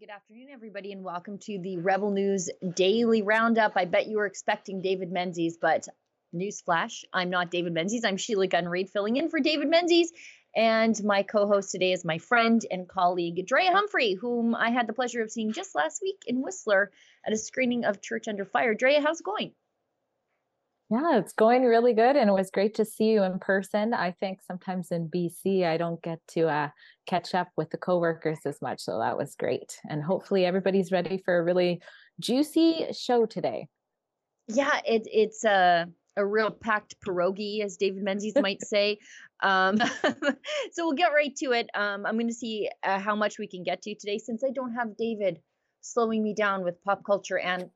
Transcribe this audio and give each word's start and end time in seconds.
Good 0.00 0.08
afternoon, 0.08 0.48
everybody, 0.50 0.92
and 0.92 1.04
welcome 1.04 1.36
to 1.40 1.58
the 1.58 1.76
Rebel 1.76 2.10
News 2.10 2.48
Daily 2.74 3.20
Roundup. 3.20 3.72
I 3.76 3.84
bet 3.84 4.06
you 4.06 4.16
were 4.16 4.24
expecting 4.24 4.80
David 4.80 5.12
Menzies, 5.12 5.58
but 5.60 5.88
newsflash, 6.34 7.04
I'm 7.12 7.28
not 7.28 7.50
David 7.50 7.74
Menzies. 7.74 8.02
I'm 8.02 8.16
Sheila 8.16 8.46
Gunn 8.46 8.66
Reid 8.66 8.88
filling 8.88 9.16
in 9.16 9.28
for 9.28 9.40
David 9.40 9.68
Menzies. 9.68 10.10
And 10.56 10.98
my 11.04 11.22
co 11.22 11.46
host 11.46 11.70
today 11.70 11.92
is 11.92 12.02
my 12.02 12.16
friend 12.16 12.64
and 12.70 12.88
colleague, 12.88 13.46
Drea 13.46 13.72
Humphrey, 13.72 14.14
whom 14.14 14.54
I 14.54 14.70
had 14.70 14.86
the 14.86 14.94
pleasure 14.94 15.20
of 15.20 15.30
seeing 15.30 15.52
just 15.52 15.74
last 15.74 16.00
week 16.00 16.22
in 16.26 16.40
Whistler 16.40 16.90
at 17.26 17.34
a 17.34 17.36
screening 17.36 17.84
of 17.84 18.00
Church 18.00 18.26
Under 18.26 18.46
Fire. 18.46 18.72
Drea, 18.72 19.02
how's 19.02 19.20
it 19.20 19.24
going? 19.24 19.52
Yeah, 20.90 21.18
it's 21.18 21.32
going 21.32 21.62
really 21.62 21.92
good. 21.92 22.16
And 22.16 22.28
it 22.28 22.32
was 22.32 22.50
great 22.50 22.74
to 22.74 22.84
see 22.84 23.12
you 23.12 23.22
in 23.22 23.38
person. 23.38 23.94
I 23.94 24.10
think 24.10 24.40
sometimes 24.42 24.90
in 24.90 25.08
BC, 25.08 25.64
I 25.64 25.76
don't 25.76 26.02
get 26.02 26.18
to 26.32 26.48
uh, 26.48 26.70
catch 27.06 27.32
up 27.32 27.48
with 27.56 27.70
the 27.70 27.78
coworkers 27.78 28.40
as 28.44 28.60
much. 28.60 28.80
So 28.80 28.98
that 28.98 29.16
was 29.16 29.36
great. 29.36 29.78
And 29.88 30.02
hopefully 30.02 30.44
everybody's 30.44 30.90
ready 30.90 31.22
for 31.24 31.38
a 31.38 31.44
really 31.44 31.80
juicy 32.18 32.86
show 32.92 33.24
today. 33.24 33.68
Yeah, 34.48 34.80
it, 34.84 35.06
it's 35.06 35.44
a, 35.44 35.86
a 36.16 36.26
real 36.26 36.50
packed 36.50 36.96
pierogi, 37.06 37.62
as 37.64 37.76
David 37.76 38.02
Menzies 38.02 38.34
might 38.34 38.60
say. 38.66 38.98
Um, 39.44 39.78
so 40.72 40.86
we'll 40.86 40.94
get 40.94 41.12
right 41.12 41.36
to 41.36 41.52
it. 41.52 41.70
Um, 41.72 42.04
I'm 42.04 42.16
going 42.16 42.26
to 42.26 42.34
see 42.34 42.68
uh, 42.82 42.98
how 42.98 43.14
much 43.14 43.38
we 43.38 43.46
can 43.46 43.62
get 43.62 43.80
to 43.82 43.94
today 43.94 44.18
since 44.18 44.42
I 44.42 44.50
don't 44.50 44.74
have 44.74 44.96
David 44.96 45.38
slowing 45.82 46.24
me 46.24 46.34
down 46.34 46.64
with 46.64 46.82
pop 46.82 47.04
culture 47.04 47.38
and 47.38 47.70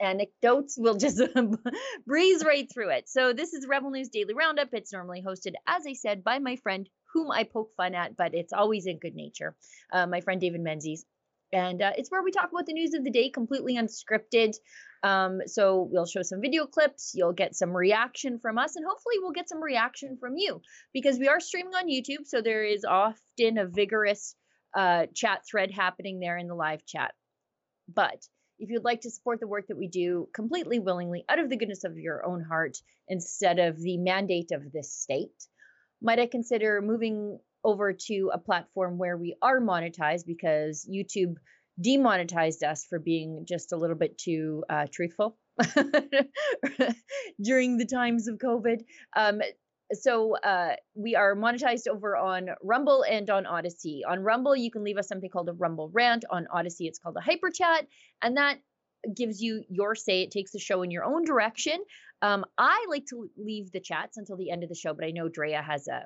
anecdotes. 0.00 0.76
We'll 0.78 0.96
just 0.96 1.20
breeze 2.06 2.44
right 2.44 2.68
through 2.72 2.90
it. 2.90 3.08
So, 3.08 3.32
this 3.32 3.52
is 3.52 3.66
Rebel 3.66 3.90
News 3.90 4.08
Daily 4.08 4.34
Roundup. 4.34 4.68
It's 4.72 4.92
normally 4.92 5.22
hosted, 5.26 5.54
as 5.66 5.84
I 5.86 5.94
said, 5.94 6.24
by 6.24 6.38
my 6.38 6.56
friend, 6.56 6.88
whom 7.12 7.30
I 7.30 7.44
poke 7.44 7.70
fun 7.76 7.94
at, 7.94 8.16
but 8.16 8.34
it's 8.34 8.52
always 8.52 8.86
in 8.86 8.98
good 8.98 9.14
nature, 9.14 9.54
uh, 9.92 10.06
my 10.06 10.20
friend 10.20 10.40
David 10.40 10.60
Menzies. 10.60 11.04
And 11.52 11.82
uh, 11.82 11.92
it's 11.96 12.10
where 12.10 12.22
we 12.22 12.30
talk 12.30 12.50
about 12.50 12.64
the 12.64 12.72
news 12.72 12.94
of 12.94 13.04
the 13.04 13.10
day 13.10 13.28
completely 13.28 13.76
unscripted. 13.76 14.54
Um, 15.02 15.40
so 15.46 15.88
we'll 15.90 16.06
show 16.06 16.22
some 16.22 16.40
video 16.40 16.66
clips, 16.66 17.12
you'll 17.14 17.34
get 17.34 17.54
some 17.54 17.76
reaction 17.76 18.38
from 18.38 18.56
us, 18.56 18.76
and 18.76 18.86
hopefully 18.88 19.16
we'll 19.18 19.32
get 19.32 19.48
some 19.48 19.62
reaction 19.62 20.16
from 20.18 20.34
you 20.36 20.62
because 20.94 21.18
we 21.18 21.28
are 21.28 21.40
streaming 21.40 21.74
on 21.74 21.88
YouTube. 21.88 22.26
So 22.26 22.40
there 22.40 22.64
is 22.64 22.84
often 22.84 23.58
a 23.58 23.66
vigorous 23.66 24.34
uh, 24.74 25.06
chat 25.14 25.42
thread 25.50 25.70
happening 25.70 26.20
there 26.20 26.38
in 26.38 26.46
the 26.46 26.54
live 26.54 26.86
chat. 26.86 27.12
But 27.92 28.22
if 28.62 28.70
you'd 28.70 28.84
like 28.84 29.00
to 29.00 29.10
support 29.10 29.40
the 29.40 29.46
work 29.48 29.66
that 29.66 29.76
we 29.76 29.88
do 29.88 30.28
completely 30.32 30.78
willingly 30.78 31.24
out 31.28 31.40
of 31.40 31.50
the 31.50 31.56
goodness 31.56 31.82
of 31.82 31.98
your 31.98 32.24
own 32.24 32.44
heart 32.44 32.78
instead 33.08 33.58
of 33.58 33.76
the 33.76 33.98
mandate 33.98 34.52
of 34.52 34.70
this 34.70 34.92
state, 34.92 35.48
might 36.00 36.20
I 36.20 36.26
consider 36.26 36.80
moving 36.80 37.40
over 37.64 37.92
to 37.92 38.30
a 38.32 38.38
platform 38.38 38.98
where 38.98 39.16
we 39.16 39.34
are 39.42 39.60
monetized 39.60 40.26
because 40.26 40.88
YouTube 40.88 41.34
demonetized 41.80 42.62
us 42.62 42.86
for 42.88 43.00
being 43.00 43.46
just 43.48 43.72
a 43.72 43.76
little 43.76 43.96
bit 43.96 44.16
too 44.16 44.62
uh, 44.70 44.86
truthful 44.92 45.36
during 47.42 47.78
the 47.78 47.86
times 47.86 48.28
of 48.28 48.38
COVID. 48.38 48.84
Um, 49.16 49.40
so 49.92 50.36
uh, 50.36 50.74
we 50.94 51.16
are 51.16 51.34
monetized 51.34 51.88
over 51.88 52.16
on 52.16 52.50
Rumble 52.62 53.04
and 53.08 53.28
on 53.30 53.46
Odysee. 53.46 54.02
On 54.08 54.20
Rumble, 54.20 54.56
you 54.56 54.70
can 54.70 54.84
leave 54.84 54.98
us 54.98 55.08
something 55.08 55.30
called 55.30 55.48
a 55.48 55.52
Rumble 55.52 55.90
rant. 55.92 56.24
On 56.30 56.46
Odysee, 56.54 56.86
it's 56.86 56.98
called 56.98 57.16
a 57.16 57.20
hyper 57.20 57.50
chat, 57.50 57.86
and 58.22 58.36
that 58.36 58.58
gives 59.14 59.40
you 59.40 59.64
your 59.68 59.94
say. 59.94 60.22
It 60.22 60.30
takes 60.30 60.52
the 60.52 60.58
show 60.58 60.82
in 60.82 60.90
your 60.90 61.04
own 61.04 61.24
direction. 61.24 61.78
Um, 62.20 62.44
I 62.56 62.86
like 62.88 63.06
to 63.06 63.28
leave 63.36 63.72
the 63.72 63.80
chats 63.80 64.16
until 64.16 64.36
the 64.36 64.50
end 64.50 64.62
of 64.62 64.68
the 64.68 64.74
show, 64.74 64.94
but 64.94 65.04
I 65.04 65.10
know 65.10 65.28
Drea 65.28 65.60
has 65.62 65.88
a 65.88 66.04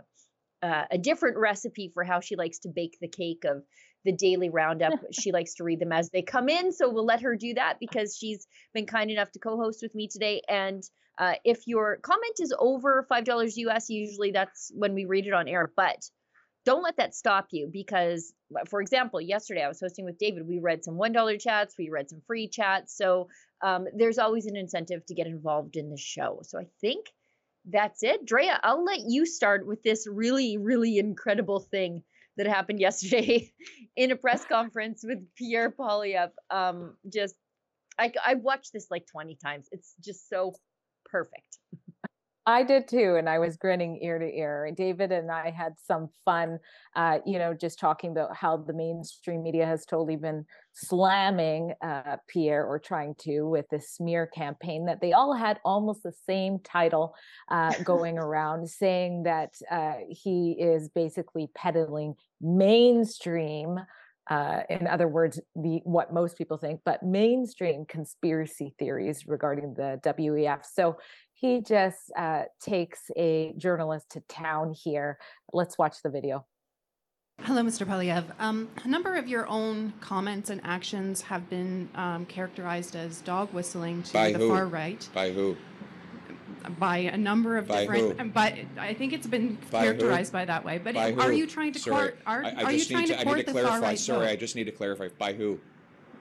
uh, 0.62 0.84
a 0.90 0.98
different 0.98 1.36
recipe 1.36 1.90
for 1.92 2.02
how 2.02 2.20
she 2.20 2.34
likes 2.34 2.60
to 2.60 2.70
bake 2.70 2.96
the 3.00 3.08
cake 3.08 3.44
of 3.44 3.62
the 4.04 4.12
daily 4.12 4.48
roundup. 4.48 4.94
she 5.12 5.30
likes 5.30 5.54
to 5.54 5.64
read 5.64 5.80
them 5.80 5.92
as 5.92 6.10
they 6.10 6.22
come 6.22 6.48
in, 6.48 6.72
so 6.72 6.90
we'll 6.90 7.04
let 7.04 7.20
her 7.20 7.36
do 7.36 7.54
that 7.54 7.78
because 7.78 8.16
she's 8.16 8.46
been 8.72 8.86
kind 8.86 9.10
enough 9.10 9.30
to 9.32 9.38
co-host 9.38 9.80
with 9.82 9.94
me 9.94 10.08
today. 10.08 10.40
And 10.48 10.82
uh, 11.18 11.34
if 11.44 11.66
your 11.66 11.98
comment 12.02 12.36
is 12.40 12.54
over 12.58 13.06
five 13.08 13.24
dollars 13.24 13.56
US, 13.56 13.88
usually 13.88 14.30
that's 14.30 14.70
when 14.74 14.94
we 14.94 15.04
read 15.04 15.26
it 15.26 15.32
on 15.32 15.48
air. 15.48 15.72
But 15.76 16.08
don't 16.64 16.82
let 16.82 16.96
that 16.96 17.14
stop 17.14 17.46
you 17.52 17.70
because, 17.72 18.32
for 18.68 18.80
example, 18.80 19.20
yesterday 19.20 19.62
I 19.62 19.68
was 19.68 19.80
hosting 19.80 20.04
with 20.04 20.18
David. 20.18 20.46
We 20.46 20.58
read 20.58 20.84
some 20.84 20.96
one 20.96 21.12
dollar 21.12 21.38
chats, 21.38 21.76
we 21.78 21.90
read 21.90 22.10
some 22.10 22.20
free 22.26 22.48
chats. 22.48 22.96
So 22.96 23.28
um, 23.62 23.86
there's 23.96 24.18
always 24.18 24.46
an 24.46 24.56
incentive 24.56 25.06
to 25.06 25.14
get 25.14 25.26
involved 25.26 25.76
in 25.76 25.90
the 25.90 25.96
show. 25.96 26.40
So 26.42 26.58
I 26.58 26.66
think 26.80 27.06
that's 27.68 28.02
it. 28.02 28.26
Drea, 28.26 28.60
I'll 28.62 28.84
let 28.84 29.00
you 29.00 29.26
start 29.26 29.66
with 29.66 29.82
this 29.82 30.06
really, 30.10 30.58
really 30.58 30.98
incredible 30.98 31.60
thing 31.60 32.02
that 32.36 32.46
happened 32.46 32.80
yesterday 32.80 33.52
in 33.96 34.10
a 34.10 34.16
press 34.16 34.44
conference 34.48 35.04
with 35.06 35.18
Pierre 35.36 35.70
Poilievre. 35.70 36.30
Um, 36.50 36.96
just, 37.12 37.34
I, 37.98 38.12
I 38.24 38.34
watched 38.34 38.72
this 38.72 38.88
like 38.90 39.06
20 39.06 39.36
times. 39.42 39.68
It's 39.72 39.94
just 40.00 40.28
so 40.28 40.54
perfect. 41.16 41.58
I 42.48 42.62
did 42.62 42.86
too, 42.86 43.16
and 43.16 43.28
I 43.28 43.40
was 43.40 43.56
grinning 43.56 43.98
ear 44.02 44.20
to 44.20 44.24
ear. 44.24 44.70
David 44.76 45.10
and 45.10 45.32
I 45.32 45.50
had 45.50 45.72
some 45.84 46.10
fun, 46.24 46.60
uh, 46.94 47.18
you 47.26 47.40
know, 47.40 47.52
just 47.52 47.80
talking 47.80 48.12
about 48.12 48.36
how 48.36 48.56
the 48.56 48.72
mainstream 48.72 49.42
media 49.42 49.66
has 49.66 49.84
totally 49.84 50.14
been 50.14 50.44
slamming 50.72 51.74
uh, 51.82 52.18
Pierre 52.28 52.64
or 52.64 52.78
trying 52.78 53.16
to 53.22 53.48
with 53.48 53.66
this 53.68 53.90
smear 53.90 54.28
campaign 54.28 54.86
that 54.86 55.00
they 55.00 55.12
all 55.12 55.34
had 55.34 55.58
almost 55.64 56.04
the 56.04 56.12
same 56.24 56.60
title 56.60 57.16
uh, 57.50 57.72
going 57.84 58.16
around, 58.16 58.70
saying 58.70 59.24
that 59.24 59.54
uh, 59.68 59.94
he 60.08 60.52
is 60.52 60.88
basically 60.88 61.48
peddling 61.52 62.14
mainstream 62.40 63.80
uh, 64.28 64.60
in 64.68 64.86
other 64.86 65.08
words, 65.08 65.40
the 65.54 65.80
what 65.84 66.12
most 66.12 66.36
people 66.36 66.56
think, 66.56 66.80
but 66.84 67.02
mainstream 67.02 67.84
conspiracy 67.86 68.74
theories 68.78 69.26
regarding 69.26 69.74
the 69.74 70.00
WEF. 70.02 70.64
So 70.64 70.96
he 71.34 71.60
just 71.60 72.12
uh, 72.16 72.44
takes 72.60 73.02
a 73.16 73.54
journalist 73.56 74.10
to 74.10 74.20
town 74.28 74.74
here. 74.74 75.18
Let's 75.52 75.78
watch 75.78 75.96
the 76.02 76.10
video. 76.10 76.44
Hello, 77.42 77.62
Mr. 77.62 77.86
Poilievre. 77.86 78.32
Um, 78.38 78.68
a 78.82 78.88
number 78.88 79.14
of 79.14 79.28
your 79.28 79.46
own 79.46 79.92
comments 80.00 80.48
and 80.48 80.60
actions 80.64 81.20
have 81.20 81.48
been 81.50 81.88
um, 81.94 82.24
characterized 82.26 82.96
as 82.96 83.20
dog 83.20 83.52
whistling 83.52 84.02
to 84.04 84.12
By 84.14 84.32
the 84.32 84.38
who? 84.38 84.48
far 84.48 84.66
right 84.66 85.06
By 85.12 85.30
who? 85.30 85.56
By 86.78 86.98
a 86.98 87.16
number 87.16 87.56
of 87.56 87.68
By 87.68 87.82
different. 87.82 88.20
who? 88.20 88.28
But 88.30 88.54
I 88.78 88.94
think 88.94 89.12
it's 89.12 89.26
been 89.26 89.58
By 89.70 89.80
who? 89.80 89.84
characterized 89.86 90.32
by 90.32 90.44
that 90.44 90.64
way. 90.64 90.78
But 90.78 90.94
By 90.94 91.12
are 91.12 91.30
who? 91.30 91.32
you 91.32 91.46
trying 91.46 91.72
to 91.72 91.78
Sorry, 91.78 91.96
court? 92.10 92.18
Are, 92.26 92.44
I, 92.44 92.48
I 92.50 92.62
are 92.64 92.72
you 92.72 92.84
trying 92.84 93.06
to, 93.06 93.14
to 93.14 93.20
I 93.20 93.24
court 93.24 93.36
need 93.38 93.46
to 93.46 93.52
the 93.52 93.60
far 93.60 93.68
clarify. 93.68 93.86
right 93.88 93.98
Sorry, 93.98 94.26
vote? 94.26 94.32
I 94.32 94.36
just 94.36 94.56
need 94.56 94.64
to 94.64 94.72
clarify. 94.72 95.08
By 95.18 95.32
who? 95.32 95.60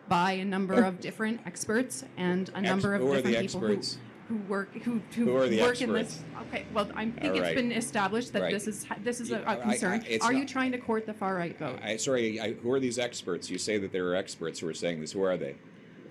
by 0.08 0.34
a 0.34 0.46
number 0.46 0.84
of 0.84 1.00
different 1.02 1.42
experts 1.48 2.04
and 2.16 2.52
a 2.54 2.62
number 2.62 2.94
of 2.94 3.02
who 3.02 3.16
different 3.16 3.40
people 3.40 3.60
who, 3.60 3.74
experts? 3.74 3.98
who 4.28 4.36
work 4.48 4.72
who, 4.84 5.02
who, 5.16 5.26
Who 5.26 5.36
are 5.38 5.48
the 5.48 5.62
work 5.62 5.82
in 5.82 5.94
this. 5.94 6.24
Okay, 6.44 6.66
well, 6.76 6.88
I 6.96 7.06
think 7.10 7.24
All 7.24 7.32
it's 7.32 7.40
right. 7.40 7.56
been 7.56 7.72
established 7.72 8.32
that 8.34 8.44
Right. 8.44 8.52
this 8.54 8.68
is 8.68 8.86
this 9.04 9.20
is 9.20 9.32
a, 9.32 9.40
a 9.40 9.44
I- 9.44 9.52
I- 9.54 9.56
concern. 9.56 10.04
it's 10.08 10.24
are 10.24 10.32
you 10.34 10.46
trying 10.46 10.72
to 10.74 10.78
court 10.78 11.08
the 11.08 11.14
far 11.16 11.34
right 11.36 11.58
vote? 11.58 11.80
I, 11.84 11.98
sorry, 11.98 12.40
I, 12.40 12.54
who 12.54 12.72
are 12.72 12.80
these 12.80 13.00
experts? 13.00 13.50
You 13.50 13.58
say 13.58 13.80
that 13.80 13.92
there 13.92 14.08
are 14.10 14.16
experts 14.16 14.60
who 14.60 14.68
are 14.68 14.76
saying 14.76 15.02
this. 15.02 15.12
Who 15.14 15.24
are 15.24 15.38
they? 15.38 15.56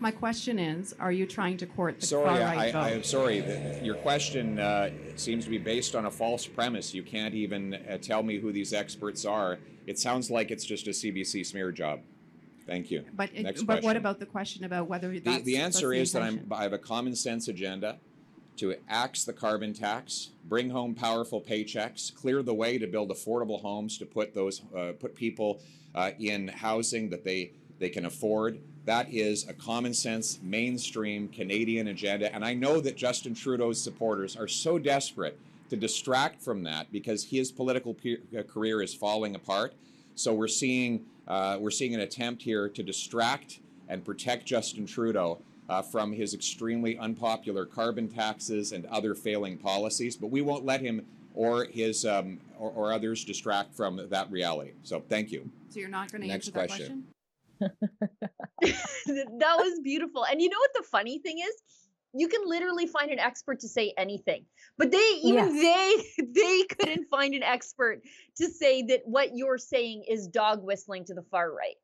My 0.05 0.11
question 0.11 0.59
is, 0.59 0.95
are 1.01 1.13
you 1.13 1.25
trying 1.25 1.57
to 1.57 1.65
court 1.65 1.99
the 1.99 2.05
Sorry, 2.05 2.27
far 2.27 2.37
I, 2.37 2.57
right 2.57 2.73
vote? 2.75 2.79
I, 2.79 2.91
am 2.91 3.03
sorry. 3.03 3.43
Your 3.83 3.95
question 3.95 4.59
uh, 4.59 4.91
seems 5.17 5.45
to 5.45 5.51
be 5.51 5.57
based 5.57 5.95
on 5.97 6.05
a 6.05 6.11
false 6.11 6.47
premise. 6.47 6.93
You 6.93 7.03
can't 7.03 7.33
even 7.33 7.73
uh, 7.73 7.97
tell 7.97 8.23
me 8.23 8.39
who 8.39 8.53
these 8.53 8.75
experts 8.75 9.25
are. 9.25 9.59
It 9.87 9.99
sounds 9.99 10.31
like 10.31 10.51
it's 10.51 10.67
just 10.67 10.87
a 10.89 10.91
CBC 10.91 11.47
smear 11.47 11.73
job. 11.73 12.01
Thank 12.67 12.91
you. 12.91 13.07
but 13.15 13.31
it- 13.33 13.67
but 13.67 13.83
what 13.83 13.97
about 13.97 14.21
the 14.21 14.27
question 14.27 14.65
about 14.65 14.91
whether 14.91 15.11
The, 15.11 15.21
that's 15.21 15.45
the 15.45 15.57
answer 15.57 15.89
the 15.89 16.01
is 16.01 16.13
that 16.13 16.21
I'm. 16.21 16.47
I 16.53 16.65
have 16.65 16.75
a 16.75 16.79
common 16.79 17.17
sense 17.17 17.49
agenda 17.49 17.97
to 18.59 18.75
axe 18.91 19.25
the 19.25 19.33
carbon 19.33 19.73
tax, 19.73 20.33
bring 20.45 20.69
home 20.69 20.95
powerful 20.95 21.41
paychecks, 21.41 22.15
clear 22.15 22.43
the 22.43 22.53
way 22.53 22.77
to 22.77 22.87
build 22.87 23.09
affordable 23.09 23.63
homes 23.63 23.97
to 23.99 24.05
put 24.05 24.35
those 24.35 24.61
uh, 24.77 24.93
put 25.01 25.15
people 25.15 25.63
uh, 25.95 26.11
in 26.19 26.49
housing 26.49 27.09
that 27.09 27.25
they 27.25 27.53
they 27.79 27.89
can 27.89 28.07
afford. 28.07 28.61
That 28.85 29.13
is 29.13 29.49
a 29.49 29.55
common 29.55 29.95
sense 29.95 30.39
mainstream 30.43 31.29
Canadian 31.29 31.89
agenda, 31.89 32.35
and 32.35 32.45
I 32.45 32.55
know 32.55 32.81
that 32.81 32.97
Justin 32.97 33.35
Trudeau's 33.35 33.81
supporters 33.81 34.37
are 34.37 34.49
so 34.49 34.79
desperate 34.79 35.39
to 35.71 35.77
distract 35.77 36.43
from 36.43 36.63
that 36.65 36.93
because 36.93 37.25
his 37.25 37.51
political 37.51 37.95
pe- 37.95 38.19
uh, 38.39 38.43
career 38.43 38.83
is 38.83 38.95
falling 38.95 39.35
apart. 39.35 39.75
So 40.15 40.33
we're 40.35 40.49
seeing 40.49 41.07
uh, 41.27 41.57
we're 41.59 41.71
seeing 41.71 41.95
an 41.95 42.01
attempt 42.01 42.43
here 42.43 42.69
to 42.69 42.83
distract 42.83 43.61
and 43.89 44.05
protect 44.05 44.45
Justin 44.45 44.87
Trudeau 44.87 45.41
uh, 45.69 45.83
from 45.83 46.13
his 46.13 46.35
extremely 46.35 46.99
unpopular 46.99 47.65
carbon 47.65 48.09
taxes 48.09 48.73
and 48.73 48.85
other 48.87 49.15
failing 49.15 49.57
policies. 49.57 50.17
But 50.17 50.29
we 50.29 50.43
won't 50.43 50.65
let 50.65 50.81
him 50.81 51.07
or 51.35 51.65
his 51.65 52.05
um, 52.05 52.39
or, 52.59 52.71
or 52.71 52.93
others 52.93 53.25
distract 53.25 53.75
from 53.75 54.07
that 54.11 54.31
reality. 54.31 54.73
So 54.83 55.01
thank 55.09 55.33
you. 55.33 55.51
so 55.71 55.81
you're 55.81 55.89
not 55.89 56.13
going 56.13 56.23
to 56.23 56.31
answer 56.31 56.51
that 56.53 56.69
question. 56.69 56.87
question? 56.87 57.14
that 58.63 59.57
was 59.59 59.81
beautiful. 59.81 60.25
And 60.25 60.41
you 60.41 60.49
know 60.49 60.59
what 60.59 60.71
the 60.75 60.83
funny 60.83 61.19
thing 61.19 61.39
is? 61.39 61.55
You 62.17 62.29
can 62.29 62.43
literally 62.47 62.87
find 62.87 63.11
an 63.11 63.19
expert 63.19 63.61
to 63.61 63.69
say 63.69 63.93
anything. 63.99 64.45
But 64.79 64.93
they 64.93 65.21
even 65.23 65.57
they 65.57 65.97
they 66.35 66.63
couldn't 66.65 67.09
find 67.11 67.35
an 67.35 67.43
expert 67.43 68.03
to 68.37 68.49
say 68.49 68.83
that 68.83 69.03
what 69.05 69.37
you're 69.37 69.59
saying 69.59 70.05
is 70.09 70.29
dog 70.29 70.63
whistling 70.63 71.05
to 71.07 71.15
the 71.15 71.25
far 71.31 71.53
right. 71.53 71.77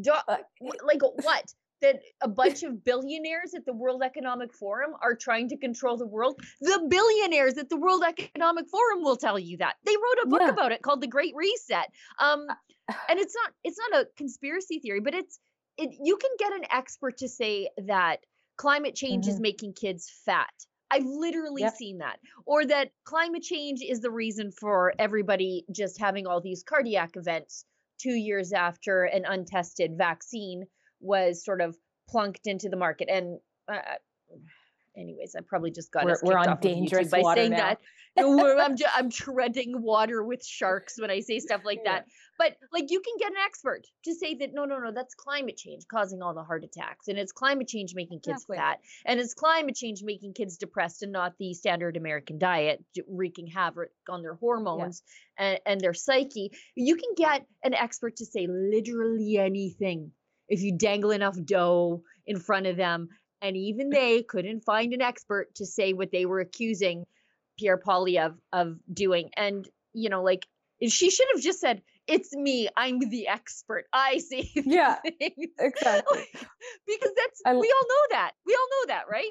Do- 0.00 0.12
uh, 0.26 0.38
like 0.82 1.02
what? 1.02 1.52
That 1.80 2.00
a 2.20 2.28
bunch 2.42 2.62
of 2.62 2.84
billionaires 2.84 3.54
at 3.54 3.64
the 3.64 3.72
World 3.72 4.02
Economic 4.02 4.52
Forum 4.52 4.92
are 5.02 5.14
trying 5.14 5.48
to 5.50 5.56
control 5.56 5.96
the 5.96 6.06
world. 6.06 6.40
The 6.60 6.86
billionaires 6.88 7.56
at 7.58 7.68
the 7.68 7.76
World 7.76 8.02
Economic 8.06 8.68
Forum 8.68 9.02
will 9.02 9.16
tell 9.16 9.38
you 9.38 9.56
that. 9.58 9.76
They 9.84 9.94
wrote 9.96 10.24
a 10.24 10.28
book 10.28 10.40
Yeah. 10.42 10.50
about 10.50 10.72
it 10.72 10.82
called 10.82 11.00
The 11.00 11.06
Great 11.06 11.34
Reset. 11.36 11.88
Um, 12.18 12.46
and 13.08 13.18
it's 13.18 13.34
not 13.34 13.52
it's 13.64 13.78
not 13.90 14.02
a 14.02 14.08
conspiracy 14.16 14.78
theory, 14.80 15.00
but 15.00 15.14
it's 15.14 15.38
it. 15.76 15.90
You 16.02 16.16
can 16.16 16.30
get 16.38 16.52
an 16.52 16.64
expert 16.70 17.18
to 17.18 17.28
say 17.28 17.68
that 17.86 18.20
climate 18.56 18.94
change 18.96 19.28
is 19.28 19.38
making 19.38 19.74
kids 19.74 20.10
fat. 20.24 20.50
I've 20.90 21.04
literally 21.04 21.62
Yep. 21.62 21.76
seen 21.76 21.98
that. 21.98 22.18
Or 22.46 22.64
that 22.64 22.90
climate 23.04 23.42
change 23.42 23.82
is 23.82 24.00
the 24.00 24.10
reason 24.10 24.50
for 24.50 24.94
everybody 24.98 25.64
just 25.70 26.00
having 26.00 26.26
all 26.26 26.40
these 26.40 26.62
cardiac 26.64 27.16
events 27.16 27.64
two 28.00 28.14
years 28.14 28.52
after 28.52 29.04
an 29.04 29.24
untested 29.26 29.96
vaccine 29.98 30.64
was 31.00 31.44
sort 31.44 31.60
of 31.60 31.76
plunked 32.08 32.46
into 32.46 32.68
the 32.68 32.76
market. 32.76 33.08
And 33.10 33.38
uh, 33.70 33.78
anyways, 34.96 35.34
I 35.36 35.42
probably 35.46 35.70
just 35.70 35.92
got 35.92 36.04
We're- 36.04 36.14
us 36.14 36.22
we're 36.22 36.36
on 36.38 36.48
off 36.48 36.58
of 36.58 36.60
YouTube 36.60 36.74
dangerous 36.74 37.08
by 37.10 37.20
water 37.20 37.40
saying 37.42 37.52
now. 37.52 37.58
that. 37.58 37.78
I'm, 38.20 38.76
ju- 38.76 38.84
I'm 38.92 39.10
treading 39.10 39.80
water 39.80 40.24
with 40.24 40.44
sharks 40.44 40.98
when 41.00 41.08
I 41.08 41.20
say 41.20 41.38
stuff 41.38 41.60
like 41.64 41.80
Yeah. 41.84 41.92
that. 41.92 42.06
But 42.36 42.56
like 42.72 42.86
you 42.90 43.00
can 43.00 43.14
get 43.18 43.30
an 43.30 43.36
expert 43.44 43.82
to 44.04 44.14
say 44.14 44.34
that 44.36 44.50
no, 44.52 44.64
no, 44.64 44.78
no, 44.78 44.90
that's 44.92 45.14
climate 45.14 45.56
change 45.56 45.84
causing 45.90 46.20
all 46.22 46.34
the 46.34 46.42
heart 46.42 46.62
attacks, 46.64 47.06
and 47.08 47.16
it's 47.18 47.30
climate 47.32 47.66
change 47.68 47.94
making 47.96 48.20
kids 48.20 48.42
Exactly. 48.44 48.56
fat, 48.56 48.78
and 49.06 49.18
it's 49.20 49.34
climate 49.34 49.74
change 49.76 50.02
making 50.04 50.34
kids 50.34 50.56
depressed, 50.56 51.02
and 51.02 51.10
not 51.12 51.34
the 51.38 51.52
standard 51.54 51.96
American 51.96 52.38
diet 52.38 52.84
wreaking 53.08 53.48
havoc 53.48 53.90
on 54.08 54.22
their 54.22 54.34
hormones 54.34 55.02
and, 55.36 55.58
and 55.66 55.80
their 55.80 55.94
psyche. 55.94 56.50
You 56.76 56.94
can 56.96 57.10
get 57.16 57.44
an 57.64 57.74
expert 57.74 58.16
to 58.16 58.24
say 58.24 58.46
literally 58.48 59.36
anything 59.36 60.12
if 60.48 60.62
you 60.62 60.76
dangle 60.76 61.10
enough 61.10 61.36
dough 61.44 62.02
in 62.26 62.38
front 62.38 62.66
of 62.66 62.76
them, 62.76 63.08
and 63.40 63.56
even 63.56 63.90
they 63.90 64.22
couldn't 64.22 64.64
find 64.64 64.92
an 64.92 65.02
expert 65.02 65.54
to 65.56 65.66
say 65.66 65.92
what 65.92 66.10
they 66.10 66.26
were 66.26 66.40
accusing 66.40 67.06
Pierre 67.58 67.78
Poilievre 67.78 68.26
of 68.26 68.38
of 68.52 68.78
doing. 68.92 69.30
And 69.36 69.68
you 69.92 70.08
know, 70.08 70.22
like 70.22 70.46
she 70.86 71.10
should 71.10 71.26
have 71.34 71.42
just 71.42 71.60
said, 71.60 71.82
"It's 72.06 72.34
me. 72.34 72.68
I'm 72.76 72.98
the 72.98 73.28
expert. 73.28 73.86
I 73.92 74.18
see." 74.18 74.50
Yeah, 74.54 74.96
things." 75.18 75.50
exactly. 75.58 76.24
because 76.86 77.12
that's 77.16 77.42
I 77.44 77.54
we 77.54 77.72
all 77.74 77.88
know 77.88 78.06
that. 78.10 78.32
We 78.46 78.54
all 78.54 78.68
know 78.70 78.94
that, 78.94 79.04
right? 79.10 79.30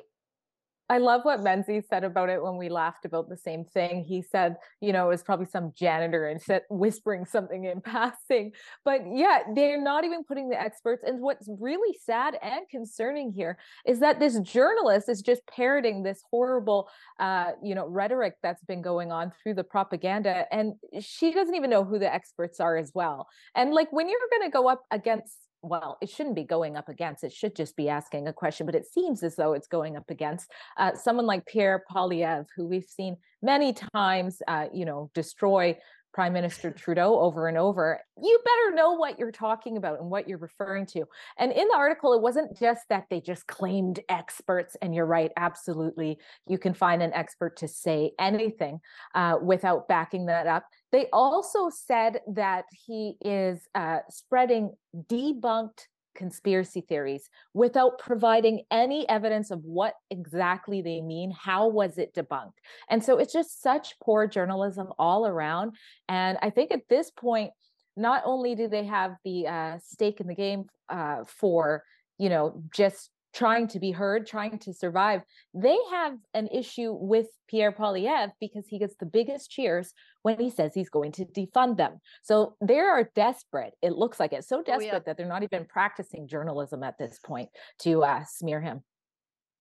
I 0.89 0.99
love 0.99 1.25
what 1.25 1.43
Menzies 1.43 1.83
said 1.89 2.05
about 2.05 2.29
it 2.29 2.41
when 2.41 2.55
we 2.55 2.69
laughed 2.69 3.03
about 3.03 3.27
the 3.27 3.35
same 3.35 3.65
thing. 3.65 4.05
He 4.05 4.21
said, 4.21 4.55
you 4.79 4.93
know, 4.93 5.05
it 5.07 5.09
was 5.09 5.23
probably 5.23 5.45
some 5.45 5.73
janitor 5.77 6.27
and 6.27 6.41
said 6.41 6.61
whispering 6.69 7.25
something 7.25 7.65
in 7.65 7.81
passing. 7.97 8.53
But 8.85 9.01
yeah, 9.13 9.39
they're 9.53 9.81
not 9.81 10.05
even 10.05 10.23
putting 10.23 10.49
the 10.49 10.59
experts. 10.59 11.03
And 11.05 11.19
what's 11.21 11.49
really 11.59 11.97
sad 12.05 12.37
and 12.41 12.67
concerning 12.69 13.33
here 13.33 13.57
is 13.85 13.99
that 13.99 14.19
this 14.19 14.39
journalist 14.39 15.09
is 15.09 15.21
just 15.21 15.41
parroting 15.47 16.03
this 16.03 16.23
horrible, 16.31 16.89
uh, 17.19 17.51
you 17.61 17.75
know, 17.75 17.87
rhetoric 17.87 18.35
that's 18.41 18.63
been 18.63 18.81
going 18.81 19.11
on 19.11 19.33
through 19.43 19.55
the 19.55 19.63
propaganda, 19.63 20.45
and 20.51 20.73
she 21.01 21.31
doesn't 21.31 21.55
even 21.55 21.69
know 21.69 21.83
who 21.83 21.99
the 21.99 22.11
experts 22.11 22.59
are 22.59 22.77
as 22.77 22.91
well. 22.93 23.27
And 23.55 23.73
like 23.73 23.91
when 23.91 24.07
you're 24.07 24.19
going 24.31 24.49
to 24.49 24.53
go 24.53 24.69
up 24.69 24.83
against 24.91 25.46
well, 25.69 25.97
it 26.01 26.09
shouldn't 26.09 26.35
be 26.35 26.43
going 26.43 26.75
up 26.77 26.89
against, 26.89 27.23
it 27.23 27.33
should 27.33 27.55
just 27.55 27.75
be 27.75 27.89
asking 27.89 28.27
a 28.27 28.33
question, 28.33 28.65
but 28.65 28.75
it 28.75 28.85
seems 28.85 29.23
as 29.23 29.35
though 29.35 29.53
it's 29.53 29.67
going 29.67 29.97
up 29.97 30.09
against 30.09 30.51
uh, 30.77 30.93
someone 30.95 31.25
like 31.25 31.45
Pierre 31.45 31.83
Poilievre, 31.91 32.45
who 32.55 32.65
we've 32.67 32.85
seen 32.85 33.17
many 33.41 33.73
times, 33.93 34.41
uh, 34.47 34.67
you 34.73 34.85
know, 34.85 35.09
destroy 35.13 35.77
Prime 36.13 36.33
Minister 36.33 36.71
Trudeau 36.77 37.19
over 37.19 37.47
and 37.47 37.57
over. 37.57 37.99
You 38.19 38.39
better 38.43 38.75
know 38.75 38.93
what 38.93 39.19
you're 39.19 39.31
talking 39.31 39.77
about 39.77 39.99
and 39.99 40.09
what 40.09 40.27
you're 40.27 40.39
referring 40.39 40.87
to. 40.87 41.05
And 41.37 41.51
in 41.51 41.67
the 41.67 41.75
article, 41.75 42.13
it 42.13 42.21
wasn't 42.21 42.57
just 42.57 42.81
that 42.89 43.05
they 43.11 43.21
just 43.21 43.45
claimed 43.45 43.99
experts, 44.09 44.75
and 44.81 44.95
you're 44.95 45.05
right, 45.05 45.31
absolutely, 45.37 46.17
you 46.47 46.57
can 46.57 46.73
find 46.73 47.03
an 47.03 47.13
expert 47.13 47.57
to 47.57 47.67
say 47.67 48.13
anything 48.19 48.79
uh, 49.13 49.37
without 49.41 49.87
backing 49.87 50.25
that 50.25 50.47
up. 50.47 50.65
They 50.91 51.07
also 51.11 51.69
said 51.69 52.21
that 52.27 52.65
he 52.71 53.17
is 53.21 53.67
uh, 53.75 53.99
spreading 54.09 54.73
debunked 54.95 55.87
conspiracy 56.15 56.81
theories 56.81 57.29
without 57.53 57.99
providing 57.99 58.63
any 58.71 59.07
evidence 59.07 59.51
of 59.51 59.63
what 59.63 59.93
exactly 60.09 60.81
they 60.81 60.99
mean. 60.99 61.31
How 61.31 61.67
was 61.67 61.97
it 61.97 62.13
debunked? 62.15 62.53
And 62.89 63.03
so 63.03 63.17
it's 63.17 63.31
just 63.31 63.61
such 63.61 63.99
poor 63.99 64.27
journalism 64.27 64.87
all 64.97 65.27
around. 65.27 65.75
And 66.09 66.37
I 66.41 66.49
think 66.49 66.71
at 66.71 66.89
this 66.89 67.11
point, 67.11 67.51
not 67.95 68.23
only 68.25 68.55
do 68.55 68.67
they 68.67 68.85
have 68.85 69.15
the 69.23 69.47
uh, 69.47 69.77
stake 69.83 70.19
in 70.19 70.27
the 70.27 70.35
game 70.35 70.65
uh, 70.89 71.23
for, 71.25 71.83
you 72.17 72.29
know, 72.29 72.63
just 72.73 73.09
trying 73.37 73.67
to 73.67 73.79
be 73.79 73.91
heard, 73.91 74.25
trying 74.25 74.57
to 74.57 74.73
survive, 74.73 75.21
they 75.53 75.77
have 75.91 76.17
an 76.33 76.47
issue 76.47 76.91
with 76.99 77.27
Pierre 77.47 77.71
Poilievre 77.71 78.31
because 78.41 78.67
he 78.67 78.79
gets 78.79 78.95
the 78.99 79.05
biggest 79.05 79.51
cheers 79.51 79.93
when 80.23 80.39
he 80.39 80.49
says 80.49 80.71
he's 80.73 80.89
going 80.89 81.11
to 81.11 81.25
defund 81.25 81.77
them. 81.77 81.99
So 82.23 82.55
they 82.61 82.79
are 82.79 83.09
desperate. 83.15 83.75
It 83.83 83.93
looks 83.93 84.19
like 84.19 84.33
it 84.33 84.43
so 84.43 84.57
Oh, 84.57 84.63
yeah. 84.65 84.77
desperate 84.79 85.05
that 85.05 85.17
they're 85.17 85.27
not 85.27 85.43
even 85.43 85.65
practicing 85.65 86.27
journalism 86.27 86.81
at 86.81 86.97
this 86.97 87.19
point 87.23 87.49
to 87.81 88.03
uh, 88.03 88.23
smear 88.27 88.59
him. 88.59 88.81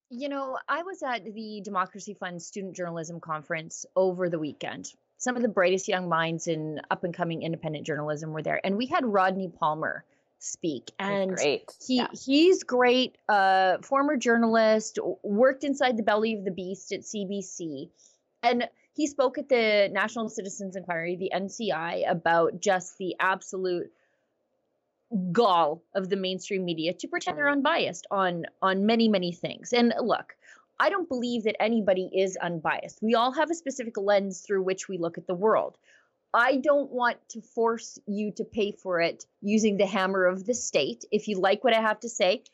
You 0.08 0.30
know, 0.30 0.56
I 0.68 0.82
was 0.82 1.02
at 1.02 1.24
the 1.24 1.60
Democracy 1.62 2.14
Fund 2.18 2.40
Student 2.40 2.76
Journalism 2.76 3.20
Conference 3.20 3.84
over 3.94 4.30
the 4.30 4.38
weekend. 4.38 4.88
Some 5.18 5.36
of 5.36 5.42
the 5.42 5.48
brightest 5.48 5.86
young 5.86 6.08
minds 6.08 6.46
in 6.46 6.80
up 6.90 7.04
and 7.04 7.12
coming 7.12 7.42
independent 7.42 7.84
journalism 7.84 8.30
were 8.30 8.42
there, 8.42 8.60
and 8.64 8.76
we 8.76 8.86
had 8.86 9.04
Rodney 9.04 9.48
Palmer 9.48 10.04
speak. 10.38 10.90
He's 10.98 11.08
And 11.08 11.36
great. 11.36 11.72
he 11.86 11.96
yeah. 11.96 12.08
he's 12.12 12.62
great. 12.62 13.16
Uh, 13.28 13.78
former 13.82 14.16
journalist, 14.16 14.98
worked 15.22 15.64
inside 15.64 15.96
the 15.96 16.02
belly 16.02 16.34
of 16.34 16.44
the 16.44 16.50
beast 16.50 16.92
at 16.92 17.00
CBC, 17.00 17.90
and 18.42 18.68
he 18.92 19.06
spoke 19.06 19.38
at 19.38 19.48
the 19.48 19.88
National 19.92 20.28
Citizens 20.28 20.76
Inquiry, 20.76 21.16
the 21.16 21.32
NCI, 21.34 22.10
about 22.10 22.60
just 22.60 22.96
the 22.98 23.16
absolute 23.20 23.92
gall 25.32 25.82
of 25.94 26.08
the 26.08 26.16
mainstream 26.16 26.64
media 26.64 26.92
to 26.92 27.06
pretend 27.06 27.38
they're 27.38 27.48
unbiased 27.48 28.06
on 28.10 28.44
on 28.62 28.86
many 28.86 29.08
many 29.08 29.32
things. 29.32 29.72
And 29.72 29.94
look, 30.00 30.36
I 30.78 30.90
don't 30.90 31.08
believe 31.08 31.44
that 31.44 31.60
anybody 31.60 32.10
is 32.12 32.36
unbiased. 32.36 32.98
We 33.02 33.14
all 33.14 33.32
have 33.32 33.50
a 33.50 33.54
specific 33.54 33.96
lens 33.96 34.40
through 34.40 34.62
which 34.62 34.88
we 34.88 34.98
look 34.98 35.16
at 35.18 35.26
the 35.26 35.34
world. 35.34 35.78
I 36.36 36.58
don't 36.58 36.90
want 36.90 37.16
to 37.30 37.40
force 37.40 37.98
you 38.06 38.30
to 38.32 38.44
pay 38.44 38.72
for 38.72 39.00
it 39.00 39.24
using 39.40 39.78
the 39.78 39.86
hammer 39.86 40.26
of 40.26 40.44
the 40.44 40.52
state. 40.52 41.06
If 41.10 41.28
you 41.28 41.40
like 41.40 41.64
what 41.64 41.72
I 41.72 41.80
have 41.80 42.00
to 42.00 42.10
say, 42.10 42.44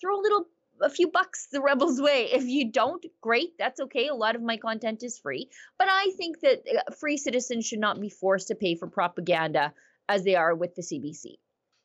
throw 0.00 0.18
a 0.18 0.20
little 0.20 0.48
a 0.80 0.90
few 0.90 1.08
bucks 1.08 1.46
the 1.52 1.60
rebels 1.60 2.00
way. 2.00 2.32
If 2.32 2.44
you 2.46 2.72
don't, 2.72 3.04
great, 3.20 3.56
that's 3.56 3.80
okay. 3.80 4.08
A 4.08 4.14
lot 4.14 4.34
of 4.34 4.42
my 4.42 4.56
content 4.56 5.04
is 5.04 5.20
free, 5.20 5.50
but 5.78 5.86
I 5.88 6.10
think 6.16 6.40
that 6.40 6.62
uh, 6.68 6.92
free 6.94 7.16
citizens 7.16 7.64
should 7.64 7.78
not 7.78 8.00
be 8.00 8.10
forced 8.10 8.48
to 8.48 8.56
pay 8.56 8.74
for 8.74 8.88
propaganda 8.88 9.72
as 10.08 10.24
they 10.24 10.34
are 10.34 10.54
with 10.54 10.74
the 10.74 10.82
CBC. 10.82 11.38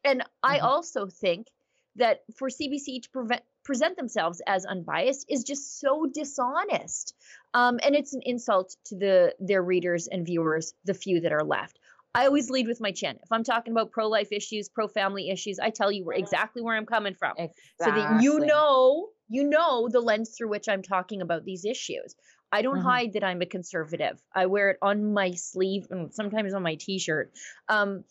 And 0.03 0.23
I 0.41 0.57
Mhm. 0.57 0.63
also 0.63 1.07
think 1.07 1.51
that 1.97 2.23
for 2.35 2.49
CBC 2.49 3.01
to 3.01 3.09
prevent 3.11 3.43
present 3.63 3.97
themselves 3.97 4.41
as 4.45 4.65
unbiased 4.65 5.25
is 5.29 5.43
just 5.43 5.79
so 5.79 6.05
dishonest. 6.05 7.15
Um, 7.53 7.79
and 7.83 7.95
it's 7.95 8.13
an 8.13 8.21
insult 8.23 8.75
to 8.85 8.95
the 8.95 9.35
their 9.39 9.61
readers 9.61 10.07
and 10.07 10.25
viewers, 10.25 10.73
the 10.85 10.93
few 10.93 11.21
that 11.21 11.31
are 11.31 11.43
left. 11.43 11.79
I 12.15 12.27
always 12.27 12.49
lead 12.49 12.67
with 12.67 12.79
my 12.79 12.91
chin. 12.91 13.17
If 13.23 13.31
I'm 13.31 13.43
talking 13.43 13.71
about 13.71 13.91
pro 13.91 14.07
life 14.07 14.31
issues, 14.31 14.69
pro 14.69 14.87
family 14.87 15.29
issues, 15.29 15.59
I 15.59 15.71
tell 15.71 15.91
you 15.91 16.05
where 16.05 16.15
exactly 16.15 16.61
where 16.61 16.75
I'm 16.75 16.85
coming 16.85 17.15
from, 17.15 17.33
so 17.79 17.91
that 17.91 18.21
you 18.21 18.39
know 18.39 19.09
you 19.29 19.43
know 19.45 19.89
the 19.89 19.99
lens 19.99 20.35
through 20.37 20.49
which 20.49 20.69
I'm 20.69 20.83
talking 20.83 21.21
about 21.21 21.43
these 21.43 21.65
issues. 21.65 22.15
I 22.51 22.61
don't 22.61 22.77
Mhm. 22.77 22.83
hide 22.83 23.13
that 23.13 23.23
I'm 23.23 23.41
a 23.41 23.47
conservative. 23.47 24.21
I 24.31 24.45
wear 24.45 24.69
it 24.69 24.77
on 24.81 25.11
my 25.11 25.31
sleeve 25.31 25.87
and 25.89 26.13
sometimes 26.13 26.53
on 26.53 26.61
my 26.61 26.75
t-shirt. 26.75 27.33
Um, 27.67 28.03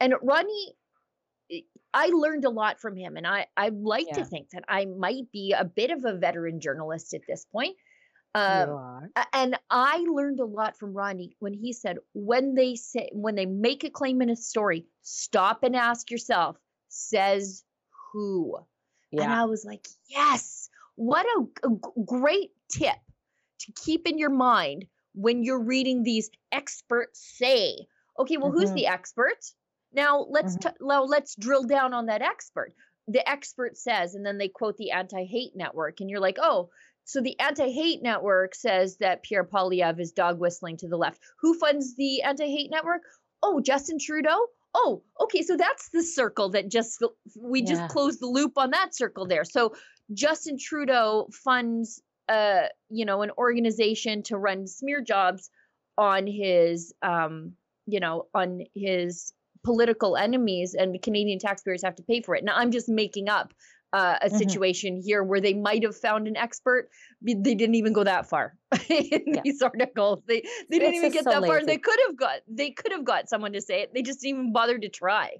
and 0.00 0.14
Rodney, 0.22 0.74
I- 1.92 2.08
learned 2.08 2.44
a 2.44 2.50
lot 2.50 2.80
from 2.80 2.96
him, 2.96 3.16
and 3.16 3.26
I 3.26 3.46
I 3.56 3.68
like 3.70 4.06
to 4.12 4.24
think 4.24 4.50
that 4.50 4.64
I 4.68 4.84
might 4.86 5.30
be 5.32 5.52
a 5.52 5.64
bit 5.64 5.90
of 5.90 6.04
a 6.04 6.14
veteran 6.14 6.60
journalist 6.60 7.14
at 7.14 7.22
this 7.26 7.44
point. 7.46 7.76
You 8.34 8.40
Um, 8.40 8.70
are. 8.70 9.10
and 9.32 9.58
I 9.70 9.98
learned 10.08 10.38
a 10.40 10.44
lot 10.44 10.76
from 10.78 10.94
Ronnie 10.94 11.34
when 11.40 11.52
he 11.52 11.72
said 11.72 11.98
when 12.12 12.54
they 12.54 12.76
say 12.76 13.08
when 13.12 13.34
they 13.34 13.46
make 13.46 13.82
a 13.84 13.90
claim 13.90 14.22
in 14.22 14.30
a 14.30 14.36
story, 14.36 14.86
stop 15.02 15.64
and 15.64 15.74
ask 15.74 16.10
yourself, 16.10 16.56
says 16.88 17.64
who? 18.12 18.56
And 19.12 19.32
I 19.32 19.44
was 19.46 19.64
like, 19.64 19.88
yes, 20.08 20.70
what 20.94 21.26
a 21.64 21.68
great 22.04 22.52
tip 22.70 22.96
to 23.60 23.72
keep 23.72 24.06
in 24.06 24.16
your 24.18 24.30
mind 24.30 24.86
when 25.14 25.42
you're 25.42 25.62
reading 25.62 26.02
these 26.04 26.30
experts 26.52 27.20
say. 27.36 27.88
Okay, 28.18 28.36
well, 28.36 28.52
who's 28.52 28.70
Mhm. 28.70 28.74
the 28.74 28.86
expert? 28.86 29.52
Now 29.92 30.26
let's 30.28 30.56
Mhm. 30.56 30.60
t- 30.60 30.76
now 30.80 31.04
let's 31.04 31.34
drill 31.36 31.64
down 31.64 31.94
on 31.94 32.06
that 32.06 32.22
expert. 32.22 32.72
The 33.08 33.28
expert 33.28 33.76
says, 33.76 34.14
and 34.14 34.24
then 34.24 34.38
they 34.38 34.48
quote 34.48 34.76
the 34.76 34.92
anti-hate 34.92 35.56
network, 35.56 36.00
and 36.00 36.08
you're 36.08 36.20
like, 36.20 36.38
oh, 36.40 36.70
so 37.04 37.20
the 37.20 37.38
anti-hate 37.40 38.02
network 38.02 38.54
says 38.54 38.98
that 38.98 39.22
Pierre 39.24 39.44
Poilievre 39.44 39.98
is 40.00 40.12
dog 40.12 40.38
whistling 40.38 40.76
to 40.78 40.88
the 40.88 40.96
left. 40.96 41.20
Who 41.40 41.54
funds 41.58 41.96
the 41.96 42.22
anti-hate 42.22 42.70
network? 42.70 43.02
Oh, 43.42 43.60
Justin 43.60 43.98
Trudeau. 43.98 44.46
oh, 44.72 45.02
okay, 45.18 45.42
so 45.42 45.56
that's 45.56 45.88
the 45.88 46.00
circle 46.02 46.50
that 46.50 46.68
just 46.68 47.02
we 47.36 47.60
just 47.60 47.80
Yeah. 47.80 47.88
closed 47.88 48.20
the 48.20 48.26
loop 48.26 48.56
on 48.56 48.70
that 48.70 48.94
circle 48.94 49.26
there. 49.26 49.42
So 49.44 49.74
Justin 50.12 50.56
Trudeau 50.58 51.28
funds 51.32 52.00
uh, 52.28 52.68
you 52.88 53.04
know, 53.04 53.22
an 53.22 53.32
organization 53.36 54.22
to 54.22 54.38
run 54.38 54.68
smear 54.68 55.00
jobs 55.00 55.50
on 55.98 56.24
his 56.28 56.94
um, 57.02 57.56
you 57.86 57.98
know, 57.98 58.28
on 58.32 58.60
his 58.72 59.32
political 59.64 60.16
enemies 60.16 60.74
and 60.74 61.00
Canadian 61.02 61.38
taxpayers 61.38 61.82
have 61.84 61.96
to 61.96 62.02
pay 62.02 62.22
for 62.22 62.34
it. 62.34 62.44
Now 62.44 62.56
I'm 62.56 62.70
just 62.70 62.88
making 62.88 63.28
up 63.28 63.52
uh, 63.92 64.18
a 64.22 64.28
Mhm. 64.30 64.38
situation 64.38 65.02
here 65.04 65.24
where 65.24 65.40
they 65.40 65.52
might 65.52 65.82
have 65.82 65.96
found 65.96 66.28
an 66.28 66.36
expert. 66.36 66.88
They 67.22 67.34
didn't 67.34 67.74
even 67.74 67.92
go 67.92 68.04
that 68.04 68.28
far 68.28 68.56
in 68.88 69.34
Yeah. 69.34 69.40
these 69.42 69.60
articles. 69.60 70.22
They 70.28 70.42
they 70.70 70.78
didn't 70.78 70.94
It's 70.94 70.98
even 70.98 71.10
get 71.12 71.24
so 71.24 71.30
that 71.30 71.44
far. 71.44 71.64
They 71.64 71.76
could 71.76 71.98
have 72.06 72.16
got 72.16 72.36
they 72.46 72.70
could 72.70 72.92
have 72.92 73.04
got 73.04 73.28
someone 73.28 73.52
to 73.54 73.60
say 73.60 73.82
it. 73.82 73.92
They 73.92 74.02
just 74.02 74.20
didn't 74.20 74.38
even 74.38 74.52
bother 74.52 74.78
to 74.78 74.88
try. 74.88 75.38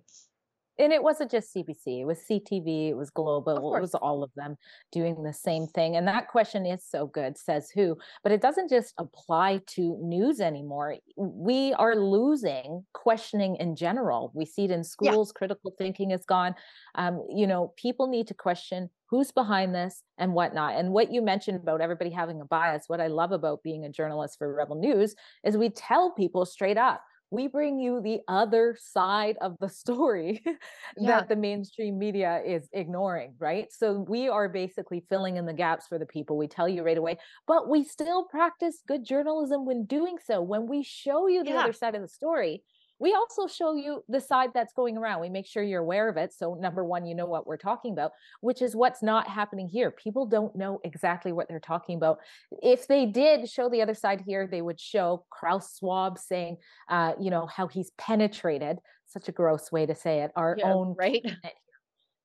And 0.79 0.93
it 0.93 1.03
wasn't 1.03 1.31
just 1.31 1.55
CBC, 1.55 2.01
it 2.01 2.05
was 2.05 2.21
CTV, 2.31 2.89
it 2.91 2.97
was 2.97 3.11
global, 3.11 3.75
it 3.77 3.81
was 3.81 3.95
all 3.95 4.23
of 4.23 4.31
them 4.35 4.57
doing 4.93 5.23
the 5.23 5.33
same 5.33 5.67
thing. 5.67 5.97
And 5.97 6.07
that 6.09 6.29
question 6.29 6.65
is 6.67 6.85
so 6.85 7.07
good, 7.07 7.37
says 7.37 7.71
who, 7.71 7.97
but 8.23 8.33
it 8.33 8.41
doesn't 8.41 8.71
just 8.71 8.95
apply 8.99 9.61
to 9.69 9.99
news 10.01 10.41
anymore. 10.41 10.97
We 11.17 11.73
are 11.75 11.97
losing 11.97 12.85
questioning 12.95 13.57
in 13.57 13.77
general. 13.77 14.31
We 14.35 14.45
see 14.47 14.65
it 14.65 14.71
in 14.71 14.79
Yeah. 14.81 14.85
schools, 14.85 15.33
critical 15.33 15.73
thinking 15.77 16.11
is 16.13 16.25
gone. 16.25 16.55
Um, 16.95 17.27
you 17.29 17.47
know, 17.47 17.73
people 17.77 18.07
need 18.07 18.27
to 18.29 18.35
question 18.35 18.91
who's 19.11 19.33
behind 19.33 19.75
this 19.75 20.03
and 20.19 20.35
whatnot. 20.35 20.77
And 20.77 20.93
what 20.93 21.13
you 21.13 21.21
mentioned 21.21 21.61
about 21.61 21.81
everybody 21.81 22.11
having 22.11 22.41
a 22.41 22.45
bias, 22.45 22.85
what 22.89 23.01
I 23.01 23.09
love 23.09 23.33
about 23.33 23.63
being 23.65 23.85
a 23.85 23.89
journalist 23.91 24.39
for 24.39 24.55
Rebel 24.55 24.77
News 24.77 25.17
is 25.45 25.57
we 25.57 25.69
tell 25.69 26.13
people 26.13 26.47
straight 26.47 26.79
up 26.79 27.03
we 27.31 27.47
bring 27.47 27.79
you 27.79 28.01
the 28.01 28.21
other 28.29 28.77
side 28.81 29.37
of 29.41 29.57
the 29.61 29.69
story 29.69 30.43
Yeah. 30.99 31.25
that 31.25 31.29
the 31.29 31.37
mainstream 31.37 31.99
media 31.99 32.43
is 32.45 32.69
ignoring, 32.73 33.37
right? 33.39 33.73
So 33.73 34.05
we 34.09 34.29
are 34.29 34.49
basically 34.49 35.05
filling 35.09 35.37
in 35.37 35.47
the 35.47 35.53
gaps 35.53 35.87
for 35.87 35.99
the 35.99 36.07
people. 36.07 36.37
We 36.37 36.49
tell 36.49 36.69
you 36.69 36.83
right 36.83 36.99
away, 36.99 37.19
but 37.47 37.69
we 37.69 37.85
still 37.85 38.25
practice 38.25 38.83
good 38.87 39.05
journalism 39.05 39.65
when 39.65 39.85
doing 39.87 40.19
so. 40.25 40.43
When 40.43 40.67
we 40.67 40.83
show 40.83 41.27
you 41.29 41.45
the 41.45 41.55
Yeah. 41.55 41.57
other 41.57 41.73
side 41.73 41.95
of 41.95 42.03
the 42.03 42.09
story, 42.09 42.65
we 43.01 43.15
also 43.15 43.47
show 43.47 43.75
you 43.75 44.05
the 44.09 44.21
side 44.21 44.51
that's 44.55 44.75
going 44.75 44.97
around. 44.97 45.23
We 45.23 45.31
make 45.31 45.47
sure 45.47 45.63
you're 45.63 45.81
aware 45.81 46.09
of 46.09 46.17
it. 46.19 46.33
So, 46.35 46.55
number 46.55 46.85
one, 46.85 47.07
you 47.07 47.15
know 47.15 47.27
what 47.27 47.47
we're 47.47 47.57
talking 47.57 47.93
about, 47.93 48.13
which 48.43 48.61
is 48.61 48.77
what's 48.77 49.03
not 49.03 49.27
happening 49.27 49.69
here. 49.69 49.91
People 49.91 50.27
don't 50.27 50.55
know 50.55 50.81
exactly 50.85 51.33
what 51.33 51.49
they're 51.49 51.59
talking 51.59 51.97
about. 51.97 52.19
If 52.63 52.87
they 52.87 53.07
did 53.07 53.49
show 53.49 53.71
the 53.71 53.83
other 53.83 53.95
side 53.95 54.23
here, 54.27 54.47
they 54.47 54.63
would 54.63 54.79
show 54.79 55.25
Klaus 55.31 55.79
Schwab 55.79 56.19
saying, 56.19 56.59
uh, 56.89 57.15
you 57.19 57.31
know, 57.31 57.47
how 57.47 57.67
he's 57.67 57.91
penetrated, 57.99 58.79
such 59.07 59.29
a 59.29 59.33
gross 59.33 59.73
way 59.73 59.87
to 59.87 59.95
say 59.95 60.21
it, 60.21 60.31
our 60.37 60.57
Yeah, 60.59 60.73
own 60.73 60.95
right? 60.99 61.25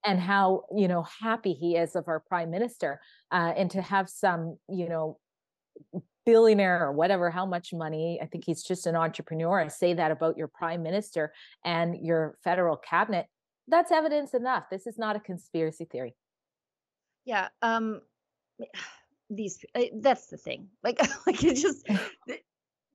and 0.06 0.20
how 0.20 0.64
you 0.76 0.88
know 0.88 1.04
happy 1.22 1.54
he 1.54 1.76
is 1.76 1.96
of 1.96 2.08
our 2.08 2.20
prime 2.20 2.52
minister 2.52 3.00
uh, 3.32 3.54
and 3.58 3.72
to 3.72 3.82
have 3.82 4.08
some 4.10 4.58
you 4.70 4.88
know 4.88 5.18
billionaire 6.26 6.84
or 6.84 6.92
whatever 6.92 7.30
how 7.30 7.46
much 7.46 7.74
money 7.74 8.20
i 8.22 8.26
think 8.26 8.44
he's 8.46 8.64
just 8.64 8.88
an 8.88 8.96
entrepreneur 8.96 9.60
i 9.60 9.68
say 9.68 9.94
that 9.94 10.12
about 10.12 10.38
your 10.38 10.48
prime 10.48 10.82
minister 10.82 11.32
and 11.64 11.96
your 12.06 12.38
federal 12.44 12.76
cabinet 12.78 13.28
that's 13.68 13.92
evidence 13.92 14.34
enough 14.34 14.66
this 14.70 14.88
is 14.88 14.98
not 14.98 15.16
a 15.16 15.20
conspiracy 15.20 15.86
theory 15.86 16.16
Yeah. 17.26 17.50
Um 17.62 18.02
these 19.30 19.58
uh, 19.74 19.82
that's 19.96 20.28
the 20.28 20.38
thing. 20.38 20.70
Like 20.84 21.00
like 21.28 21.44
it 21.44 21.56
just 21.56 21.88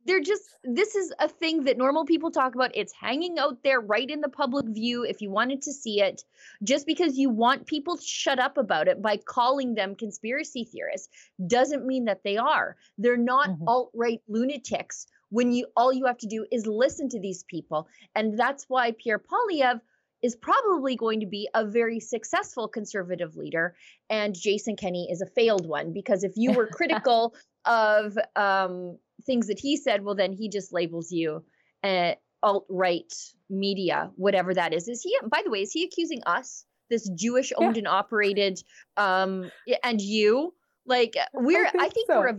they're 0.06 0.20
just 0.20 0.42
this 0.64 0.94
is 0.94 1.12
a 1.18 1.28
thing 1.28 1.64
that 1.64 1.78
normal 1.78 2.04
people 2.04 2.30
talk 2.30 2.54
about. 2.54 2.70
It's 2.74 2.92
hanging 2.92 3.38
out 3.38 3.62
there 3.62 3.80
right 3.80 4.08
in 4.08 4.20
the 4.20 4.28
public 4.28 4.66
view 4.68 5.04
if 5.04 5.20
you 5.20 5.30
wanted 5.30 5.62
to 5.62 5.72
see 5.72 6.00
it. 6.00 6.22
Just 6.62 6.86
because 6.86 7.18
you 7.18 7.30
want 7.30 7.66
people 7.66 7.96
to 7.96 8.02
shut 8.02 8.38
up 8.38 8.58
about 8.58 8.88
it 8.88 9.02
by 9.02 9.16
calling 9.16 9.74
them 9.74 9.94
conspiracy 9.94 10.64
theorists 10.64 11.08
doesn't 11.46 11.86
mean 11.86 12.06
that 12.06 12.22
they 12.24 12.36
are. 12.36 12.76
They're 12.98 13.16
not 13.16 13.50
Mhm. 13.50 13.64
alt-right 13.66 14.22
lunatics 14.28 15.06
when 15.30 15.52
you 15.52 15.66
all 15.76 15.92
you 15.92 16.06
have 16.06 16.18
to 16.18 16.26
do 16.26 16.46
is 16.50 16.66
listen 16.66 17.08
to 17.10 17.20
these 17.20 17.44
people. 17.44 17.88
And 18.14 18.38
that's 18.38 18.64
why 18.68 18.92
Pierre 18.92 19.18
Poilievre 19.20 19.80
is 20.22 20.36
probably 20.36 20.96
going 20.96 21.20
to 21.20 21.26
be 21.26 21.48
a 21.54 21.64
very 21.64 21.98
successful 22.00 22.68
conservative 22.68 23.36
leader 23.36 23.74
and 24.10 24.34
Jason 24.34 24.76
Kenney 24.76 25.08
is 25.10 25.22
a 25.22 25.26
failed 25.26 25.66
one 25.66 25.92
because 25.92 26.24
if 26.24 26.32
you 26.36 26.52
were 26.52 26.66
critical 26.72 27.34
of 27.64 28.18
um, 28.36 28.98
things 29.24 29.48
that 29.48 29.58
he 29.58 29.76
said, 29.76 30.04
well, 30.04 30.14
then 30.14 30.32
he 30.32 30.48
just 30.48 30.72
labels 30.72 31.10
you 31.12 31.44
uh, 31.82 32.14
alt 32.42 32.66
right 32.68 33.12
media, 33.48 34.10
whatever 34.16 34.54
that 34.54 34.72
is. 34.72 34.88
Is 34.88 35.02
he? 35.02 35.16
By 35.28 35.42
the 35.44 35.50
way, 35.50 35.62
is 35.62 35.72
he 35.72 35.84
accusing 35.84 36.22
us, 36.26 36.64
this 36.88 37.08
Jewish 37.08 37.52
owned 37.56 37.76
and 37.76 37.88
operated, 37.88 38.62
um, 38.96 39.50
and 39.82 40.00
you? 40.00 40.54
Like 40.86 41.14
we're, 41.34 41.66
I 41.66 41.70
think 41.70 41.92
think 41.92 42.06
so. 42.08 42.18
we're 42.18 42.28
a. 42.28 42.38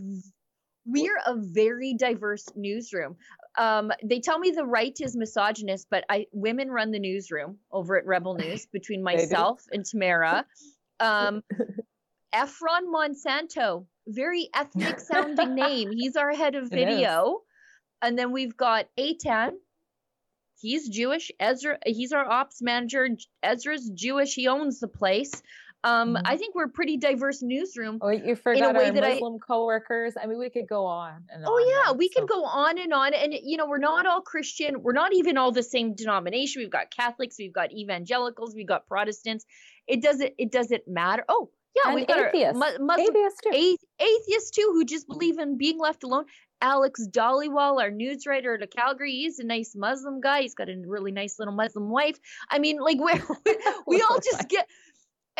we're 0.86 1.20
a 1.26 1.36
very 1.38 1.94
diverse 1.94 2.48
newsroom. 2.56 3.16
Um, 3.58 3.92
they 4.04 4.20
tell 4.20 4.40
me 4.40 4.52
the 4.52 4.66
right 4.66 4.96
is 5.00 5.16
misogynist, 5.16 5.88
but 5.90 6.04
I 6.10 6.26
women 6.32 6.70
run 6.70 6.92
the 6.92 7.00
newsroom 7.00 7.58
over 7.72 7.98
at 7.98 8.06
Rebel 8.06 8.36
News 8.40 8.66
between 8.66 9.04
myself 9.04 9.64
and 9.72 9.86
Tamara. 9.86 10.46
Um, 11.00 11.42
Efron 12.32 12.94
Monsanto, 12.94 13.88
very 14.08 14.50
ethnic 14.56 15.00
sounding 15.12 15.56
name. 15.56 15.92
He's 15.92 16.16
our 16.16 16.32
head 16.34 16.56
of 16.56 16.70
video. 16.70 17.42
And 18.02 18.18
then 18.18 18.32
we've 18.32 18.58
got 18.58 18.88
Atan. 18.98 19.52
He's 20.60 20.90
Jewish. 20.90 21.32
Ezra, 21.40 21.78
he's 21.86 22.12
our 22.12 22.26
ops 22.30 22.62
manager. 22.62 23.08
Ezra's 23.42 23.90
Jewish. 23.94 24.34
He 24.36 24.48
owns 24.48 24.80
the 24.80 24.88
place. 24.88 25.42
Um, 25.84 26.14
Mhm. 26.14 26.22
I 26.26 26.38
think 26.38 26.54
we're 26.54 26.66
a 26.66 26.70
pretty 26.70 26.98
diverse 26.98 27.42
newsroom. 27.42 27.98
oh 28.04 28.10
you 28.10 28.36
forgot 28.36 28.76
way 28.76 28.86
our 28.86 28.92
that 28.92 29.04
I- 29.04 29.10
muslim 29.14 29.40
coworkers 29.40 30.14
i 30.16 30.28
mean 30.28 30.38
we 30.38 30.52
could 30.52 30.68
go 30.68 30.86
on 30.86 31.24
and 31.34 31.44
Oh 31.44 31.54
on, 31.54 31.68
yeah, 31.68 31.92
we 31.98 32.08
could 32.08 32.28
go 32.28 32.44
on 32.46 32.78
and 32.78 32.94
on, 32.94 33.16
and 33.16 33.34
you 33.34 33.58
know 33.58 33.66
we're 33.66 33.80
not 33.80 34.06
all 34.06 34.22
Christian. 34.22 34.84
We're 34.84 34.94
not 34.94 35.12
even 35.16 35.38
all 35.38 35.52
the 35.52 35.64
same 35.64 35.96
denomination. 35.96 36.62
We've 36.62 36.70
got 36.70 36.92
Catholics, 36.92 37.38
we've 37.40 37.52
got 37.52 37.72
evangelicals, 37.74 38.54
we've 38.54 38.68
got 38.68 38.86
Protestants. 38.86 39.44
It 39.88 40.04
doesn't. 40.04 40.34
It 40.38 40.52
doesn't 40.52 40.88
matter. 40.88 41.26
Oh 41.28 41.50
yeah, 41.76 41.94
we've 41.96 42.08
got 42.08 42.34
atheists. 42.36 42.62
our 42.62 42.72
mu- 42.80 42.86
Muslim 42.86 43.16
Atheists 43.16 43.40
too. 43.44 43.50
a- 43.54 44.04
atheists 44.04 44.52
too 44.52 44.70
who 44.74 44.86
just 44.86 45.08
believe 45.08 45.40
in 45.40 45.58
being 45.58 45.80
left 45.80 46.04
alone. 46.04 46.26
Alex 46.64 47.08
Dhaliwal, 47.10 47.82
our 47.82 47.90
news 47.90 48.28
writer 48.28 48.56
to 48.58 48.68
Calgary, 48.68 49.12
he's 49.14 49.40
a 49.40 49.44
nice 49.44 49.74
Muslim 49.76 50.22
guy. 50.22 50.42
He's 50.42 50.54
got 50.54 50.70
a 50.70 50.76
really 50.86 51.12
nice 51.12 51.40
little 51.40 51.56
Muslim 51.56 51.90
wife. 51.90 52.18
I 52.50 52.60
mean, 52.60 52.78
like 52.80 52.98
we 53.00 53.14
we 53.88 54.02
all 54.02 54.20
just 54.20 54.48
get. 54.48 54.68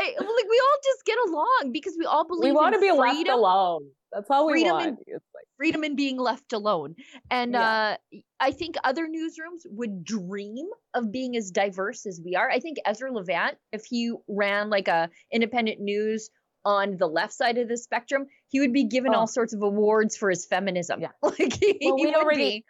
Eh, 0.02 0.14
Like 0.20 0.50
we 0.50 0.60
all 0.62 0.78
just 0.84 1.06
get 1.06 1.18
along 1.28 1.70
because 1.72 1.96
we 1.98 2.06
all 2.06 2.26
believe 2.28 2.52
we 2.52 2.56
want 2.56 2.74
to 2.76 2.82
be 2.82 2.92
left 2.92 3.16
freedom 3.16 3.34
alone 3.36 3.90
that's 4.12 4.30
all 4.30 4.46
we 4.48 4.54
freedom 4.54 4.72
want 4.74 4.88
and- 4.88 4.98
like, 5.08 5.22
freedom 5.58 5.84
in 5.84 5.96
being 5.96 6.18
left 6.18 6.54
alone. 6.54 6.96
And 7.30 7.54
Yeah. 7.54 7.96
uh, 8.14 8.18
I 8.40 8.52
think 8.52 8.76
other 8.84 9.08
newsrooms 9.08 9.62
would 9.66 10.04
dream 10.04 10.66
of 10.96 11.12
being 11.12 11.38
as 11.38 11.52
diverse 11.52 12.06
as 12.08 12.20
we 12.26 12.36
are. 12.36 12.50
I 12.50 12.60
think 12.60 12.78
Ezra 12.86 13.12
Levant, 13.14 13.58
if 13.72 13.86
he 13.86 14.12
ran 14.28 14.70
like 14.72 14.88
a 14.88 15.10
independent 15.32 15.80
news 15.80 16.30
on 16.66 16.98
the 16.98 17.08
left 17.08 17.34
side 17.34 17.58
of 17.60 17.68
the 17.70 17.78
spectrum, 17.78 18.26
he 18.50 18.60
would 18.60 18.74
be 18.74 18.86
given 18.86 19.14
Oh. 19.14 19.20
all 19.20 19.28
sorts 19.28 19.54
of 19.54 19.62
awards 19.62 20.18
for 20.18 20.30
his 20.32 20.46
feminism. 20.46 21.00
Yeah. 21.02 21.10
Like 21.22 21.54
he, 21.54 21.78
Well, 21.84 21.96
we 21.96 22.14
already- 22.16 22.38
be. 22.60 22.66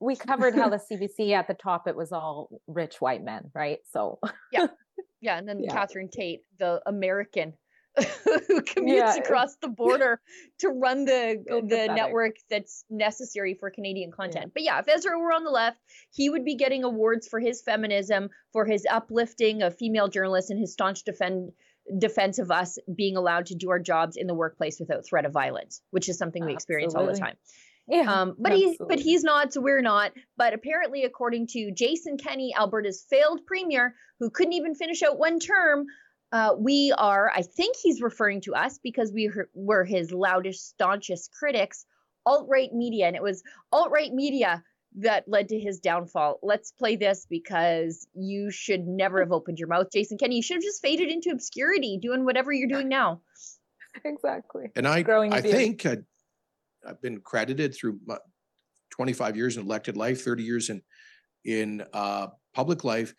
we 0.00 0.14
covered 0.16 0.54
how 0.54 0.68
the 0.68 0.76
CBC 0.92 1.32
at 1.32 1.48
the 1.48 1.54
top 1.54 1.88
it 1.88 1.96
was 1.96 2.12
all 2.12 2.50
rich 2.68 3.00
white 3.00 3.24
men, 3.24 3.50
right? 3.54 3.78
So 3.90 4.18
Yeah, 4.52 4.66
and 5.32 5.48
then 5.48 5.62
Yeah. 5.62 5.72
Catherine 5.72 6.08
Tait, 6.08 6.40
the 6.58 6.80
American 6.86 7.54
who 7.96 8.60
commutes 8.62 8.96
Yeah. 8.96 9.16
across 9.16 9.56
the 9.56 9.68
border 9.82 10.20
to 10.58 10.68
run 10.68 11.04
the 11.04 11.44
So 11.48 11.60
the 11.60 11.68
pathetic. 11.68 11.94
network 11.96 12.36
that's 12.50 12.84
necessary 12.90 13.54
for 13.54 13.70
Canadian 13.70 14.10
content. 14.10 14.52
But 14.52 14.64
yeah, 14.64 14.78
if 14.80 14.88
Ezra 14.88 15.18
were 15.18 15.32
on 15.32 15.44
the 15.44 15.50
left, 15.50 15.78
he 16.12 16.28
would 16.28 16.44
be 16.44 16.56
getting 16.56 16.84
awards 16.84 17.28
for 17.28 17.38
his 17.38 17.62
feminism, 17.62 18.30
for 18.52 18.64
his 18.64 18.86
uplifting 18.90 19.62
of 19.62 19.76
female 19.76 20.08
journalists, 20.08 20.50
and 20.50 20.58
his 20.58 20.72
staunch 20.72 21.04
defend 21.04 21.52
defense 21.98 22.38
of 22.38 22.50
us 22.50 22.78
being 22.94 23.16
allowed 23.16 23.46
to 23.46 23.54
do 23.54 23.70
our 23.70 23.78
jobs 23.78 24.16
in 24.16 24.26
the 24.26 24.34
workplace 24.34 24.80
without 24.80 25.04
threat 25.06 25.26
of 25.26 25.32
violence, 25.32 25.82
which 25.90 26.08
is 26.08 26.16
something 26.18 26.44
we 26.44 26.52
experience 26.52 26.94
all 26.94 27.06
the 27.06 27.12
time. 27.18 27.36
Yeah, 27.86 28.10
Um, 28.12 28.36
but 28.38 28.52
he's 28.52 28.76
but 28.78 28.98
he's 28.98 29.22
not, 29.24 29.52
so 29.52 29.60
we're 29.60 29.82
not. 29.82 30.12
But 30.36 30.54
apparently, 30.54 31.04
according 31.04 31.48
to 31.48 31.70
Jason 31.72 32.16
Kenney, 32.16 32.54
Alberta's 32.56 33.04
failed 33.08 33.44
premier, 33.46 33.94
who 34.20 34.30
couldn't 34.30 34.54
even 34.54 34.74
finish 34.74 35.02
out 35.02 35.18
one 35.18 35.38
term, 35.38 35.86
uh, 36.32 36.54
we 36.58 36.92
are. 36.96 37.30
I 37.34 37.42
think 37.42 37.76
he's 37.76 38.00
referring 38.00 38.40
to 38.42 38.54
us 38.54 38.78
because 38.82 39.12
we 39.12 39.30
were 39.54 39.84
his 39.84 40.12
loudest, 40.12 40.68
staunchest 40.70 41.32
critics. 41.32 41.84
Alt 42.26 42.48
right 42.48 42.72
media, 42.72 43.06
and 43.06 43.16
it 43.16 43.22
was 43.22 43.42
alt 43.70 43.90
right 43.90 44.10
media 44.10 44.64
that 44.96 45.28
led 45.28 45.48
to 45.50 45.60
his 45.60 45.80
downfall. 45.80 46.38
Let's 46.42 46.70
play 46.72 46.96
this 46.96 47.26
because 47.28 48.06
you 48.14 48.50
should 48.50 48.86
never 48.86 49.20
have 49.20 49.30
opened 49.32 49.58
your 49.58 49.68
mouth, 49.68 49.88
Jason 49.92 50.16
Kenney. 50.16 50.36
You 50.36 50.42
should 50.42 50.54
have 50.56 50.62
just 50.62 50.80
faded 50.80 51.10
into 51.10 51.30
obscurity, 51.30 51.98
doing 52.00 52.24
whatever 52.24 52.50
you're 52.50 52.68
doing 52.68 52.88
now. 52.88 53.20
exactly. 54.04 54.70
And 54.74 54.88
I, 54.88 55.02
Growing 55.02 55.34
a 55.34 55.36
I 55.36 55.40
beard. 55.42 55.54
think 55.54 55.84
uh, 55.84 55.96
I've 56.86 57.00
been 57.02 57.20
credited 57.20 57.74
through 57.74 57.98
my 58.06 58.18
25 58.90 59.36
years 59.36 59.56
in 59.56 59.64
elected 59.64 59.96
life, 59.96 60.22
30 60.22 60.42
years 60.42 60.70
in 60.70 60.82
in 61.44 61.84
uh, 61.92 62.28
public 62.54 62.84
life 62.84 63.14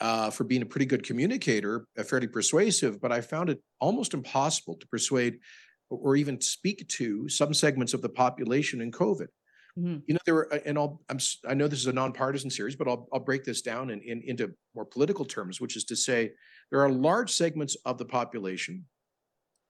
uh, 0.00 0.30
for 0.30 0.44
being 0.44 0.62
a 0.62 0.66
pretty 0.66 0.86
good 0.86 1.02
communicator, 1.02 1.86
uh, 1.98 2.02
fairly 2.02 2.26
persuasive, 2.26 3.00
but 3.00 3.12
I 3.12 3.20
found 3.20 3.48
it 3.48 3.62
almost 3.80 4.14
impossible 4.14 4.76
to 4.76 4.86
persuade 4.88 5.38
or 5.88 6.16
even 6.16 6.40
speak 6.40 6.86
to 6.88 7.28
some 7.28 7.54
segments 7.54 7.94
of 7.94 8.02
the 8.02 8.08
population 8.08 8.80
in 8.80 8.90
COVID. 8.90 9.28
Mhm. 9.78 10.02
You 10.06 10.14
know, 10.14 10.20
there 10.24 10.34
were, 10.34 10.52
and 10.66 10.78
I'll, 10.78 11.02
I'm, 11.08 11.18
I 11.46 11.54
know 11.54 11.68
this 11.68 11.80
is 11.80 11.86
a 11.86 11.92
nonpartisan 11.92 12.50
series, 12.50 12.76
but 12.76 12.88
I'll, 12.88 13.08
I'll 13.12 13.20
break 13.20 13.44
this 13.44 13.62
down 13.62 13.90
in, 13.90 14.00
in, 14.00 14.22
into 14.22 14.54
more 14.74 14.84
political 14.84 15.24
terms, 15.24 15.60
which 15.60 15.76
is 15.76 15.84
to 15.84 15.96
say, 15.96 16.32
there 16.70 16.80
are 16.80 16.90
large 16.90 17.30
segments 17.30 17.76
of 17.84 17.98
the 17.98 18.04
population 18.04 18.86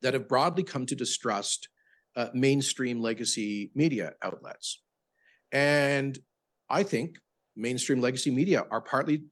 that 0.02 0.14
have 0.14 0.28
broadly 0.28 0.62
come 0.62 0.86
to 0.86 0.94
distrust 0.94 1.68
uh, 2.16 2.28
mainstream 2.34 3.00
legacy 3.00 3.70
media 3.74 4.14
outlets. 4.22 4.82
And 5.52 6.18
I 6.68 6.82
think 6.82 7.18
mainstream 7.56 8.00
legacy 8.00 8.30
media 8.30 8.66
are 8.70 8.80
partly 8.80 9.22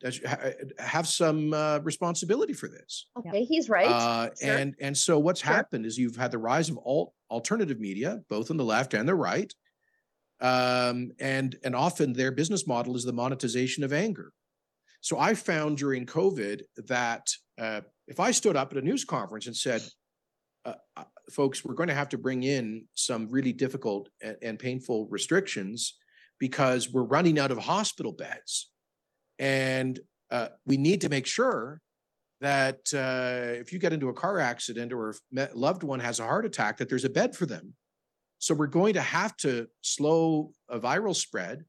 have 0.78 1.06
some 1.06 1.52
uh, 1.52 1.78
responsibility 1.80 2.52
for 2.52 2.68
this. 2.68 3.06
Okay, 3.18 3.44
he's 3.44 3.68
right. 3.68 3.86
Uh, 3.86 4.30
Sure. 4.40 4.56
and 4.56 4.74
and 4.80 4.96
so 4.96 5.18
what's 5.18 5.40
Sure. 5.40 5.52
happened 5.52 5.86
is 5.86 5.98
you've 5.98 6.16
had 6.16 6.30
the 6.30 6.38
rise 6.38 6.70
of 6.70 6.78
alt 6.78 7.12
alternative 7.30 7.80
media, 7.80 8.20
both 8.28 8.50
on 8.50 8.56
the 8.56 8.64
left 8.64 8.94
and 8.94 9.08
the 9.08 9.14
right, 9.14 9.52
um, 10.40 11.10
and 11.18 11.56
and 11.64 11.74
often 11.74 12.12
their 12.12 12.32
business 12.32 12.66
model 12.66 12.96
is 12.96 13.04
the 13.04 13.12
monetization 13.12 13.84
of 13.84 13.92
anger. 13.92 14.32
So 15.00 15.18
I 15.18 15.34
found 15.34 15.76
during 15.76 16.06
COVID 16.06 16.62
that 16.88 17.26
uh, 17.58 17.82
if 18.06 18.20
I 18.20 18.30
stood 18.30 18.56
up 18.56 18.72
at 18.72 18.78
a 18.78 18.82
news 18.82 19.04
conference 19.04 19.46
and 19.46 19.56
said, 19.56 19.82
uh, 20.64 20.74
uh, 20.96 21.04
"Folks, 21.30 21.64
we're 21.64 21.74
going 21.74 21.88
to 21.88 21.94
have 21.94 22.08
to 22.10 22.18
bring 22.18 22.42
in 22.42 22.86
some 22.94 23.28
really 23.28 23.52
difficult 23.52 24.08
and, 24.22 24.36
and 24.42 24.58
painful 24.58 25.06
restrictions 25.06 25.96
because 26.38 26.92
we're 26.92 27.02
running 27.02 27.38
out 27.38 27.50
of 27.50 27.58
hospital 27.58 28.12
beds, 28.12 28.70
and 29.38 30.00
uh, 30.30 30.48
we 30.66 30.76
need 30.76 31.00
to 31.02 31.08
make 31.08 31.26
sure." 31.26 31.80
that 32.40 32.92
uh, 32.92 33.58
if 33.58 33.72
you 33.72 33.78
get 33.78 33.94
into 33.94 34.10
a 34.10 34.12
car 34.12 34.38
accident 34.38 34.92
or 34.92 35.10
if 35.10 35.18
a 35.34 35.48
loved 35.54 35.82
one 35.82 35.98
has 35.98 36.20
a 36.20 36.24
heart 36.24 36.44
attack, 36.44 36.76
that 36.76 36.90
there's 36.90 37.06
a 37.06 37.08
bed 37.08 37.34
for 37.34 37.46
them. 37.46 37.72
So 38.38 38.54
we're 38.54 38.66
going 38.66 38.92
to 38.94 39.00
have 39.00 39.34
to 39.38 39.66
slow 39.80 40.52
a 40.68 40.78
viral 40.78 41.16
spread 41.16 41.64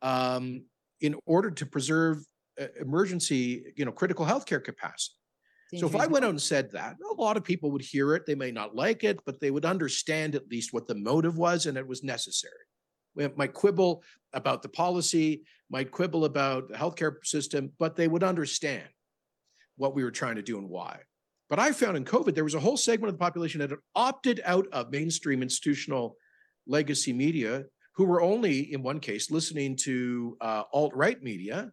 um, 0.00 0.64
in 1.02 1.16
order 1.26 1.50
to 1.50 1.66
preserve 1.66 2.24
uh, 2.58 2.66
emergency, 2.80 3.74
you 3.76 3.84
know, 3.84 3.92
critical 3.92 4.24
healthcare 4.24 4.64
capacity. 4.64 5.16
So 5.74 5.86
if 5.86 5.96
I 5.96 6.06
went 6.06 6.24
out 6.24 6.30
and 6.30 6.40
said 6.40 6.70
that, 6.72 6.96
a 7.10 7.20
lot 7.20 7.36
of 7.36 7.42
people 7.42 7.72
would 7.72 7.82
hear 7.82 8.14
it. 8.14 8.24
They 8.24 8.36
may 8.36 8.52
not 8.52 8.76
like 8.76 9.02
it, 9.02 9.18
but 9.26 9.40
they 9.40 9.50
would 9.50 9.64
understand 9.64 10.36
at 10.36 10.48
least 10.48 10.72
what 10.72 10.86
the 10.86 10.94
motive 10.94 11.38
was 11.38 11.66
and 11.66 11.76
it 11.76 11.86
was 11.86 12.04
necessary. 12.04 12.54
We 13.16 13.28
might 13.36 13.52
quibble 13.52 14.04
about 14.32 14.62
the 14.62 14.68
policy, 14.68 15.42
might 15.68 15.90
quibble 15.90 16.24
about 16.24 16.68
the 16.68 16.76
healthcare 16.76 17.16
system, 17.24 17.72
but 17.78 17.96
they 17.96 18.06
would 18.06 18.22
understand 18.22 18.84
what 19.76 19.94
we 19.94 20.04
were 20.04 20.10
trying 20.10 20.36
to 20.36 20.42
do 20.42 20.58
and 20.58 20.68
why. 20.68 21.00
But 21.48 21.58
I 21.58 21.72
found 21.72 21.96
in 21.96 22.04
COVID, 22.04 22.34
there 22.34 22.44
was 22.44 22.54
a 22.54 22.60
whole 22.60 22.76
segment 22.76 23.08
of 23.08 23.14
the 23.14 23.24
population 23.24 23.60
that 23.60 23.70
had 23.70 23.78
opted 23.94 24.40
out 24.44 24.66
of 24.72 24.90
mainstream 24.90 25.42
institutional 25.42 26.16
legacy 26.66 27.12
media 27.12 27.64
who 27.94 28.04
were 28.04 28.20
only, 28.20 28.72
in 28.72 28.82
one 28.82 29.00
case, 29.00 29.30
listening 29.30 29.76
to 29.76 30.36
uh, 30.40 30.64
alt 30.72 30.94
right 30.94 31.22
media 31.22 31.70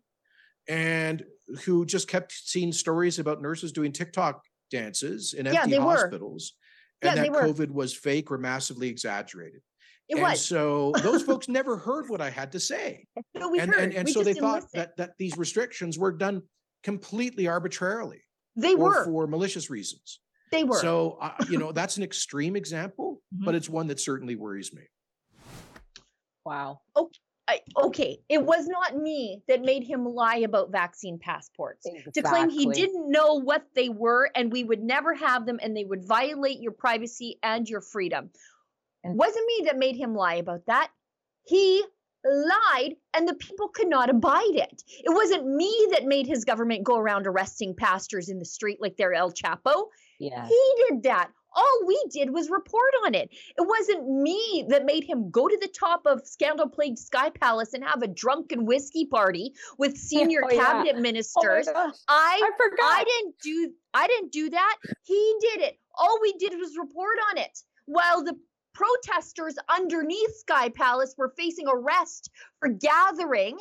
and 0.68 1.24
who 1.66 1.86
just 1.86 2.08
kept 2.08 2.32
seeing 2.32 2.72
stories 2.72 3.20
about 3.20 3.42
nurses 3.42 3.72
doing 3.72 3.92
TikTok 3.92 4.44
dances 4.72 5.34
in 5.34 5.46
Yeah, 5.46 5.62
empty 5.62 5.72
they 5.72 5.80
were. 5.80 5.86
hospitals 5.92 6.54
and 7.02 7.18
Yeah, 7.18 7.24
that. 7.24 7.32
COVID 7.44 7.70
was 7.72 7.94
fake 7.96 8.32
or 8.32 8.38
massively 8.38 8.88
exaggerated. 8.90 9.62
it 10.10 10.14
and 10.16 10.22
was. 10.24 10.44
so 10.46 10.94
those 11.02 11.22
folks 11.30 11.48
never 11.48 11.78
heard 11.78 12.10
what 12.10 12.22
I 12.22 12.30
had 12.30 12.52
to 12.54 12.60
say 12.60 13.06
no, 13.36 13.50
we 13.50 13.60
and 13.60 13.72
heard. 13.74 13.84
and, 13.84 13.94
and 13.94 14.06
we 14.08 14.14
so 14.14 14.24
they 14.24 14.34
thought 14.34 14.64
listen. 14.64 14.70
that 14.80 14.98
that 14.98 15.12
these 15.20 15.38
restrictions 15.38 15.98
were 16.00 16.12
done 16.12 16.42
completely 16.84 17.48
arbitrarily 17.48 18.22
they 18.56 18.74
or 18.74 18.80
were. 18.90 19.06
for 19.06 19.28
malicious 19.28 19.70
reasons. 19.70 20.20
they 20.52 20.64
were. 20.64 20.80
So 20.80 21.18
uh, 21.22 21.32
you 21.50 21.58
know 21.58 21.72
that's 21.72 21.98
an 21.98 22.04
extreme 22.04 22.56
example, 22.56 23.22
Mhm. 23.36 23.46
but 23.46 23.56
it's 23.56 23.70
one 23.70 23.88
that 23.88 24.00
certainly 24.00 24.36
worries 24.36 24.74
me. 24.74 24.84
Wow. 26.46 26.82
I, 27.48 27.60
okay, 27.78 28.20
it 28.30 28.44
was 28.44 28.68
not 28.68 28.96
me 28.96 29.42
that 29.50 29.62
made 29.62 29.84
him 29.84 30.06
lie 30.06 30.38
about 30.38 30.72
vaccine 30.72 31.20
passports. 31.20 31.86
To 32.14 32.22
claim 32.22 32.50
he 32.50 32.66
didn't 32.76 33.12
know 33.12 33.36
what 33.42 33.66
they 33.76 33.90
were 33.90 34.30
and 34.34 34.52
we 34.52 34.64
would 34.64 34.82
never 34.82 35.14
have 35.14 35.46
them 35.46 35.60
and 35.62 35.76
they 35.76 35.84
would 35.84 36.06
violate 36.08 36.62
your 36.62 36.72
privacy 36.72 37.40
and 37.44 37.68
your 37.68 37.82
freedom. 37.82 38.30
And- 39.04 39.18
Wasn't 39.18 39.46
me 39.46 39.64
that 39.66 39.78
made 39.78 39.98
him 39.98 40.16
lie 40.16 40.36
about 40.36 40.66
that. 40.68 40.90
He 41.46 41.84
lied 42.24 42.96
and 43.14 43.28
the 43.28 43.34
people 43.34 43.68
could 43.68 43.90
not 43.90 44.10
abide 44.10 44.56
it. 44.56 44.82
It 45.04 45.14
wasn't 45.14 45.46
me 45.46 45.88
that 45.92 46.06
made 46.06 46.26
his 46.26 46.46
government 46.46 46.86
go 46.86 46.98
around 46.98 47.28
arresting 47.28 47.76
pastors 47.76 48.30
in 48.30 48.40
the 48.40 48.46
street 48.46 48.78
like 48.82 48.96
they're 48.96 49.14
El 49.14 49.34
Chapo. 49.34 49.88
Yeah. 50.18 50.48
He 50.48 50.74
did 50.88 51.04
that. 51.04 51.32
All 51.56 51.80
we 51.86 52.02
did 52.12 52.32
was 52.32 52.50
report 52.50 52.92
on 53.06 53.16
it. 53.16 53.30
It 53.32 53.68
wasn't 53.68 54.10
me 54.10 54.66
that 54.70 54.86
made 54.86 55.04
him 55.04 55.30
go 55.30 55.48
to 55.48 55.58
the 55.60 55.68
top 55.68 56.06
of 56.06 56.26
scandal 56.26 56.70
plagued 56.70 57.00
Sky 57.00 57.30
Palace 57.30 57.74
and 57.74 57.84
have 57.84 58.02
a 58.02 58.08
drunken 58.08 58.66
whiskey 58.66 59.06
party 59.06 59.54
with 59.78 59.92
oh, 59.96 59.98
senior 59.98 60.42
Oh, 60.46 60.56
cabinet 60.56 60.94
Oh 60.94 60.96
my 60.96 61.02
ministers. 61.02 61.68
gosh. 61.68 61.96
I 62.08 62.40
I 62.44 62.52
forgot. 62.58 62.92
I 63.00 63.04
didn't 63.04 63.36
do 63.44 63.72
I 63.94 64.08
didn't 64.08 64.32
do 64.32 64.50
that. 64.50 64.78
He 65.04 65.36
did 65.42 65.62
it. 65.62 65.80
All 65.98 66.20
we 66.22 66.34
did 66.34 66.54
was 66.58 66.78
report 66.78 67.18
on 67.32 67.38
it. 67.38 67.60
While 67.86 68.24
the 68.24 68.36
protesters 68.74 69.56
underneath 69.70 70.36
Sky 70.38 70.70
Palace 70.70 71.14
were 71.18 71.34
facing 71.38 71.68
arrest 71.68 72.30
for 72.60 72.70
gathering 72.70 73.60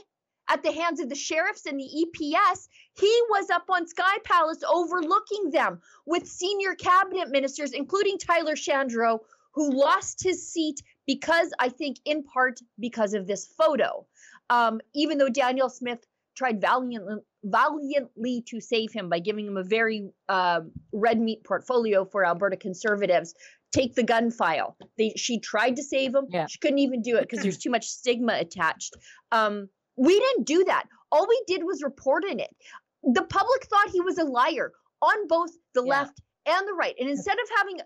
at 0.48 0.62
the 0.62 0.72
hands 0.72 1.00
of 1.00 1.09
the 1.09 1.14
sheriffs 1.14 1.66
and 1.66 1.78
the 1.78 2.07
EPS, 2.07 2.68
he 2.98 3.22
was 3.31 3.50
up 3.50 3.64
on 3.68 3.87
Sky 3.87 4.18
Palace 4.24 4.62
overlooking 4.68 5.50
them 5.50 5.81
with 6.07 6.26
senior 6.26 6.74
cabinet 6.74 7.31
ministers, 7.31 7.72
including 7.72 8.18
Tyler 8.18 8.55
Shandro, 8.55 9.20
who 9.55 9.70
lost 9.70 10.22
his 10.22 10.50
seat 10.50 10.83
because 11.07 11.52
I 11.59 11.68
think 11.68 11.98
in 12.05 12.24
part 12.24 12.61
because 12.78 13.14
of 13.14 13.26
this 13.26 13.46
photo. 13.46 14.07
Um, 14.50 14.81
even 14.94 15.18
though 15.18 15.28
Danielle 15.28 15.70
Smith 15.70 16.05
tried 16.35 16.61
valiantly, 16.61 17.16
valiantly 17.44 18.44
to 18.48 18.61
save 18.61 18.92
him 18.92 19.09
by 19.09 19.18
giving 19.18 19.46
him 19.46 19.57
a 19.57 19.62
very 19.62 20.11
uh, 20.28 20.61
red 20.92 21.20
meat 21.20 21.44
portfolio 21.44 22.05
for 22.05 22.24
Alberta 22.24 22.57
conservatives. 22.57 23.35
Take 23.72 23.94
the 23.94 24.02
gun 24.02 24.31
file. 24.31 24.76
They, 24.98 25.14
she 25.16 25.40
tried 25.40 25.76
to 25.76 25.83
save 25.83 26.14
him. 26.14 26.26
Yeah. 26.28 26.46
She 26.46 26.59
couldn't 26.59 26.78
even 26.78 27.02
do 27.02 27.16
it 27.16 27.22
because 27.22 27.40
there's 27.42 27.59
too 27.59 27.70
much 27.70 27.87
stigma 27.87 28.35
attached. 28.38 28.94
Um, 29.31 29.68
we 29.96 30.18
didn't 30.18 30.44
do 30.46 30.64
that. 30.64 30.85
All 31.11 31.26
we 31.28 31.42
did 31.46 31.62
was 31.64 31.83
report 31.83 32.24
on 32.31 32.40
it. 32.40 32.55
The 33.02 33.24
public 33.24 33.64
thought 33.66 33.90
he 33.90 34.00
was 34.00 34.18
a 34.18 34.24
liar 34.24 34.72
on 35.00 35.26
both 35.28 35.50
the 35.74 35.83
Yeah. 35.85 35.90
left 35.90 36.20
and 36.46 36.66
the 36.68 36.72
right. 36.74 36.94
And 36.98 37.09
instead 37.11 37.38
of 37.38 37.48
having 37.57 37.81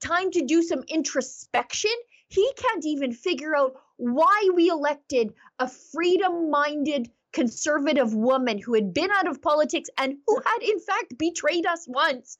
time 0.00 0.30
to 0.32 0.44
do 0.44 0.62
some 0.62 0.82
introspection, 0.88 1.90
he 2.28 2.50
can't 2.56 2.84
even 2.84 3.12
figure 3.12 3.54
out 3.56 3.74
why 3.96 4.50
we 4.54 4.68
elected 4.68 5.34
a 5.58 5.68
freedom 5.68 6.50
minded 6.50 7.10
conservative 7.32 8.14
woman 8.14 8.58
who 8.58 8.74
had 8.74 8.94
been 8.94 9.10
out 9.10 9.26
of 9.28 9.42
politics 9.42 9.90
and 9.98 10.16
who 10.26 10.40
had, 10.44 10.62
in 10.62 10.78
fact, 10.80 11.18
betrayed 11.18 11.66
us 11.66 11.86
once. 11.88 12.38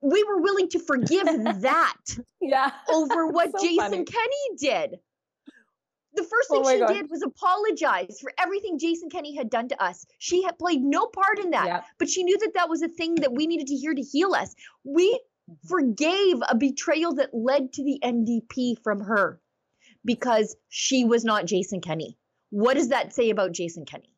We 0.00 0.24
were 0.24 0.40
willing 0.40 0.68
to 0.70 0.78
forgive 0.78 1.24
that 1.62 1.96
Yeah. 2.40 2.70
over 2.90 3.26
what 3.30 3.52
So 3.52 3.62
Jason 3.62 3.76
funny. 3.76 4.04
Kenney 4.04 4.56
did. 4.58 4.98
The 6.18 6.24
first 6.24 6.48
Oh 6.50 6.54
thing 6.54 6.62
my 6.64 6.72
she 6.74 6.78
God. 6.80 6.92
did 6.92 7.10
was 7.10 7.22
apologize 7.22 8.18
for 8.20 8.32
everything 8.38 8.78
Jason 8.78 9.08
Kenney 9.08 9.36
had 9.36 9.50
done 9.50 9.68
to 9.68 9.82
us. 9.82 10.04
She 10.18 10.42
had 10.42 10.58
played 10.58 10.82
no 10.82 11.06
part 11.06 11.38
in 11.38 11.50
that, 11.50 11.66
Yeah. 11.66 11.82
but 11.98 12.08
she 12.08 12.24
knew 12.24 12.36
that 12.38 12.54
that 12.54 12.68
was 12.68 12.82
a 12.82 12.88
thing 12.88 13.14
that 13.16 13.32
we 13.32 13.46
needed 13.46 13.68
to 13.68 13.76
hear 13.76 13.94
to 13.94 14.02
heal 14.02 14.34
us. 14.34 14.54
We 14.84 15.12
mm-hmm. 15.14 15.68
forgave 15.68 16.42
a 16.48 16.56
betrayal 16.56 17.14
that 17.14 17.32
led 17.32 17.72
to 17.74 17.84
the 17.84 18.00
NDP 18.02 18.82
from 18.82 19.00
her 19.00 19.40
because 20.04 20.56
she 20.68 21.04
was 21.04 21.24
not 21.24 21.46
Jason 21.46 21.80
Kenney. 21.80 22.18
What 22.50 22.74
does 22.74 22.88
that 22.88 23.12
say 23.14 23.30
about 23.30 23.52
Jason 23.52 23.84
Kenney? 23.84 24.12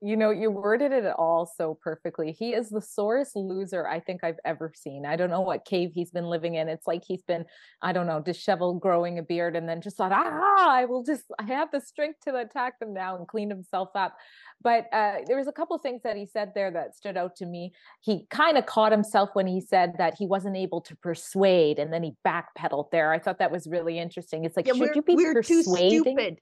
You 0.00 0.16
know, 0.16 0.30
you 0.30 0.50
worded 0.50 0.92
it 0.92 1.06
all 1.18 1.44
so 1.44 1.74
perfectly. 1.74 2.30
He 2.30 2.52
is 2.52 2.68
the 2.68 2.80
sorest 2.80 3.34
loser 3.34 3.84
I 3.88 3.98
think 3.98 4.22
I've 4.22 4.38
ever 4.44 4.72
seen. 4.72 5.04
I 5.04 5.16
don't 5.16 5.28
know 5.28 5.40
what 5.40 5.64
cave 5.64 5.90
he's 5.92 6.12
been 6.12 6.26
living 6.26 6.54
in. 6.54 6.68
It's 6.68 6.86
like 6.86 7.02
he's 7.04 7.22
been, 7.22 7.44
I 7.82 7.92
don't 7.92 8.06
know, 8.06 8.20
disheveled, 8.20 8.80
growing 8.80 9.18
a 9.18 9.24
beard, 9.24 9.56
and 9.56 9.68
then 9.68 9.80
just 9.80 9.96
thought, 9.96 10.12
ah, 10.12 10.70
I 10.70 10.84
will 10.84 11.02
just, 11.02 11.24
I 11.40 11.42
have 11.44 11.72
the 11.72 11.80
strength 11.80 12.20
to 12.26 12.36
attack 12.36 12.78
them 12.78 12.94
now 12.94 13.16
and 13.16 13.26
clean 13.26 13.50
himself 13.50 13.88
up. 13.96 14.16
But 14.62 14.86
uh, 14.92 15.16
there 15.26 15.36
was 15.36 15.48
a 15.48 15.52
couple 15.52 15.76
things 15.78 16.02
that 16.04 16.16
he 16.16 16.26
said 16.26 16.52
there 16.54 16.70
that 16.70 16.94
stood 16.94 17.16
out 17.16 17.34
to 17.36 17.46
me. 17.46 17.72
He 18.00 18.26
kind 18.30 18.56
of 18.56 18.66
caught 18.66 18.92
himself 18.92 19.30
when 19.32 19.48
he 19.48 19.60
said 19.60 19.94
that 19.98 20.14
he 20.16 20.26
wasn't 20.26 20.56
able 20.56 20.80
to 20.82 20.94
persuade, 20.96 21.80
and 21.80 21.92
then 21.92 22.04
he 22.04 22.14
backpedaled 22.24 22.92
there. 22.92 23.12
I 23.12 23.18
thought 23.18 23.40
that 23.40 23.50
was 23.50 23.66
really 23.66 23.98
interesting. 23.98 24.44
It's 24.44 24.56
like, 24.56 24.68
Yeah, 24.68 24.74
should 24.74 24.80
we're, 24.80 24.94
you 24.94 25.02
be 25.02 25.16
we're 25.16 25.42
too 25.42 25.62
stupid. 25.64 26.38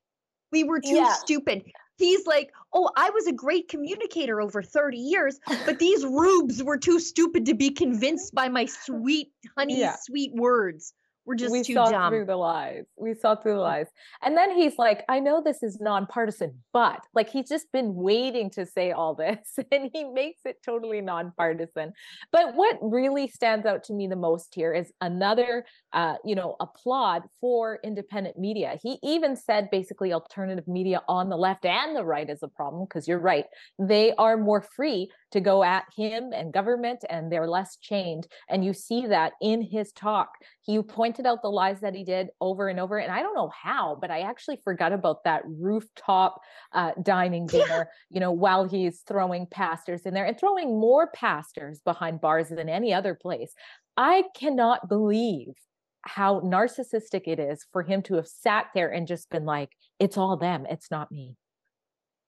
We 0.52 0.64
were 0.64 0.80
too 0.80 0.96
Yeah. 0.96 1.14
stupid. 1.14 1.62
He's 1.98 2.26
like, 2.26 2.52
oh, 2.72 2.90
I 2.96 3.10
was 3.10 3.26
a 3.26 3.32
great 3.32 3.68
communicator 3.68 4.40
over 4.40 4.62
30 4.62 4.98
years, 4.98 5.38
but 5.64 5.78
these 5.78 6.04
rubes 6.04 6.62
were 6.62 6.76
too 6.76 7.00
stupid 7.00 7.46
to 7.46 7.54
be 7.54 7.70
convinced 7.70 8.34
by 8.34 8.48
my 8.48 8.66
sweet, 8.66 9.32
honey, 9.56 9.80
Yeah. 9.80 9.96
sweet 10.02 10.32
words. 10.34 10.92
We're 11.26 11.34
just 11.34 11.50
we 11.50 11.64
too 11.64 11.74
saw 11.74 11.90
dumb. 11.90 12.12
through 12.12 12.26
the 12.26 12.36
lies. 12.36 12.84
We 12.96 13.12
saw 13.14 13.34
through 13.34 13.54
the 13.54 13.60
lies. 13.60 13.88
And 14.22 14.36
then 14.36 14.52
he's 14.52 14.78
like, 14.78 15.04
I 15.08 15.18
know 15.18 15.42
this 15.44 15.62
is 15.62 15.80
nonpartisan, 15.80 16.62
but 16.72 17.00
like 17.14 17.28
he's 17.28 17.48
just 17.48 17.70
been 17.72 17.96
waiting 17.96 18.48
to 18.50 18.64
say 18.64 18.92
all 18.92 19.14
this 19.14 19.58
and 19.72 19.90
he 19.92 20.04
makes 20.04 20.42
it 20.44 20.62
totally 20.64 21.00
nonpartisan. 21.00 21.92
But 22.30 22.54
what 22.54 22.78
really 22.80 23.26
stands 23.26 23.66
out 23.66 23.82
to 23.84 23.92
me 23.92 24.06
the 24.06 24.16
most 24.16 24.54
here 24.54 24.72
is 24.72 24.92
another, 25.00 25.66
uh, 25.92 26.14
you 26.24 26.36
know, 26.36 26.54
applaud 26.60 27.22
for 27.40 27.80
independent 27.82 28.38
media. 28.38 28.78
He 28.80 28.98
even 29.02 29.34
said 29.34 29.68
basically 29.72 30.12
alternative 30.12 30.68
media 30.68 31.02
on 31.08 31.28
the 31.28 31.36
left 31.36 31.64
and 31.64 31.96
the 31.96 32.04
right 32.04 32.30
is 32.30 32.44
a 32.44 32.48
problem 32.48 32.84
because 32.84 33.08
you're 33.08 33.18
right. 33.18 33.46
They 33.80 34.14
are 34.14 34.36
more 34.36 34.60
free 34.60 35.10
to 35.32 35.40
go 35.40 35.62
at 35.62 35.84
him 35.94 36.32
and 36.32 36.52
government 36.52 37.04
and 37.10 37.30
they're 37.30 37.48
less 37.48 37.76
chained. 37.76 38.26
And 38.48 38.64
you 38.64 38.72
see 38.72 39.06
that 39.06 39.32
in 39.40 39.62
his 39.62 39.92
talk. 39.92 40.28
He 40.62 40.80
pointed 40.82 41.26
out 41.26 41.42
the 41.42 41.48
lies 41.48 41.80
that 41.80 41.94
he 41.94 42.04
did 42.04 42.28
over 42.40 42.68
and 42.68 42.78
over. 42.78 42.98
And 42.98 43.12
I 43.12 43.22
don't 43.22 43.34
know 43.34 43.50
how, 43.50 43.98
but 44.00 44.10
I 44.10 44.20
actually 44.20 44.60
forgot 44.64 44.92
about 44.92 45.24
that 45.24 45.42
rooftop 45.44 46.40
uh, 46.72 46.92
dining 47.02 47.46
dinner, 47.46 47.88
you 48.10 48.20
know, 48.20 48.32
while 48.32 48.68
he's 48.68 49.00
throwing 49.06 49.46
pastors 49.46 50.02
in 50.02 50.14
there 50.14 50.26
and 50.26 50.38
throwing 50.38 50.80
more 50.80 51.08
pastors 51.08 51.80
behind 51.84 52.20
bars 52.20 52.48
than 52.48 52.68
any 52.68 52.92
other 52.92 53.14
place. 53.14 53.52
I 53.96 54.24
cannot 54.34 54.88
believe 54.88 55.54
how 56.02 56.40
narcissistic 56.40 57.22
it 57.26 57.40
is 57.40 57.66
for 57.72 57.82
him 57.82 58.02
to 58.02 58.14
have 58.14 58.28
sat 58.28 58.66
there 58.74 58.88
and 58.88 59.08
just 59.08 59.28
been 59.30 59.44
like, 59.44 59.70
it's 59.98 60.16
all 60.16 60.36
them, 60.36 60.66
it's 60.68 60.90
not 60.90 61.10
me. 61.10 61.36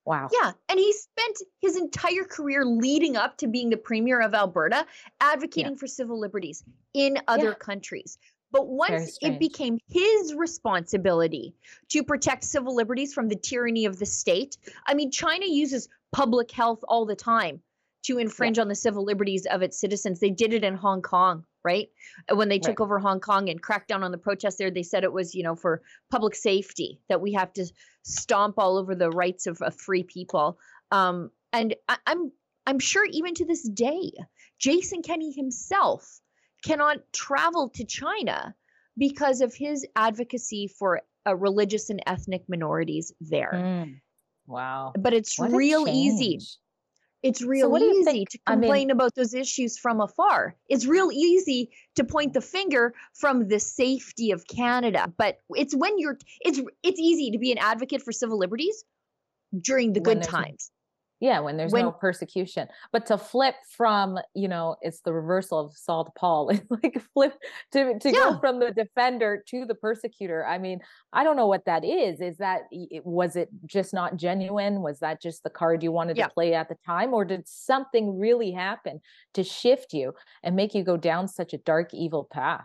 Wow. 0.09 0.31
Yeah. 0.33 0.53
And 0.71 0.79
he 0.79 0.91
spent 0.95 1.37
his 1.61 1.77
entire 1.77 2.25
career 2.25 2.65
leading 2.65 3.15
up 3.19 3.37
to 3.39 3.47
being 3.47 3.69
the 3.69 3.77
premier 3.77 4.23
of 4.23 4.33
Alberta 4.33 4.87
advocating 5.21 5.77
for 5.77 5.87
civil 5.87 6.19
liberties 6.19 6.65
in 6.95 7.19
other 7.29 7.51
Yeah. 7.51 7.55
countries. 7.55 8.17
But 8.51 8.69
once 8.69 9.19
it 9.21 9.39
became 9.39 9.79
his 9.87 10.33
responsibility 10.33 11.55
to 11.91 12.03
protect 12.03 12.45
civil 12.45 12.75
liberties 12.75 13.13
from 13.13 13.29
the 13.29 13.37
tyranny 13.37 13.85
of 13.85 13.99
the 13.99 14.07
state, 14.07 14.57
I 14.87 14.95
mean, 14.95 15.11
China 15.11 15.45
uses 15.45 15.91
public 16.11 16.51
health 16.51 16.83
all 16.89 17.05
the 17.05 17.15
time 17.15 17.61
to 18.05 18.17
infringe 18.17 18.59
on 18.59 18.69
the 18.69 18.75
civil 18.75 19.05
liberties 19.05 19.45
of 19.45 19.61
its 19.61 19.79
citizens. 19.79 20.21
They 20.21 20.31
did 20.31 20.55
it 20.55 20.65
in 20.65 20.75
Hong 20.75 21.03
Kong, 21.03 21.45
right? 21.69 21.89
Uh, 22.31 22.37
When 22.37 22.49
they 22.49 22.59
took 22.59 22.79
Right. 22.81 22.85
over 22.85 22.99
Hong 22.99 23.21
Kong 23.21 23.51
and 23.51 23.61
cracked 23.67 23.89
down 23.89 24.03
on 24.05 24.13
the 24.13 24.25
protests 24.27 24.57
there, 24.57 24.71
they 24.71 24.83
said 24.83 25.05
it 25.05 25.13
was, 25.13 25.35
you 25.35 25.43
know, 25.43 25.57
for 25.57 25.83
public 26.11 26.35
safety 26.35 27.01
that 27.09 27.21
we 27.21 27.33
have 27.35 27.53
to 27.55 27.65
stomp 28.03 28.55
all 28.59 28.79
over 28.79 28.95
the 28.95 29.11
rights 29.11 29.47
of, 29.47 29.61
of 29.63 29.75
free 29.87 30.03
people. 30.03 30.59
Um, 30.91 31.31
and 31.53 31.75
I, 31.89 31.97
I'm 32.07 32.33
I'm 32.67 32.79
sure 32.81 33.05
even 33.19 33.35
to 33.35 33.47
this 33.47 33.69
day, 33.69 34.13
Jason 34.59 35.03
Kenney 35.03 35.33
himself 35.33 36.21
cannot 36.65 36.97
travel 37.13 37.71
to 37.77 37.85
China 37.85 38.55
because 38.97 39.41
of 39.41 39.55
his 39.55 39.87
advocacy 39.95 40.69
for 40.79 41.03
uh, 41.27 41.35
religious 41.37 41.91
and 41.91 42.03
ethnic 42.07 42.43
minorities 42.49 43.13
there. 43.21 43.53
Mm. 43.55 44.01
Wow. 44.47 44.93
But 44.99 45.13
it's 45.15 45.39
What 45.39 45.53
real 45.53 45.87
easy. 45.89 46.41
It's 47.23 47.43
real 47.43 47.77
you 47.79 48.01
easy 48.01 48.25
to 48.25 48.39
I 48.47 48.53
mean- 48.53 48.63
complain 48.63 48.91
about 48.91 49.15
those 49.15 49.35
issues 49.35 49.79
from 49.79 50.01
afar. 50.01 50.57
It's 50.69 50.87
real 50.87 51.11
easy 51.13 51.71
to 51.97 52.05
point 52.05 52.33
the 52.33 52.41
finger 52.41 52.95
from 53.15 53.49
the 53.49 53.59
safety 53.59 54.31
of 54.31 54.47
Canada. 54.47 55.13
But 55.17 55.39
it's 55.57 55.75
when 55.75 55.99
you're 55.99 56.19
it's 56.41 56.61
it's 56.83 57.01
easy 57.01 57.33
to 57.33 57.39
be 57.39 57.53
an 57.53 57.59
advocate 57.59 58.03
for 58.03 58.13
civil 58.13 58.39
liberties 58.39 58.85
during 59.61 59.93
the 59.93 60.01
good 60.01 60.23
times. 60.23 60.71
Yeah, 61.21 61.41
when 61.41 61.57
there's 61.57 61.73
When- 61.73 61.83
no 61.85 61.91
persecution. 61.93 62.69
But 62.93 63.07
to 63.07 63.19
flip 63.19 63.57
from, 63.77 64.19
you 64.35 64.47
know, 64.47 64.77
it's 64.83 65.01
the 65.01 65.13
reversal 65.13 65.59
of 65.59 65.77
Saul 65.77 66.05
to 66.05 66.13
Paul. 66.13 66.49
It's 66.51 66.71
like 66.71 67.01
flip 67.15 67.35
to 67.73 67.99
to 67.99 68.09
Yeah. 68.09 68.13
go 68.13 68.39
from 68.39 68.61
the 68.61 68.71
defender 68.71 69.43
to 69.49 69.65
the 69.67 69.75
persecutor. 69.75 70.47
I 70.47 70.59
mean, 70.59 70.81
I 71.13 71.25
don't 71.25 71.37
know 71.37 71.49
what 71.49 71.65
that 71.65 71.85
is. 71.85 72.21
Is 72.21 72.37
that 72.39 72.63
it- 72.71 73.05
was 73.05 73.35
it 73.37 73.49
just 73.67 73.93
not 73.93 74.17
genuine? 74.17 74.83
Was 74.83 75.01
that 75.01 75.21
just 75.21 75.43
the 75.43 75.51
card 75.51 75.83
you 75.83 75.91
wanted 75.93 76.17
Yeah. 76.17 76.29
to 76.29 76.35
play 76.35 76.55
at 76.55 76.69
the 76.69 76.77
time 76.87 77.13
or 77.13 77.25
did 77.25 77.49
something 77.49 78.19
really 78.19 78.53
happen 78.53 79.01
to 79.35 79.43
shift 79.43 79.93
you 79.93 80.15
and 80.43 80.55
make 80.55 80.75
you 80.75 80.85
go 80.85 80.97
down 80.97 81.27
such 81.27 81.53
a 81.53 81.59
dark 81.59 81.93
evil 81.93 82.25
path? 82.31 82.65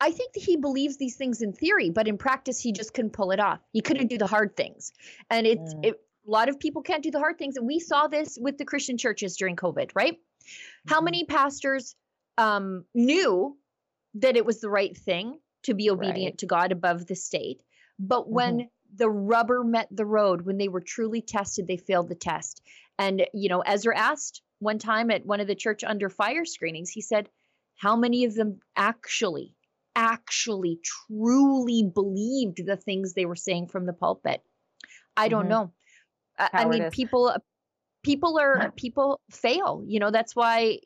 I 0.00 0.12
think 0.12 0.32
that 0.34 0.44
he 0.44 0.56
believes 0.56 0.96
these 0.96 1.16
things 1.16 1.42
in 1.42 1.52
theory, 1.52 1.90
but 1.90 2.06
in 2.06 2.18
practice, 2.18 2.60
he 2.60 2.70
just 2.72 2.94
couldn't 2.94 3.12
pull 3.14 3.32
it 3.32 3.40
off. 3.40 3.58
He 3.72 3.80
couldn't 3.80 4.06
do 4.06 4.16
the 4.16 4.28
hard 4.28 4.56
things. 4.56 4.92
And 5.28 5.44
it's 5.44 5.74
Mm. 5.74 5.86
it, 5.86 6.00
a 6.28 6.30
lot 6.30 6.48
of 6.48 6.60
people 6.60 6.82
can't 6.82 7.02
do 7.02 7.10
the 7.10 7.18
hard 7.18 7.38
things. 7.38 7.56
And 7.56 7.66
we 7.66 7.80
saw 7.80 8.06
this 8.06 8.38
with 8.40 8.58
the 8.58 8.64
Christian 8.66 8.98
churches 8.98 9.36
during 9.36 9.56
COVID, 9.56 9.90
right? 9.94 10.18
How 10.86 11.00
Mhm. 11.00 11.04
many 11.04 11.24
pastors 11.24 11.96
um, 12.36 12.84
knew 12.94 13.58
that 14.14 14.36
it 14.36 14.44
was 14.44 14.60
the 14.60 14.70
right 14.70 14.96
thing 14.96 15.40
to 15.64 15.74
be 15.74 15.90
obedient 15.90 16.34
Right. 16.34 16.38
to 16.38 16.46
God 16.46 16.72
above 16.72 17.06
the 17.06 17.16
state? 17.16 17.62
But 17.98 18.30
when 18.30 18.70
the 18.94 19.08
rubber 19.10 19.64
met 19.64 19.88
the 19.90 20.06
road, 20.06 20.42
when 20.42 20.58
they 20.58 20.68
were 20.68 20.80
truly 20.80 21.22
tested, 21.22 21.66
they 21.66 21.76
failed 21.78 22.08
the 22.08 22.14
test. 22.14 22.62
And, 22.98 23.26
you 23.32 23.48
know, 23.48 23.60
Ezra 23.60 23.96
asked 23.96 24.42
one 24.60 24.78
time 24.78 25.10
at 25.10 25.26
one 25.26 25.40
of 25.40 25.46
the 25.46 25.54
church 25.54 25.82
under 25.84 26.10
fire 26.10 26.44
screenings, 26.44 26.90
he 26.90 27.00
said, 27.00 27.28
How 27.76 27.96
many 27.96 28.24
of 28.24 28.34
them 28.34 28.60
actually, 28.76 29.54
actually, 29.96 30.80
truly 30.82 31.82
believed 31.84 32.64
the 32.64 32.76
things 32.76 33.14
they 33.14 33.26
were 33.26 33.36
saying 33.36 33.68
from 33.68 33.86
the 33.86 33.92
pulpit? 33.92 34.42
I 35.16 35.28
don't 35.28 35.48
Mhm. 35.48 35.48
know. 35.48 35.72
I, 36.38 36.50
I 36.52 36.64
mean, 36.66 36.90
people 36.90 37.28
uh, 37.28 37.38
people 38.02 38.38
are 38.38 38.70
people 38.76 39.20
fail 39.30 39.82
you 39.86 39.98
know 39.98 40.10
that's 40.10 40.36
why 40.36 40.78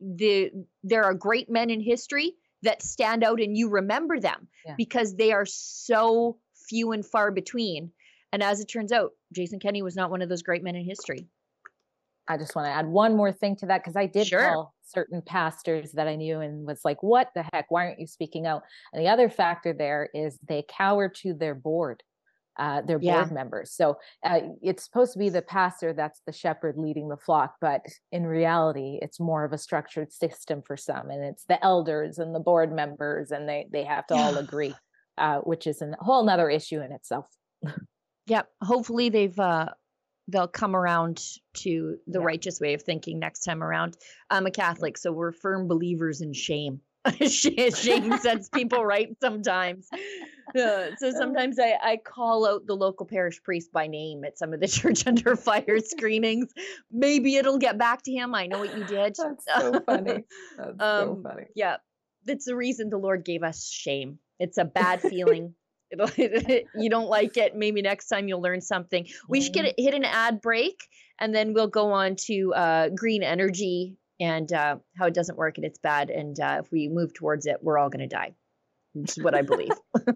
the 0.00 0.50
there 0.84 1.04
are 1.04 1.14
great 1.14 1.50
men 1.50 1.70
in 1.70 1.80
history 1.80 2.34
that 2.62 2.82
stand 2.82 3.24
out 3.24 3.40
and 3.40 3.56
you 3.56 3.68
remember 3.68 4.20
them 4.20 4.48
Yeah. 4.64 4.74
because 4.76 5.16
they 5.16 5.32
are 5.32 5.46
so 5.46 6.38
few 6.68 6.92
and 6.92 7.04
far 7.04 7.30
between 7.32 7.90
and 8.32 8.42
as 8.42 8.60
it 8.60 8.66
turns 8.66 8.92
out 8.92 9.10
jason 9.32 9.58
kenney 9.58 9.82
was 9.82 9.96
not 9.96 10.10
one 10.10 10.22
of 10.22 10.28
those 10.28 10.42
great 10.42 10.62
men 10.62 10.76
in 10.76 10.84
history 10.84 11.26
I 12.28 12.36
just 12.36 12.54
want 12.54 12.66
to 12.66 12.70
add 12.70 12.86
one 12.86 13.16
more 13.16 13.32
thing 13.32 13.56
to 13.56 13.66
that 13.66 13.78
because 13.82 13.96
I 13.96 14.06
did 14.06 14.28
Sure. 14.28 14.44
call 14.44 14.74
certain 14.84 15.20
pastors 15.20 15.92
that 15.92 16.06
I 16.06 16.14
knew 16.14 16.38
and 16.40 16.64
was 16.64 16.84
like, 16.84 17.02
what 17.02 17.30
the 17.34 17.44
heck? 17.52 17.72
Why 17.72 17.86
aren't 17.86 17.98
you 17.98 18.06
speaking 18.06 18.46
out? 18.46 18.62
And 18.92 19.04
the 19.04 19.08
other 19.08 19.28
factor 19.28 19.72
there 19.72 20.08
is 20.14 20.38
they 20.46 20.64
cower 20.68 21.08
to 21.08 21.34
their 21.34 21.56
board, 21.56 22.04
uh, 22.58 22.82
their 22.82 22.98
Yeah. 22.98 23.24
board 23.24 23.32
members. 23.32 23.72
So 23.72 23.96
uh, 24.24 24.40
it's 24.62 24.84
supposed 24.84 25.12
to 25.14 25.18
be 25.18 25.28
the 25.30 25.42
pastor 25.42 25.92
that's 25.92 26.20
the 26.26 26.32
shepherd 26.32 26.76
leading 26.76 27.08
the 27.08 27.16
flock, 27.16 27.56
but 27.60 27.84
in 28.12 28.26
reality, 28.26 28.98
it's 29.00 29.20
more 29.20 29.44
of 29.44 29.52
a 29.52 29.58
structured 29.58 30.12
system 30.12 30.62
for 30.66 30.76
some. 30.76 31.10
And 31.10 31.24
it's 31.24 31.44
the 31.44 31.62
elders 31.64 32.18
and 32.18 32.34
the 32.34 32.40
board 32.40 32.72
members, 32.72 33.30
and 33.30 33.48
they, 33.48 33.66
they 33.72 33.84
have 33.84 34.06
to 34.08 34.14
all 34.14 34.36
agree, 34.36 34.74
uh, 35.18 35.38
which 35.40 35.66
is 35.66 35.80
a 35.82 35.92
whole 36.00 36.24
nother 36.24 36.50
issue 36.50 36.80
in 36.80 36.92
itself. 36.92 37.26
yep 38.26 38.48
hopefully 38.62 39.08
they've 39.08 39.38
uh 39.38 39.66
they'll 40.28 40.46
come 40.48 40.76
around 40.76 41.20
to 41.54 41.96
the 42.06 42.20
Yeah. 42.20 42.24
righteous 42.24 42.60
way 42.60 42.74
of 42.74 42.82
thinking 42.82 43.18
next 43.18 43.40
time 43.40 43.62
around 43.62 43.96
i'm 44.30 44.46
a 44.46 44.50
catholic 44.50 44.96
so 44.96 45.12
we're 45.12 45.32
firm 45.32 45.68
believers 45.68 46.20
in 46.20 46.32
shame 46.32 46.80
Sh- 47.26 47.74
shame 47.74 48.18
sets 48.18 48.48
people 48.48 48.84
right 48.84 49.16
sometimes. 49.22 49.88
Uh, 50.54 50.88
so 50.98 51.10
sometimes 51.18 51.58
I, 51.58 51.76
I 51.82 51.96
call 51.96 52.46
out 52.46 52.66
the 52.66 52.74
local 52.74 53.06
parish 53.06 53.42
priest 53.42 53.72
by 53.72 53.86
name 53.86 54.24
at 54.24 54.36
some 54.38 54.52
of 54.52 54.60
the 54.60 54.68
church 54.78 55.06
under 55.06 55.36
fire 55.36 55.78
screenings. 55.78 56.52
Maybe 56.90 57.36
it'll 57.36 57.58
get 57.58 57.78
back 57.78 58.02
to 58.02 58.12
him. 58.12 58.34
I 58.34 58.46
know 58.46 58.58
what 58.58 58.76
you 58.76 58.84
did. 58.84 59.16
That's 59.16 59.44
so 59.46 59.80
funny. 59.86 60.24
That's 60.58 60.78
so 60.78 61.12
Um, 61.14 61.22
funny. 61.22 61.44
yeah. 61.54 61.76
That's 62.26 62.44
the 62.44 62.54
reason 62.56 62.90
the 62.90 62.98
lord 62.98 63.24
gave 63.24 63.42
us 63.42 63.66
shame. 63.70 64.18
It's 64.38 64.58
a 64.58 64.64
bad 64.64 65.00
feeling. 65.00 65.54
It'll, 65.90 66.08
you 66.18 66.88
don't 66.90 67.08
like 67.08 67.36
it. 67.36 67.56
Maybe 67.56 67.82
next 67.82 68.08
time 68.08 68.28
you'll 68.28 68.42
learn 68.42 68.60
something. 68.60 69.06
We 69.28 69.40
should 69.40 69.54
get 69.54 69.64
Mhm. 69.64 69.74
a, 69.78 69.82
hit 69.82 69.94
an 69.94 70.04
ad 70.04 70.40
break 70.40 70.78
and 71.18 71.34
then 71.34 71.52
we'll 71.54 71.66
go 71.68 71.92
on 71.92 72.14
to 72.26 72.54
uh, 72.54 72.88
green 72.90 73.22
energy 73.22 73.96
and 74.20 74.52
uh, 74.52 74.76
how 74.96 75.06
it 75.06 75.14
doesn't 75.14 75.38
work 75.38 75.56
and 75.56 75.64
it's 75.64 75.78
bad 75.78 76.10
and 76.10 76.38
uh, 76.38 76.58
if 76.60 76.70
we 76.70 76.88
move 76.88 77.12
towards 77.14 77.46
it 77.46 77.56
we're 77.62 77.78
all 77.78 77.88
going 77.88 78.06
to 78.06 78.14
die 78.14 78.32
which 78.92 79.16
is 79.16 79.24
what 79.24 79.34
i 79.34 79.42
believe 79.42 79.70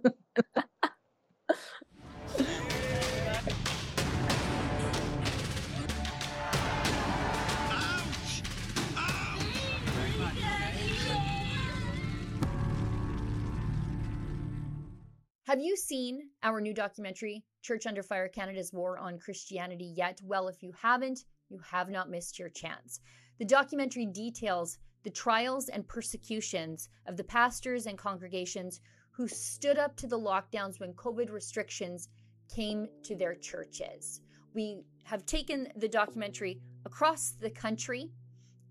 Have 15.55 15.63
you 15.63 15.77
seen 15.77 16.31
our 16.43 16.61
new 16.61 16.75
documentary, 16.75 17.45
Church 17.63 17.87
Under 17.87 18.03
Fire 18.03 18.27
Canada's 18.27 18.73
War 18.73 18.99
on 18.99 19.21
Christianity, 19.21 19.93
yet? 19.97 20.19
Well, 20.25 20.49
if 20.49 20.65
you 20.65 20.73
haven't, 20.83 21.21
you 21.49 21.61
have 21.71 21.89
not 21.89 22.11
missed 22.11 22.41
your 22.41 22.49
chance. 22.49 22.99
The 23.39 23.45
documentary 23.45 24.07
details 24.07 24.79
the 25.03 25.11
trials 25.11 25.69
and 25.69 25.87
persecutions 25.87 26.89
of 27.07 27.17
the 27.17 27.25
pastors 27.25 27.87
and 27.87 27.99
congregations 27.99 28.81
who 29.11 29.29
stood 29.29 29.79
up 29.79 29.95
to 29.97 30.07
the 30.07 30.19
lockdowns 30.19 30.81
when 30.81 30.95
COVID 30.95 31.31
restrictions 31.31 32.09
came 32.53 32.89
to 33.05 33.15
their 33.15 33.35
churches. 33.35 34.21
We 34.55 34.83
have 35.05 35.27
taken 35.27 35.69
the 35.77 35.89
documentary 35.89 36.61
across 36.85 37.33
the 37.33 37.51
country 37.51 38.11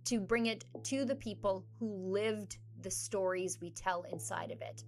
to 0.05 0.19
bring 0.19 0.47
it 0.47 0.65
to 0.83 1.05
the 1.05 1.15
people 1.15 1.65
who 1.79 2.11
lived 2.11 2.57
the 2.81 2.91
stories 2.91 3.59
we 3.61 3.69
tell 3.71 4.03
inside 4.11 4.51
of 4.51 4.61
it. 4.61 4.83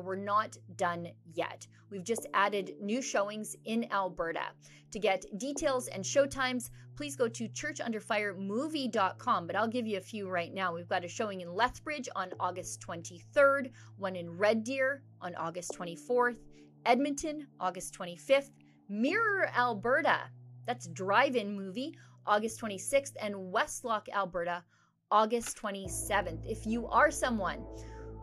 But 0.00 0.06
we're 0.06 0.16
not 0.16 0.56
done 0.76 1.08
yet. 1.34 1.66
We've 1.90 2.02
just 2.02 2.26
added 2.32 2.72
new 2.80 3.02
showings 3.02 3.54
in 3.66 3.86
Alberta. 3.92 4.44
To 4.92 4.98
get 4.98 5.26
details 5.36 5.88
and 5.88 6.02
showtimes, 6.02 6.70
please 6.96 7.16
go 7.16 7.28
to 7.28 7.48
churchunderfiremovie.com. 7.50 9.46
But 9.46 9.56
I'll 9.56 9.68
give 9.68 9.86
you 9.86 9.98
a 9.98 10.00
few 10.00 10.26
right 10.30 10.54
now. 10.54 10.74
We've 10.74 10.88
got 10.88 11.04
a 11.04 11.08
showing 11.08 11.42
in 11.42 11.52
Lethbridge 11.52 12.08
on 12.16 12.30
August 12.40 12.80
23rd, 12.80 13.72
one 13.98 14.16
in 14.16 14.30
Red 14.30 14.64
Deer 14.64 15.02
on 15.20 15.34
August 15.34 15.72
24th, 15.78 16.38
Edmonton, 16.86 17.46
August 17.60 17.92
25th, 17.92 18.52
Mirror, 18.88 19.50
Alberta, 19.54 20.20
that's 20.66 20.86
drive 20.86 21.36
in 21.36 21.54
movie, 21.54 21.94
August 22.26 22.58
26th, 22.58 23.16
and 23.20 23.34
Westlock, 23.34 24.08
Alberta, 24.14 24.64
August 25.10 25.58
27th. 25.58 26.46
If 26.46 26.64
you 26.64 26.86
are 26.86 27.10
someone 27.10 27.66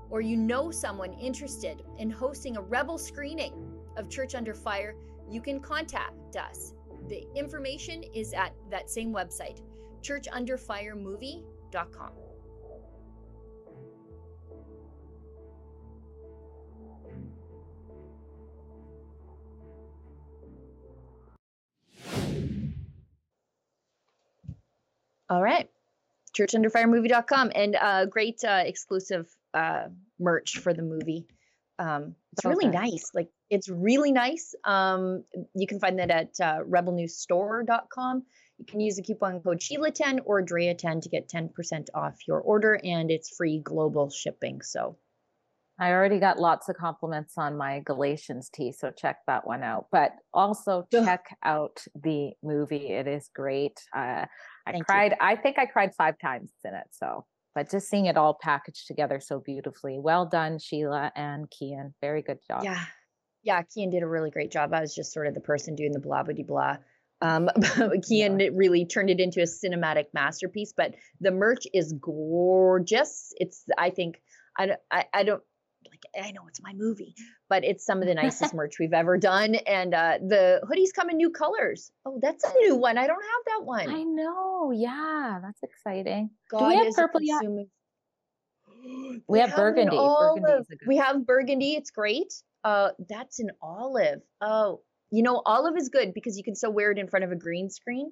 or 0.10 0.22
you 0.22 0.38
know 0.38 0.72
someone 0.72 1.13
interested 1.13 1.84
in 1.98 2.10
hosting 2.10 2.58
a 2.58 2.62
rebel 2.62 2.98
screening 2.98 3.54
of 3.98 4.10
Church 4.10 4.34
Under 4.36 4.54
Fire, 4.54 4.96
you 5.30 5.41
can 5.41 5.60
contact 5.60 6.36
us. 6.36 6.74
The 7.08 7.26
information 7.36 8.04
is 8.13 8.34
at 8.34 8.54
that 8.70 8.89
same 8.89 9.13
website, 9.13 9.62
churchunderfiremovie.com. 10.02 12.12
All 25.30 25.41
right. 25.41 25.70
Churchunderfiremovie.com 26.34 27.52
and 27.56 27.76
uh, 27.76 28.06
great 28.06 28.43
uh, 28.43 28.63
exclusive 28.65 29.37
uh, 29.54 29.88
merch 30.20 30.58
for 30.58 30.74
the 30.74 30.82
movie. 30.82 31.28
Um, 31.80 32.16
it's 32.34 32.46
really 32.46 32.68
nice. 32.68 33.12
Like 33.14 33.30
it's 33.50 33.70
really 33.70 34.12
nice. 34.12 34.56
Um, 34.64 35.24
you 35.56 35.68
can 35.68 35.80
find 35.80 36.00
that 36.00 36.10
at 36.10 36.32
uh, 36.42 36.60
rebelnewsstore.com. 36.64 38.24
You 38.58 38.66
can 38.66 38.80
use 38.80 38.96
the 38.96 39.04
coupon 39.04 39.40
code 39.42 39.60
Sheila10 39.60 40.22
or 40.26 40.44
Drea10 40.44 41.02
to 41.04 41.10
get 41.10 41.30
10% 41.30 41.90
off 41.94 42.16
your 42.28 42.40
order, 42.40 42.80
and 42.84 43.12
it's 43.12 43.36
free 43.36 43.60
global 43.64 44.10
shipping. 44.10 44.62
So 44.64 44.98
I 45.80 45.92
already 45.92 46.20
got 46.20 46.40
lots 46.40 46.68
of 46.70 46.76
compliments 46.76 47.36
on 47.38 47.56
my 47.56 47.82
Galatians 47.82 48.50
tee, 48.50 48.72
so 48.72 48.90
check 48.90 49.18
that 49.28 49.46
one 49.46 49.62
out. 49.62 49.88
But 49.92 50.14
also 50.34 50.88
check 50.92 51.26
out 51.44 51.84
the 51.94 52.32
movie; 52.42 52.88
it 52.88 53.08
is 53.08 53.30
great. 53.36 53.80
Uh, 53.96 54.26
I 54.66 54.72
Thank 54.72 54.78
you. 54.78 54.86
cried. 54.86 55.16
I 55.22 55.36
think 55.36 55.60
I 55.60 55.68
cried 55.68 55.92
five 55.96 56.16
times 56.20 56.52
in 56.66 56.74
it. 56.74 56.88
So, 56.92 57.26
but 57.58 57.72
just 57.72 57.89
seeing 57.89 58.06
it 58.06 58.17
all 58.17 58.36
packaged 58.36 58.86
together 58.86 59.20
so 59.20 59.39
beautifully, 59.39 59.98
well 59.98 60.28
done, 60.28 60.60
Sheila 60.60 61.12
and 61.15 61.50
Kian. 61.50 61.91
Very 62.02 62.22
good 62.22 62.38
job. 62.48 62.63
Yeah. 62.63 62.84
Yeah, 63.41 63.63
Kian 63.63 63.89
did 63.89 64.04
a 64.04 64.08
really 64.08 64.30
great 64.30 64.52
job. 64.52 64.76
I 64.76 64.82
was 64.82 64.93
just 64.93 65.12
sort 65.12 65.26
of 65.26 65.34
the 65.34 65.39
person 65.39 65.74
doing 65.74 65.91
the 65.91 66.00
blah 66.00 66.22
blah 66.22 66.36
blah. 66.46 66.78
Um, 67.20 67.50
Kian 67.58 68.52
really 68.54 68.86
turned 68.86 69.10
it 69.10 69.20
into 69.20 69.39
a 69.39 69.46
cinematic 69.46 70.06
masterpiece. 70.13 70.72
But 70.78 70.93
the 71.20 71.32
merch 71.32 71.65
is 71.74 71.93
gorgeous. 71.93 73.34
It's 73.38 73.63
I 73.76 73.89
think 73.89 74.22
I 74.56 74.67
don't 74.67 74.80
I, 74.91 75.06
I 75.12 75.24
don't 75.24 75.41
like 76.16 76.26
I 76.26 76.32
know 76.32 76.48
it's 76.48 76.62
my 76.62 76.74
movie, 76.74 77.16
but 77.50 77.64
it's 77.64 77.86
some 77.86 78.02
of 78.02 78.08
the 78.08 78.16
nicest 78.16 78.54
merch 78.54 78.76
we've 78.80 78.94
ever 78.94 79.18
done. 79.18 79.56
And 79.56 79.94
uh, 79.94 80.18
the 80.22 80.62
hoodies 80.64 80.94
come 80.96 81.10
in 81.10 81.18
new 81.18 81.30
colors. 81.30 81.92
Oh, 82.06 82.20
that's 82.22 82.44
a 82.44 82.54
new 82.60 82.76
one. 82.76 82.98
I 82.98 83.08
don't 83.08 83.22
have 83.22 83.60
that 83.60 83.66
one. 83.66 83.90
I 83.90 84.04
know. 84.04 84.72
Yeah, 84.72 85.40
that's 85.42 85.62
exciting. 85.64 86.30
God 86.50 86.68
we 86.70 86.76
have 86.76 86.94
purple 86.94 87.22
yet? 87.22 87.40
consuming- 87.42 87.70
We 89.28 89.40
have 89.40 89.56
burgundy. 89.56 89.96
Burgundy 89.96 89.98
olive. 89.98 90.62
is 90.62 90.68
a 90.72 90.76
good 90.76 90.88
We 90.88 90.98
have 90.98 91.26
burgundy. 91.26 91.76
It's 91.76 91.92
great. 91.92 92.34
Uh, 92.64 92.90
that's 93.10 93.40
an 93.40 93.52
olive. 93.62 94.22
Oh, 94.42 94.82
you 95.10 95.24
know, 95.24 95.42
olive 95.46 95.78
is 95.78 95.90
good 95.90 96.14
because 96.14 96.38
you 96.38 96.44
can 96.44 96.56
still 96.56 96.74
wear 96.74 96.92
it 96.92 96.98
in 96.98 97.08
front 97.08 97.24
of 97.24 97.32
a 97.32 97.36
green 97.36 97.70
screen. 97.70 98.12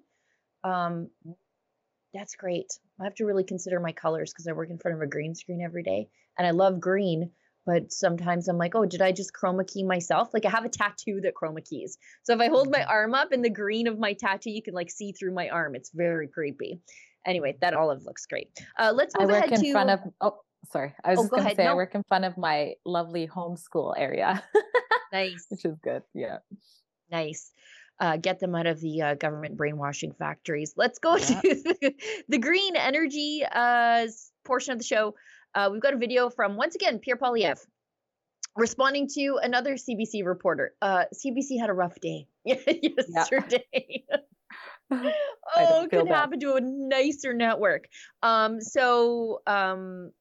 Um, 0.63 1.09
that's 2.13 2.35
great. 2.35 2.67
I 2.99 3.03
have 3.03 3.15
to 3.15 3.25
really 3.25 3.43
consider 3.43 3.79
my 3.81 3.91
colors 3.91 4.31
because 4.31 4.47
I 4.47 4.53
work 4.53 4.69
in 4.69 4.77
front 4.77 4.95
of 4.95 5.01
a 5.01 5.07
green 5.07 5.35
screen 5.35 5.61
every 5.61 5.83
day, 5.83 6.07
and 6.37 6.47
I 6.47 6.51
love 6.51 6.79
green. 6.79 7.31
But 7.65 7.91
sometimes 7.91 8.47
I'm 8.47 8.57
like, 8.57 8.75
oh, 8.75 8.85
did 8.85 9.01
I 9.01 9.11
just 9.11 9.31
chroma 9.33 9.65
key 9.67 9.83
myself? 9.83 10.29
Like 10.33 10.45
I 10.45 10.49
have 10.49 10.65
a 10.65 10.69
tattoo 10.69 11.21
that 11.23 11.33
chroma 11.33 11.67
keys. 11.67 11.97
So 12.23 12.33
if 12.33 12.39
I 12.39 12.47
hold 12.47 12.67
Mm-hmm. 12.67 12.81
my 12.81 12.83
arm 12.85 13.13
up 13.15 13.31
in 13.31 13.41
the 13.41 13.49
green 13.49 13.87
of 13.87 13.97
my 13.97 14.13
tattoo, 14.13 14.51
you 14.51 14.61
can 14.61 14.73
like 14.73 14.91
see 14.91 15.11
through 15.13 15.33
my 15.33 15.49
arm. 15.49 15.75
It's 15.75 15.89
very 15.91 16.27
creepy. 16.27 16.79
Anyway, 17.25 17.57
that 17.61 17.73
olive 17.73 18.03
looks 18.05 18.25
great. 18.27 18.49
Uh, 18.77 18.91
let's 18.95 19.15
move 19.17 19.29
I 19.29 19.33
work 19.33 19.45
ahead 19.45 19.53
in 19.53 19.61
to. 19.63 19.71
front 19.71 19.89
of. 19.89 19.99
Oh, 20.21 20.37
sorry. 20.71 20.93
I 21.03 21.11
was 21.11 21.19
Oh, 21.19 21.23
go 21.23 21.37
going 21.37 21.49
to 21.49 21.55
say 21.55 21.63
I 21.63 21.69
No. 21.71 21.75
work 21.75 21.95
in 21.95 22.03
front 22.07 22.25
of 22.25 22.37
my 22.37 22.73
lovely 22.85 23.27
homeschool 23.27 23.95
area, 23.97 24.43
nice. 25.11 25.45
which 25.49 25.65
is 25.65 25.75
good. 25.83 26.03
Yeah. 26.13 26.37
Nice. 27.11 27.51
Uh, 27.99 28.17
get 28.17 28.39
them 28.39 28.53
out 28.53 28.67
of 28.67 28.79
the 28.81 29.01
uh, 29.01 29.13
government 29.15 29.55
brainwashing 29.57 30.11
factories. 30.11 30.73
Let's 30.75 30.99
go 30.99 31.15
Yeah. 31.15 31.41
to 31.41 31.41
the, 31.41 31.93
the 32.27 32.37
green 32.37 32.75
energy 32.75 33.43
uh, 33.49 34.07
portion 34.43 34.73
of 34.73 34.77
the 34.79 34.83
show. 34.85 35.15
Uh, 35.55 35.69
we've 35.71 35.81
got 35.81 35.93
a 35.93 35.97
video 35.97 36.29
from, 36.29 36.57
once 36.57 36.75
again, 36.75 36.99
Pierre 36.99 37.17
Poilievre 37.17 37.57
responding 38.57 39.07
to 39.13 39.39
another 39.41 39.75
CBC 39.75 40.25
reporter. 40.25 40.73
Uh, 40.81 41.05
CBC 41.13 41.59
had 41.59 41.69
a 41.69 41.73
rough 41.73 41.99
day 41.99 42.27
yesterday. 42.45 44.05
oh, 44.91 45.87
could 45.89 46.07
bad. 46.07 46.15
happen 46.15 46.39
to 46.39 46.53
a 46.53 46.61
nicer 46.61 47.33
network. 47.33 47.85
Um, 48.21 48.61
so 48.61 49.41
um, 49.47 50.11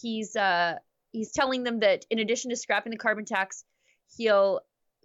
he's 0.00 0.34
uh, 0.34 0.76
he's 1.12 1.32
telling 1.32 1.62
them 1.62 1.80
that 1.80 2.04
in 2.10 2.18
addition 2.18 2.50
to 2.50 2.56
scrapping 2.56 2.90
the 2.90 2.98
carbon 2.98 3.24
tax, 3.24 3.64
he'll 4.16 4.60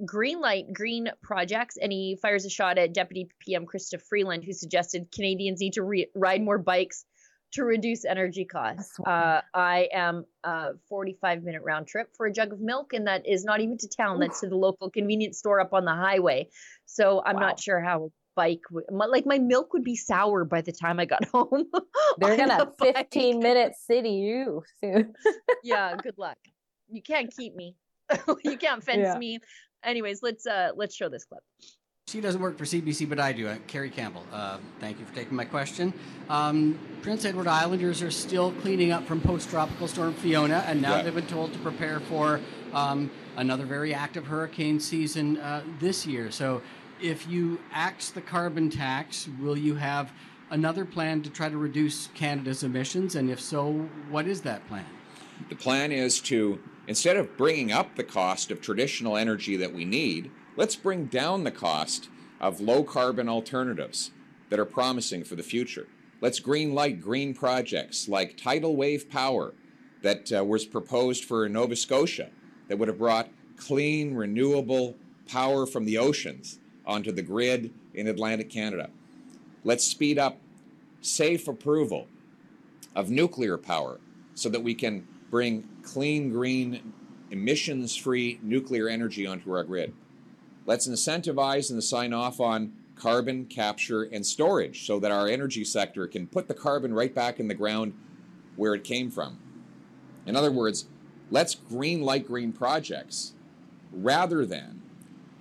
green 0.05 0.39
light 0.39 0.71
green 0.73 1.09
projects, 1.21 1.77
and 1.77 1.91
he 1.91 2.17
fires 2.21 2.45
a 2.45 2.49
shot 2.49 2.77
at 2.77 2.93
Deputy 2.93 3.29
PM 3.39 3.65
Chrystia 3.65 4.01
Freeland, 4.01 4.43
who 4.43 4.53
suggested 4.53 5.11
Canadians 5.11 5.59
need 5.59 5.73
to 5.73 5.83
re- 5.83 6.09
ride 6.15 6.41
more 6.41 6.57
bikes 6.57 7.05
to 7.53 7.63
reduce 7.63 8.05
energy 8.05 8.45
costs. 8.45 8.99
Uh, 9.05 9.41
I 9.53 9.89
am 9.93 10.25
a 10.43 10.71
45 10.89 11.43
minute 11.43 11.61
round 11.63 11.87
trip 11.87 12.09
for 12.15 12.25
a 12.25 12.31
jug 12.33 12.53
of 12.53 12.59
milk, 12.59 12.93
and 12.93 13.07
that 13.07 13.25
is 13.27 13.43
not 13.43 13.61
even 13.61 13.77
to 13.79 13.87
town. 13.87 14.19
That's 14.19 14.41
to 14.41 14.47
the 14.49 14.55
local 14.55 14.89
convenience 14.89 15.37
store 15.39 15.59
up 15.59 15.73
on 15.73 15.85
the 15.85 15.93
highway. 15.93 16.49
So 16.85 17.21
I'm 17.25 17.35
Wow. 17.35 17.41
not 17.41 17.59
sure 17.59 17.79
how 17.79 18.05
a 18.05 18.09
bike 18.35 18.61
would, 18.71 18.85
like 18.91 19.25
my 19.25 19.39
milk 19.39 19.73
would 19.73 19.83
be 19.83 19.95
sour 19.95 20.45
by 20.45 20.61
the 20.61 20.71
time 20.71 20.99
I 20.99 21.05
got 21.05 21.25
home. 21.33 21.65
They're 22.17 22.37
gonna 22.37 22.71
bike. 22.77 22.95
15 22.95 23.39
minute 23.39 23.73
city 23.75 24.09
you 24.11 24.63
soon. 24.81 25.13
yeah, 25.63 25.95
good 25.95 26.17
luck. 26.17 26.37
You 26.89 27.01
can't 27.01 27.33
keep 27.35 27.55
me. 27.55 27.75
you 28.43 28.57
can't 28.57 28.83
fence 28.83 29.07
Yeah. 29.13 29.17
me. 29.17 29.39
Anyways, 29.83 30.21
let's 30.21 30.45
uh 30.45 30.71
let's 30.75 30.95
show 30.95 31.09
this 31.09 31.25
clip. 31.25 31.43
She 32.09 32.21
doesn't 32.21 32.39
work 32.39 32.57
for 32.57 32.63
CBC, 32.63 33.09
but 33.09 33.19
I 33.19 33.33
do. 33.33 33.49
Uh, 33.49 33.57
Kerry 33.67 33.89
Campbell. 33.89 34.23
Uh, 34.31 34.59
thank 34.79 34.97
you 34.97 35.05
for 35.05 35.13
taking 35.13 35.35
my 35.35 35.43
question. 35.43 35.93
Um, 36.29 36.79
Prince 37.01 37.25
Edward 37.25 37.47
Islanders 37.47 38.01
are 38.01 38.11
still 38.11 38.53
cleaning 38.61 38.93
up 38.93 39.05
from 39.05 39.19
post-tropical 39.19 39.89
storm 39.89 40.13
Fiona, 40.13 40.63
and 40.67 40.81
now 40.81 40.95
Yeah. 40.95 41.01
they've 41.01 41.13
been 41.13 41.27
told 41.27 41.51
to 41.51 41.59
prepare 41.59 41.99
for 41.99 42.39
um, 42.73 43.11
another 43.35 43.65
very 43.65 43.93
active 43.93 44.25
hurricane 44.25 44.79
season 44.79 45.35
uh, 45.39 45.61
this 45.81 46.07
year. 46.07 46.31
So, 46.31 46.61
if 47.01 47.27
you 47.27 47.59
axe 47.73 48.09
the 48.11 48.21
carbon 48.21 48.69
tax, 48.69 49.27
will 49.41 49.57
you 49.57 49.75
have 49.75 50.09
another 50.49 50.85
plan 50.85 51.21
to 51.23 51.29
try 51.29 51.49
to 51.49 51.57
reduce 51.57 52.07
Canada's 52.13 52.63
emissions? 52.63 53.15
And 53.15 53.29
if 53.29 53.41
so, 53.41 53.73
what 54.09 54.27
is 54.27 54.39
that 54.43 54.65
plan? 54.69 54.85
The 55.49 55.55
plan 55.57 55.91
is 55.91 56.21
to, 56.21 56.57
instead 56.87 57.17
of 57.17 57.35
bringing 57.35 57.73
up 57.73 57.97
the 57.97 58.03
cost 58.05 58.49
of 58.49 58.61
traditional 58.61 59.17
energy 59.17 59.57
that 59.57 59.73
we 59.73 59.83
need, 59.83 60.31
let's 60.57 60.75
bring 60.75 61.05
down 61.05 61.43
the 61.43 61.51
cost 61.51 62.09
of 62.41 62.59
low 62.59 62.83
carbon 62.83 63.29
alternatives 63.29 64.11
that 64.49 64.59
are 64.59 64.65
promising 64.65 65.23
for 65.23 65.35
the 65.35 65.43
future. 65.43 65.87
Let's 66.19 66.39
green 66.39 66.73
light 66.73 66.99
green 66.99 67.33
projects 67.33 68.09
like 68.09 68.35
tidal 68.35 68.75
wave 68.75 69.09
power 69.09 69.53
that 70.01 70.31
uh, 70.33 70.43
was 70.43 70.65
proposed 70.65 71.23
for 71.23 71.47
Nova 71.47 71.75
Scotia 71.75 72.29
that 72.67 72.77
would 72.77 72.87
have 72.87 72.97
brought 72.97 73.29
clean, 73.55 74.15
renewable 74.15 74.95
power 75.27 75.65
from 75.65 75.85
the 75.85 75.97
oceans 75.97 76.59
onto 76.85 77.11
the 77.11 77.21
grid 77.21 77.73
in 77.93 78.07
Atlantic 78.07 78.49
Canada. 78.49 78.89
Let's 79.63 79.83
speed 79.83 80.17
up 80.17 80.39
safe 81.01 81.47
approval 81.47 82.07
of 82.95 83.09
nuclear 83.09 83.57
power 83.57 83.99
so 84.33 84.49
that 84.49 84.63
we 84.63 84.73
can 84.73 85.07
bring 85.29 85.67
clean, 85.83 86.31
green, 86.31 86.93
emissions 87.29 87.95
free 87.95 88.39
nuclear 88.41 88.87
energy 88.87 89.27
onto 89.27 89.51
our 89.51 89.63
grid. 89.63 89.93
Let's 90.67 90.85
incentivize 90.85 91.71
and 91.71 91.81
sign 91.81 92.11
off 92.11 92.41
on 92.41 92.73
carbon 92.95 93.45
capture 93.45 94.03
and 94.03 94.25
storage 94.25 94.85
so 94.85 94.99
that 94.99 95.11
our 95.11 95.27
energy 95.27 95.63
sector 95.63 96.07
can 96.07 96.27
put 96.27 96.49
the 96.49 96.53
carbon 96.53 96.93
right 96.93 97.15
back 97.15 97.39
in 97.39 97.47
the 97.47 97.53
ground 97.53 97.93
where 98.57 98.75
it 98.75 98.83
came 98.83 99.09
from. 99.09 99.39
In 100.25 100.35
other 100.35 100.51
words, 100.51 100.87
let's 101.31 101.55
green 101.55 102.01
light 102.01 102.27
green 102.27 102.51
projects 102.51 103.31
rather 103.93 104.45
than 104.45 104.81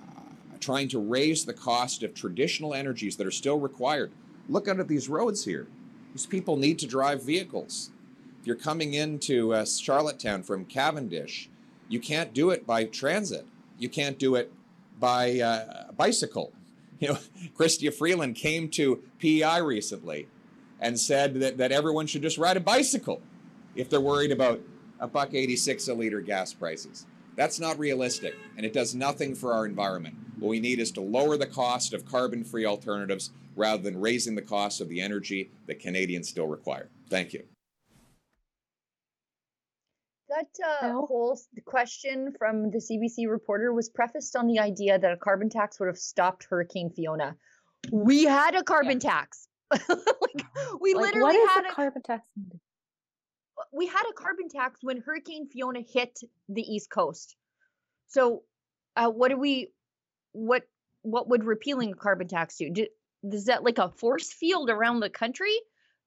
uh, 0.01 0.21
trying 0.61 0.87
to 0.89 1.01
raise 1.01 1.45
the 1.45 1.53
cost 1.53 2.05
of 2.05 2.15
traditional 2.15 2.73
energies 2.73 3.17
that 3.17 3.27
are 3.27 3.33
still 3.33 3.59
required. 3.59 4.13
Look 4.49 4.69
at 4.69 4.87
these 4.87 5.09
roads 5.09 5.45
here. 5.45 5.67
These 6.13 6.27
people 6.27 6.57
need 6.57 6.79
to 6.79 6.87
drive 6.87 7.25
vehicles. 7.25 7.91
If 8.41 8.47
you're 8.47 8.55
coming 8.55 8.95
into 8.95 9.53
uh, 9.53 9.65
Charlottetown 9.65 10.45
from 10.45 10.67
Cavendish, 10.67 11.51
you 11.89 11.99
can't 11.99 12.33
do 12.33 12.51
it 12.51 12.65
by 12.65 12.85
transit. 12.85 13.45
You 13.77 13.89
can't 13.89 14.21
do 14.21 14.37
it 14.37 14.53
by 14.99 15.41
uh, 15.41 15.93
bicycle. 15.93 16.53
You 16.99 17.09
know, 17.09 17.19
Chrystia 17.55 17.93
Freeland 17.93 18.37
came 18.37 18.71
to 18.71 19.03
PEI 19.19 19.61
recently 19.61 20.29
and 20.81 20.99
said 20.99 21.35
that, 21.41 21.59
that 21.59 21.71
everyone 21.71 22.07
should 22.07 22.23
just 22.23 22.39
ride 22.39 22.57
a 22.57 22.61
bicycle 22.61 23.21
if 23.75 23.91
they're 23.91 24.01
worried 24.01 24.33
about 24.33 24.63
a 24.99 25.07
buck 25.07 25.35
86 25.35 25.89
a 25.89 25.93
liter 25.95 26.23
gas 26.23 26.55
prices. 26.55 27.05
That's 27.37 27.61
not 27.61 27.79
realistic, 27.79 28.35
and 28.57 28.65
it 28.65 28.73
does 28.73 28.95
nothing 28.95 29.35
for 29.35 29.53
our 29.53 29.67
environment. 29.67 30.17
What 30.39 30.49
we 30.49 30.59
need 30.59 30.79
is 30.79 30.91
to 30.93 31.03
lower 31.03 31.37
the 31.37 31.47
cost 31.47 31.93
of 31.93 32.07
carbon 32.07 32.45
free 32.45 32.65
alternatives 32.65 33.31
rather 33.55 33.83
than 33.83 34.01
raising 34.01 34.35
the 34.35 34.41
cost 34.43 34.81
of 34.81 34.89
the 34.89 35.03
energy 35.03 35.51
that 35.67 35.81
Canadians 35.81 36.31
still 36.31 36.47
require. 36.47 36.89
Thank 37.11 37.35
you. 37.35 37.45
That 40.29 40.49
uh, 40.83 40.93
whole 40.93 41.39
question 41.65 42.35
from 42.37 42.71
the 42.71 42.79
CBC 42.79 43.31
reporter 43.31 43.73
was 43.73 43.89
prefaced 43.89 44.35
on 44.35 44.49
the 44.49 44.59
idea 44.59 44.99
that 44.99 45.13
a 45.13 45.17
carbon 45.17 45.49
tax 45.49 45.79
would 45.79 45.87
have 45.87 45.99
stopped 45.99 46.47
Hurricane 46.51 46.91
Fiona. 46.91 47.37
We 47.93 48.25
had 48.25 48.57
a 48.57 48.65
carbon 48.65 48.99
yeah. 49.03 49.11
tax. 49.11 49.47
like, 49.71 50.47
we 50.81 50.95
like, 50.95 51.15
literally 51.15 51.39
had 51.55 51.67
a 51.67 51.73
carbon 51.73 52.03
tax. 52.03 52.25
We 53.73 53.87
had 53.87 54.03
a 54.11 54.13
carbon 54.15 54.49
tax 54.49 54.81
when 54.83 55.01
Hurricane 55.01 55.49
Fiona 55.49 55.81
hit 55.81 56.19
the 56.49 56.63
East 56.63 56.91
Coast. 56.91 57.37
So, 58.09 58.43
uh, 58.97 59.11
what 59.11 59.29
do 59.29 59.37
we? 59.37 59.69
What 60.33 60.65
what 61.03 61.29
would 61.29 61.45
repealing 61.45 61.93
a 61.93 61.97
carbon 61.97 62.27
tax 62.27 62.57
do? 62.57 62.71
do? 62.71 62.87
Is 63.23 63.45
that 63.47 63.63
like 63.63 63.79
a 63.79 63.91
force 63.91 64.33
field 64.33 64.71
around 64.71 65.01
the 65.01 65.11
country? 65.11 65.57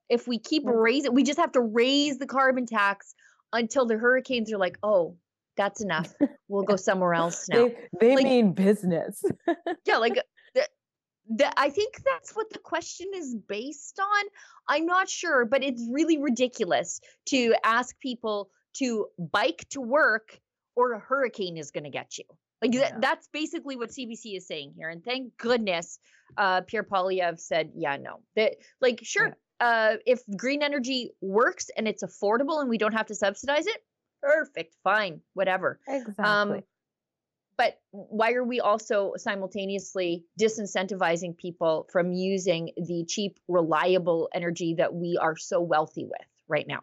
If 0.10 0.27
we 0.27 0.39
keep 0.39 0.63
raising, 0.65 1.13
we 1.13 1.23
just 1.23 1.39
have 1.39 1.51
to 1.53 1.62
raise 1.62 2.17
the 2.17 2.25
carbon 2.25 2.65
tax 2.65 3.13
until 3.53 3.85
the 3.85 3.97
hurricanes 3.97 4.51
are 4.51 4.57
like, 4.57 4.77
oh, 4.83 5.15
that's 5.57 5.81
enough. 5.83 6.13
We'll 6.47 6.63
go 6.63 6.75
somewhere 6.75 7.13
else 7.13 7.47
now. 7.49 7.67
they, 7.67 7.75
they 7.99 8.15
like, 8.15 8.25
mean 8.25 8.53
business. 8.53 9.23
yeah, 9.85 9.97
like 9.97 10.21
the, 10.55 10.67
the, 11.29 11.59
I 11.59 11.69
think 11.69 12.01
that's 12.03 12.31
what 12.31 12.49
the 12.51 12.59
question 12.59 13.07
is 13.13 13.35
based 13.35 13.99
on. 13.99 14.25
I'm 14.67 14.85
not 14.85 15.09
sure, 15.09 15.45
but 15.45 15.63
it's 15.63 15.85
really 15.91 16.17
ridiculous 16.17 16.99
to 17.27 17.55
ask 17.63 17.97
people 17.99 18.49
to 18.77 19.07
bike 19.17 19.65
to 19.71 19.81
work 19.81 20.39
or 20.75 20.93
a 20.93 20.99
hurricane 20.99 21.57
is 21.57 21.71
going 21.71 21.83
to 21.83 21.89
get 21.89 22.17
you. 22.17 22.23
Like 22.62 22.73
yeah. 22.73 22.97
that's 22.99 23.27
basically 23.31 23.75
what 23.75 23.89
CBC 23.89 24.38
is 24.38 24.47
saying 24.47 24.73
here. 24.77 24.89
And 24.89 25.03
thank 25.03 25.35
goodness 25.38 25.97
uh, 26.38 26.62
Pierre 26.62 26.83
Poilievre 26.83 27.39
said, 27.39 27.71
yeah, 27.75 27.97
no. 27.97 28.21
That 28.35 28.55
like 28.81 28.99
sure, 29.03 29.27
yeah 29.27 29.33
uh, 29.59 29.95
if 30.05 30.21
green 30.37 30.63
energy 30.63 31.11
works 31.21 31.69
and 31.75 31.87
it's 31.87 32.03
affordable 32.03 32.61
and 32.61 32.69
we 32.69 32.77
don't 32.77 32.93
have 32.93 33.07
to 33.07 33.15
subsidize 33.15 33.67
it, 33.67 33.83
perfect, 34.21 34.75
fine, 34.83 35.21
whatever. 35.33 35.79
Um, 35.87 35.95
exactly. 35.95 36.25
Um, 36.25 36.63
but 37.57 37.77
why 37.91 38.31
are 38.33 38.43
we 38.43 38.61
also 38.61 39.13
simultaneously 39.17 40.23
disincentivizing 40.39 41.35
people 41.35 41.87
from 41.91 42.13
using 42.13 42.71
the 42.77 43.03
cheap, 43.05 43.37
reliable 43.49 44.29
energy 44.33 44.75
that 44.77 44.93
we 44.93 45.17
are 45.21 45.35
so 45.35 45.59
wealthy 45.59 46.05
with 46.05 46.27
right 46.47 46.65
now? 46.65 46.79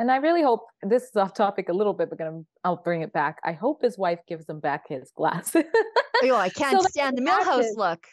And 0.00 0.10
I 0.10 0.16
really 0.16 0.42
hope 0.42 0.66
this 0.82 1.04
is 1.04 1.16
off 1.16 1.32
topic 1.32 1.68
a 1.68 1.72
little 1.72 1.92
bit, 1.92 2.08
but 2.08 2.18
gonna 2.18 2.42
I'll 2.64 2.82
bring 2.82 3.02
it 3.02 3.12
back. 3.12 3.38
I 3.44 3.52
hope 3.52 3.82
his 3.82 3.96
wife 3.96 4.18
gives 4.26 4.48
him 4.48 4.58
back 4.58 4.88
his 4.88 5.12
glasses. 5.14 5.62
oh, 6.24 6.34
I 6.34 6.48
can't 6.48 6.82
so 6.82 6.88
stand 6.88 7.16
the 7.16 7.22
Milhouse 7.22 7.76
look 7.76 8.04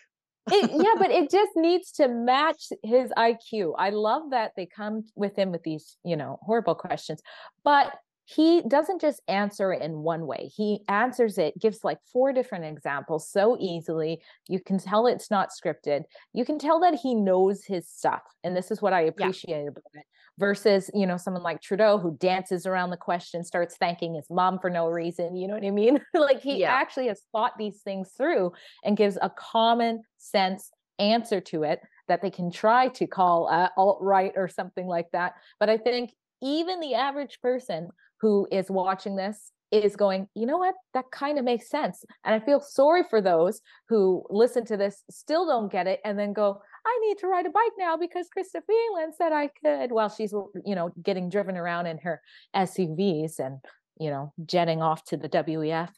it, 0.51 0.71
yeah, 0.73 0.93
but 0.97 1.11
it 1.11 1.29
just 1.29 1.51
needs 1.55 1.91
to 1.93 2.07
match 2.07 2.69
his 2.83 3.11
IQ. 3.11 3.73
I 3.77 3.89
love 3.89 4.31
that 4.31 4.51
they 4.55 4.65
come 4.65 5.05
with 5.15 5.35
him 5.35 5.51
with 5.51 5.63
these, 5.63 5.97
you 6.03 6.17
know, 6.17 6.39
horrible 6.41 6.75
questions, 6.75 7.21
but 7.63 7.93
he 8.25 8.61
doesn't 8.67 9.01
just 9.01 9.21
answer 9.27 9.73
it 9.73 9.81
in 9.81 10.03
one 10.03 10.27
way. 10.27 10.51
He 10.55 10.81
answers 10.87 11.39
it, 11.39 11.59
gives 11.59 11.83
like 11.83 11.97
four 12.13 12.31
different 12.31 12.65
examples 12.65 13.27
so 13.27 13.57
easily. 13.59 14.21
You 14.47 14.59
can 14.59 14.77
tell 14.77 15.07
it's 15.07 15.31
not 15.31 15.49
scripted. 15.49 16.03
You 16.33 16.45
can 16.45 16.59
tell 16.59 16.79
that 16.81 16.99
he 17.01 17.15
knows 17.15 17.65
his 17.65 17.87
stuff. 17.89 18.21
And 18.43 18.55
this 18.55 18.69
is 18.69 18.83
what 18.83 18.93
I 18.93 19.01
appreciate 19.01 19.63
yeah. 19.63 19.69
about 19.69 19.83
it 19.95 20.05
versus 20.39 20.89
you 20.93 21.05
know 21.05 21.17
someone 21.17 21.43
like 21.43 21.61
trudeau 21.61 21.97
who 21.97 22.15
dances 22.17 22.65
around 22.65 22.89
the 22.89 22.97
question 22.97 23.43
starts 23.43 23.75
thanking 23.77 24.15
his 24.15 24.25
mom 24.29 24.57
for 24.57 24.69
no 24.69 24.87
reason 24.87 25.35
you 25.35 25.47
know 25.47 25.53
what 25.53 25.65
i 25.65 25.69
mean 25.69 25.99
like 26.13 26.41
he 26.41 26.61
yeah. 26.61 26.71
actually 26.71 27.07
has 27.07 27.21
thought 27.31 27.51
these 27.57 27.81
things 27.83 28.11
through 28.17 28.51
and 28.83 28.97
gives 28.97 29.17
a 29.21 29.29
common 29.29 30.01
sense 30.17 30.71
answer 30.97 31.39
to 31.41 31.63
it 31.63 31.81
that 32.07 32.21
they 32.21 32.31
can 32.31 32.51
try 32.51 32.87
to 32.87 33.05
call 33.05 33.47
uh, 33.49 33.69
alt 33.77 33.99
right 34.01 34.31
or 34.35 34.47
something 34.47 34.87
like 34.87 35.07
that 35.11 35.33
but 35.59 35.69
i 35.69 35.77
think 35.77 36.11
even 36.41 36.79
the 36.79 36.95
average 36.95 37.39
person 37.41 37.89
who 38.21 38.47
is 38.51 38.71
watching 38.71 39.15
this 39.15 39.51
is 39.71 39.95
going, 39.95 40.27
you 40.35 40.45
know 40.45 40.57
what, 40.57 40.75
that 40.93 41.05
kind 41.11 41.37
of 41.37 41.45
makes 41.45 41.69
sense. 41.69 42.03
And 42.25 42.33
I 42.33 42.43
feel 42.43 42.59
sorry 42.59 43.03
for 43.07 43.21
those 43.21 43.61
who 43.87 44.23
listen 44.29 44.65
to 44.65 44.77
this, 44.77 45.03
still 45.09 45.45
don't 45.45 45.71
get 45.71 45.87
it, 45.87 45.99
and 46.03 46.17
then 46.17 46.33
go, 46.33 46.61
I 46.89 46.99
need 47.07 47.19
to 47.19 47.27
ride 47.27 47.45
a 47.45 47.51
bike 47.51 47.73
now 47.77 47.97
because 47.97 48.27
Chrystia 48.35 48.61
Freeland 48.65 49.13
said 49.15 49.31
I 49.31 49.47
could 49.47 49.91
while 49.91 50.09
she's, 50.09 50.33
you 50.65 50.75
know, 50.75 50.91
getting 51.01 51.29
driven 51.29 51.55
around 51.55 51.85
in 51.85 51.99
her 51.99 52.21
SUVs 52.55 53.39
and, 53.39 53.59
you 53.99 54.09
know, 54.09 54.33
jetting 54.45 54.81
off 54.81 55.03
to 55.05 55.17
the 55.17 55.29
WEF. 55.29 55.89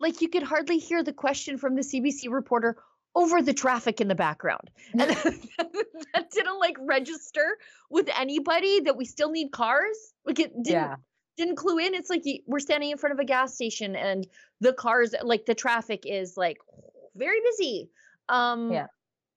Like 0.00 0.20
you 0.20 0.28
could 0.28 0.42
hardly 0.42 0.78
hear 0.78 1.02
the 1.02 1.12
question 1.12 1.56
from 1.56 1.74
the 1.74 1.80
CBC 1.80 2.30
reporter 2.30 2.76
over 3.14 3.40
the 3.40 3.54
traffic 3.54 4.00
in 4.00 4.08
the 4.08 4.14
background. 4.14 4.70
And 4.92 5.00
that 6.14 6.30
didn't 6.32 6.58
like 6.58 6.76
register 6.80 7.56
with 7.88 8.10
anybody 8.18 8.80
that 8.80 8.96
we 8.96 9.06
still 9.06 9.30
need 9.30 9.52
cars. 9.52 9.96
Like 10.26 10.38
it 10.38 10.52
didn't 10.62 10.66
yeah. 10.66 10.96
didn't 11.38 11.56
clue 11.56 11.78
in. 11.78 11.94
It's 11.94 12.10
like 12.10 12.24
we're 12.46 12.60
standing 12.60 12.90
in 12.90 12.98
front 12.98 13.14
of 13.14 13.20
a 13.20 13.24
gas 13.24 13.54
station 13.54 13.96
and 13.96 14.26
the 14.60 14.74
cars 14.74 15.14
like 15.22 15.46
the 15.46 15.54
traffic 15.54 16.02
is 16.04 16.36
like 16.36 16.58
very 17.16 17.40
busy. 17.40 17.88
Um 18.28 18.70
yeah 18.70 18.86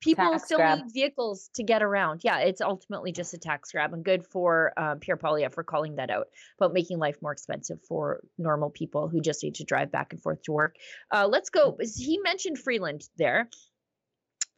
people 0.02 0.32
tax 0.32 0.46
still 0.46 0.58
grab. 0.58 0.80
need 0.80 0.94
vehicles 0.94 1.50
to 1.56 1.64
get 1.64 1.82
around. 1.82 2.22
Yeah, 2.24 2.40
it's 2.40 2.62
ultimately 2.62 3.12
just 3.12 3.34
a 3.34 3.38
tax 3.38 3.72
grab, 3.72 3.94
and 3.94 4.04
good 4.04 4.26
for 4.26 4.74
uh, 4.78 4.96
Pierre 4.96 5.18
Poilievre 5.18 5.54
for 5.54 5.64
calling 5.64 5.96
that 5.96 6.10
out 6.10 6.28
about 6.60 6.74
making 6.74 7.00
life 7.00 7.18
more 7.22 7.32
expensive 7.32 7.80
for 7.88 8.22
normal 8.38 8.70
people 8.70 9.08
who 9.08 9.22
just 9.22 9.44
need 9.44 9.56
to 9.56 9.64
drive 9.64 9.92
back 9.92 10.14
and 10.14 10.22
forth 10.22 10.42
to 10.44 10.52
work. 10.52 10.76
Uh, 11.12 11.28
let's 11.28 11.50
go. 11.50 11.74
Mm. 11.74 11.98
He 11.98 12.20
mentioned 12.20 12.60
Freeland 12.60 13.08
there. 13.18 13.50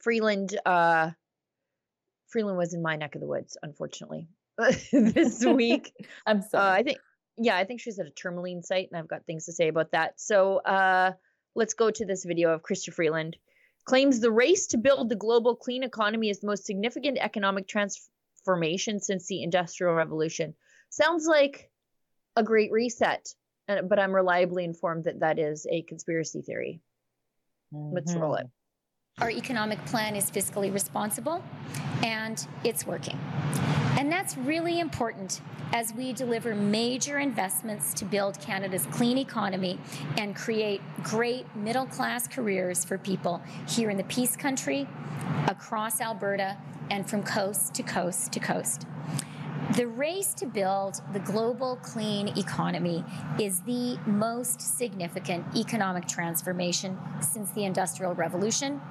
Freeland, 0.02 0.58
uh, 0.66 1.12
Freeland 2.28 2.58
was 2.58 2.74
in 2.74 2.82
my 2.82 2.96
neck 2.96 3.16
of 3.16 3.22
the 3.22 3.28
woods, 3.28 3.58
unfortunately, 3.62 4.28
this 4.92 5.44
week. 5.44 5.94
I'm 6.26 6.42
sorry. 6.42 6.70
Uh, 6.70 6.80
I 6.80 6.84
think, 6.84 6.98
yeah, 7.38 7.58
I 7.58 7.66
think 7.66 7.82
she's 7.82 8.00
at 8.00 8.08
a 8.08 8.12
Tourmaline 8.12 8.64
site, 8.64 8.90
and 8.92 9.00
I've 9.00 9.08
got 9.08 9.26
things 9.26 9.46
to 9.46 9.54
say 9.54 9.68
about 9.68 9.92
that. 9.92 10.20
So 10.20 10.58
uh, 10.58 11.14
let's 11.56 11.74
go 11.74 11.92
to 11.92 12.06
this 12.06 12.24
video 12.24 12.52
of 12.54 12.62
Chrystia 12.62 12.94
Freeland 12.94 13.38
claims 13.86 14.20
the 14.20 14.32
race 14.32 14.68
to 14.68 14.78
build 14.78 15.10
the 15.10 15.16
global 15.16 15.56
clean 15.56 15.84
economy 15.84 16.30
is 16.30 16.40
the 16.40 16.48
most 16.48 16.66
significant 16.66 17.18
economic 17.20 17.68
transformation 17.68 19.00
since 19.00 19.28
the 19.28 19.44
Industrial 19.44 19.94
Revolution. 19.94 20.54
Sounds 20.90 21.26
like 21.26 21.72
a 22.36 22.44
great 22.44 22.72
reset, 22.72 23.28
but 23.68 24.00
I'm 24.00 24.14
reliably 24.14 24.64
informed 24.64 25.06
that 25.06 25.20
that 25.22 25.40
is 25.40 25.66
a 25.70 25.82
conspiracy 25.84 26.42
theory. 26.42 26.82
Mm-hmm. 27.74 27.96
Let's 27.96 28.14
roll 28.16 28.36
it. 28.36 28.48
Our 29.20 29.32
economic 29.32 29.84
plan 29.86 30.16
is 30.16 30.32
fiscally 30.32 30.74
responsible 30.74 31.44
and 32.04 32.48
it's 32.64 32.88
working. 32.88 33.20
And 33.98 34.12
that's 34.12 34.38
really 34.38 34.80
important 34.80 35.42
as 35.74 35.94
we 35.94 36.14
deliver 36.14 36.56
major 36.56 37.20
investments 37.20 37.94
to 37.94 38.06
build 38.06 38.40
Canada's 38.40 38.88
clean 38.88 39.18
economy 39.18 39.80
and 40.18 40.36
create 40.36 40.82
great 41.04 41.46
middle 41.56 41.86
class 41.86 42.28
careers 42.28 42.84
for 42.84 42.98
people 42.98 43.42
here 43.68 43.90
in 43.90 43.98
the 43.98 44.04
Peace 44.06 44.36
Country, 44.36 44.88
across 45.48 46.02
Alberta, 46.02 46.58
and 46.90 47.08
from 47.08 47.24
coast 47.24 47.74
to 47.76 47.84
coast 47.84 48.32
to 48.32 48.40
coast. 48.40 48.88
The 49.76 49.86
race 49.86 50.34
to 50.36 50.48
build 50.48 51.00
the 51.14 51.20
global 51.20 51.76
clean 51.84 52.30
economy 52.30 53.06
is 53.40 53.62
the 53.62 54.00
most 54.08 54.60
significant 54.60 55.46
economic 55.56 56.08
transformation 56.08 56.98
since 57.22 57.52
the 57.52 57.66
Industrial 57.66 58.16
Revolution, 58.16 58.82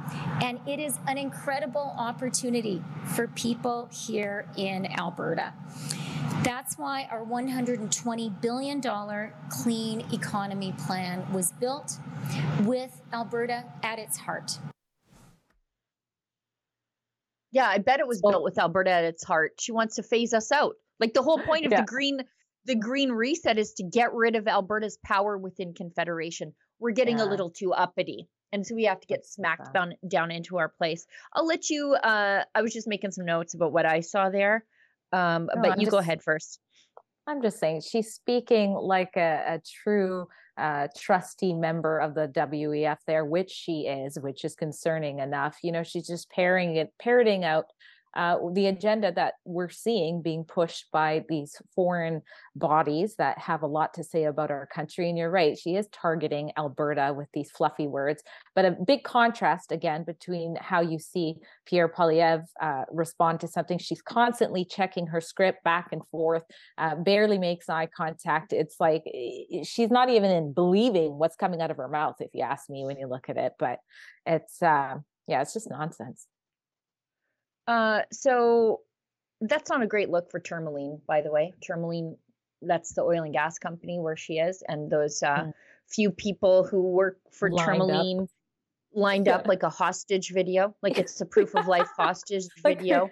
and 0.41 0.61
it 0.69 0.79
is 0.79 1.01
an 1.09 1.19
incredible 1.19 1.95
opportunity 1.99 2.81
for 3.07 3.27
people 3.27 3.89
here 3.93 4.47
in 4.57 4.87
Alberta. 4.87 5.53
That's 6.45 6.79
why 6.79 7.09
our 7.11 7.25
$120 7.25 8.41
billion 8.41 8.81
clean 9.51 10.05
economy 10.13 10.75
plan 10.87 11.33
was 11.33 11.51
built 11.53 11.99
with 12.63 13.03
Alberta 13.13 13.65
at 13.83 13.99
its 13.99 14.19
heart. 14.19 14.59
Yeah, 17.51 17.67
I 17.67 17.79
bet 17.79 18.01
it 18.01 18.07
was 18.07 18.21
built 18.21 18.43
with 18.43 18.59
Alberta 18.59 18.91
at 18.91 19.05
its 19.05 19.25
heart. 19.25 19.53
She 19.59 19.73
wants 19.73 19.97
to 19.97 20.03
phase 20.03 20.35
us 20.35 20.53
out. 20.53 20.75
Like 21.01 21.15
the 21.15 21.23
whole 21.23 21.39
point 21.39 21.67
of 21.67 21.73
yeah. 21.73 21.81
the 21.81 21.87
green 21.87 22.21
the 22.65 22.75
green 22.75 23.11
reset 23.11 23.59
is 23.59 23.73
to 23.75 23.83
get 23.83 24.13
rid 24.13 24.37
of 24.37 24.47
Alberta's 24.47 24.99
power 25.03 25.39
within 25.39 25.73
Confederation. 25.73 26.53
We're 26.79 26.91
getting 26.91 27.19
yeah. 27.19 27.25
a 27.25 27.27
little 27.27 27.51
too 27.51 27.73
uppity. 27.73 28.29
And 28.53 28.67
so 28.67 28.75
we 28.75 28.85
have 28.85 29.01
to 29.01 29.07
get 29.07 29.25
smacked 29.25 29.73
down 29.73 29.95
down 30.07 30.31
into 30.31 30.59
our 30.59 30.69
place. 30.69 31.07
I'll 31.33 31.47
let 31.47 31.71
you 31.71 31.95
uh 31.95 32.45
I 32.55 32.63
was 32.63 32.73
just 32.73 32.89
making 32.89 33.13
some 33.13 33.25
notes 33.25 33.55
about 33.55 33.73
what 33.73 33.87
I 33.87 34.01
saw 34.01 34.29
there. 34.31 34.65
Um, 35.13 35.49
No, 35.55 35.63
but 35.63 35.73
I'm 35.73 35.81
you 35.81 35.91
go 35.91 35.99
ahead 35.99 36.23
first. 36.23 36.61
I'm 37.27 37.43
just 37.43 37.59
saying 37.59 37.83
she's 37.83 38.15
speaking 38.15 38.73
like 38.73 39.17
a, 39.17 39.43
a 39.47 39.61
true 39.83 40.29
uh, 40.59 40.89
trustee 40.97 41.55
member 41.55 41.99
of 41.99 42.15
the 42.15 42.29
WEF 42.29 42.99
there, 43.07 43.25
which 43.25 43.51
she 43.51 43.87
is, 43.87 44.19
which 44.19 44.45
is 44.45 44.55
concerning 44.55 45.21
enough. 45.21 45.59
You 45.63 45.73
know, 45.73 45.83
she's 45.83 46.07
just 46.07 46.31
pairing 46.31 46.77
it, 46.77 46.93
parroting 46.99 47.45
out 47.45 47.67
uh, 48.19 48.37
the 48.53 48.67
agenda 48.67 49.13
that 49.13 49.35
we're 49.45 49.69
seeing 49.69 50.21
being 50.21 50.43
pushed 50.43 50.87
by 50.93 51.25
these 51.29 51.55
foreign 51.77 52.21
bodies 52.57 53.15
that 53.15 53.39
have 53.39 53.63
a 53.63 53.67
lot 53.67 53.95
to 53.95 54.03
say 54.03 54.25
about 54.25 54.51
our 54.51 54.67
country. 54.67 55.09
And 55.09 55.17
you're 55.17 55.31
right, 55.31 55.57
she 55.57 55.77
is 55.77 55.87
targeting 55.93 56.51
Alberta 56.59 57.15
with 57.17 57.29
these 57.33 57.53
fluffy 57.53 57.87
words. 57.87 58.21
But 58.57 58.65
a 58.65 58.73
big 58.73 59.05
contrast 59.05 59.71
again 59.71 60.03
between 60.03 60.57
how 60.61 60.81
you 60.81 60.99
see 60.99 61.37
Pierre 61.65 61.89
Poilievre 61.89 62.43
uh, 62.61 62.85
respond 62.91 63.39
to 63.41 63.49
something. 63.49 63.79
She's 63.79 64.03
constantly 64.03 64.65
checking 64.65 65.07
her 65.07 65.21
script 65.21 65.63
back 65.63 65.91
and 65.93 66.03
forth, 66.11 66.43
uh, 66.77 66.97
barely 66.97 67.39
makes 67.39 67.69
eye 67.69 67.89
contact. 67.97 68.53
It's 68.53 68.81
like 68.81 69.05
eh, 69.07 69.63
she's 69.63 69.91
not 69.91 70.11
even 70.11 70.33
in 70.33 70.53
believing 70.53 71.17
what's 71.19 71.37
coming 71.37 71.61
out 71.61 71.71
of 71.71 71.77
her 71.77 71.89
mouth, 71.89 72.17
if 72.19 72.31
you 72.35 72.43
ask 72.43 72.69
me, 72.69 72.85
when 72.85 72.99
you 72.99 73.07
look 73.07 73.29
at 73.29 73.37
it. 73.37 73.53
But 73.61 73.79
it's, 74.27 74.61
uh, 74.61 74.97
yeah, 75.29 75.41
it's 75.41 75.53
just 75.53 75.71
nonsense. 75.71 76.27
Uh, 77.69 78.01
so 78.11 78.81
that's 79.43 79.69
not 79.71 79.83
a 79.83 79.87
great 79.87 80.09
look 80.09 80.31
for 80.31 80.41
Tourmaline, 80.41 81.01
by 81.07 81.21
the 81.21 81.31
way. 81.31 81.53
Tourmaline, 81.63 82.17
that's 82.63 82.95
the 82.95 83.03
oil 83.03 83.23
and 83.23 83.33
gas 83.33 83.59
company 83.59 84.01
where 84.01 84.17
she 84.17 84.39
is, 84.39 84.63
and 84.67 84.91
those 84.91 85.23
uh, 85.23 85.45
Mm. 85.45 85.53
few 85.87 86.11
people 86.11 86.65
who 86.65 86.83
work 86.83 87.19
for 87.31 87.51
Lined 87.51 87.61
up. 87.61 87.79
Tourmaline 87.79 88.29
lined 88.93 89.29
up 89.29 89.47
like 89.47 89.63
a 89.63 89.69
hostage 89.69 90.33
video, 90.33 90.75
like 90.83 90.99
it's 90.99 91.21
a 91.21 91.27
proof 91.27 91.55
of 91.55 91.69
life 91.69 91.91
hostage 91.97 92.49
video, 92.63 93.11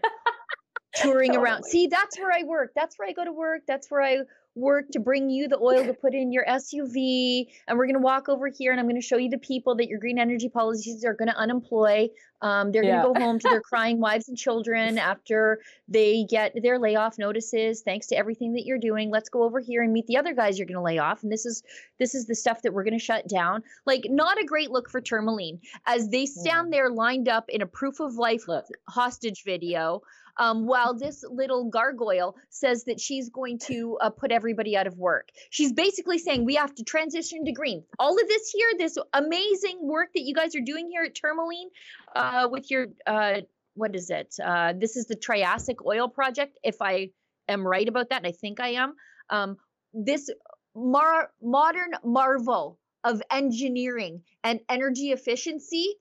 touring 0.96 1.36
around. 1.36 1.64
See, 1.64 1.86
that's 1.86 2.18
where 2.18 2.32
I 2.32 2.42
work. 2.44 2.72
That's 2.74 2.98
where 2.98 3.08
I 3.08 3.12
go 3.12 3.24
to 3.24 3.32
work. 3.32 3.62
That's 3.66 3.90
where 3.90 4.02
I 4.02 4.18
work 4.54 4.88
to 4.90 4.98
bring 5.00 5.28
you 5.28 5.48
the 5.48 5.58
oil 5.58 5.84
to 5.84 5.92
put 6.02 6.14
in 6.14 6.32
your 6.32 6.44
SUV. 6.46 7.46
And 7.68 7.76
we're 7.78 7.86
going 7.86 7.96
to 7.96 8.02
walk 8.02 8.28
over 8.28 8.48
here 8.48 8.72
and 8.72 8.80
I'm 8.80 8.86
going 8.86 9.00
to 9.00 9.06
show 9.06 9.18
you 9.18 9.28
the 9.28 9.38
people 9.38 9.76
that 9.76 9.88
your 9.88 10.00
green 10.00 10.18
energy 10.18 10.48
policies 10.48 11.04
are 11.04 11.12
going 11.12 11.28
to 11.28 11.36
unemploy. 11.36 12.08
Um, 12.40 12.72
they're 12.72 12.82
Yeah. 12.82 13.02
going 13.02 13.14
to 13.14 13.20
go 13.20 13.26
home 13.26 13.38
to 13.38 13.48
their 13.48 13.60
crying 13.70 14.00
wives 14.00 14.28
and 14.28 14.36
children 14.36 14.96
after 14.98 15.60
they 15.88 16.24
get 16.24 16.54
their 16.62 16.78
layoff 16.78 17.18
notices. 17.18 17.82
Thanks 17.82 18.06
to 18.08 18.16
everything 18.16 18.54
that 18.54 18.64
you're 18.64 18.78
doing. 18.78 19.10
Let's 19.10 19.28
go 19.28 19.42
over 19.42 19.60
here 19.60 19.82
and 19.82 19.92
meet 19.92 20.06
the 20.06 20.16
other 20.16 20.34
guys 20.34 20.58
you're 20.58 20.66
going 20.66 20.76
to 20.76 20.82
lay 20.82 20.98
off. 20.98 21.22
And 21.22 21.30
this 21.30 21.44
is 21.44 21.62
this 21.98 22.14
is 22.14 22.26
the 22.26 22.34
stuff 22.34 22.62
that 22.62 22.72
we're 22.72 22.84
going 22.84 22.98
to 22.98 23.04
shut 23.04 23.28
down. 23.28 23.62
Like 23.84 24.04
not 24.08 24.40
a 24.40 24.44
great 24.44 24.70
look 24.70 24.88
for 24.90 25.00
Tourmaline 25.02 25.60
as 25.86 26.08
they 26.08 26.24
stand 26.26 26.72
there 26.72 26.90
lined 26.90 27.28
up 27.28 27.44
in 27.50 27.60
a 27.60 27.66
proof 27.66 28.00
of 28.00 28.14
life 28.16 28.48
Look, 28.48 28.66
hostage 28.88 29.44
video 29.44 30.02
um, 30.38 30.66
while 30.66 30.94
this 30.94 31.24
little 31.30 31.64
gargoyle 31.70 32.36
says 32.50 32.84
that 32.84 33.00
she's 33.00 33.30
going 33.30 33.58
to 33.58 33.98
uh, 34.00 34.10
put 34.10 34.32
everybody 34.32 34.76
out 34.76 34.86
of 34.86 34.96
work. 34.98 35.28
She's 35.50 35.72
basically 35.72 36.18
saying 36.18 36.44
we 36.44 36.54
have 36.56 36.74
to 36.74 36.84
transition 36.84 37.44
to 37.44 37.52
green. 37.52 37.84
All 37.98 38.20
of 38.20 38.28
this 38.28 38.50
here, 38.50 38.68
this 38.78 38.98
amazing 39.12 39.78
work 39.82 40.10
that 40.14 40.22
you 40.22 40.34
guys 40.34 40.54
are 40.54 40.60
doing 40.60 40.88
here 40.90 41.04
at 41.04 41.14
Tourmaline 41.14 41.70
uh, 42.14 42.48
with 42.50 42.70
your, 42.70 42.88
uh, 43.06 43.40
what 43.74 43.94
is 43.94 44.10
it? 44.10 44.34
Uh, 44.42 44.72
this 44.78 44.96
is 44.96 45.06
the 45.06 45.16
Triassic 45.16 45.84
Oil 45.84 46.08
Project, 46.08 46.58
if 46.62 46.80
I 46.80 47.10
am 47.48 47.66
right 47.66 47.88
about 47.88 48.10
that, 48.10 48.18
and 48.18 48.26
I 48.26 48.32
think 48.32 48.60
I 48.60 48.68
am. 48.68 48.94
Um, 49.30 49.56
this 49.92 50.30
mar- 50.74 51.30
modern 51.42 51.92
marvel 52.04 52.78
of 53.04 53.22
engineering 53.30 54.22
and 54.42 54.60
energy 54.68 55.12
efficiency 55.12 55.96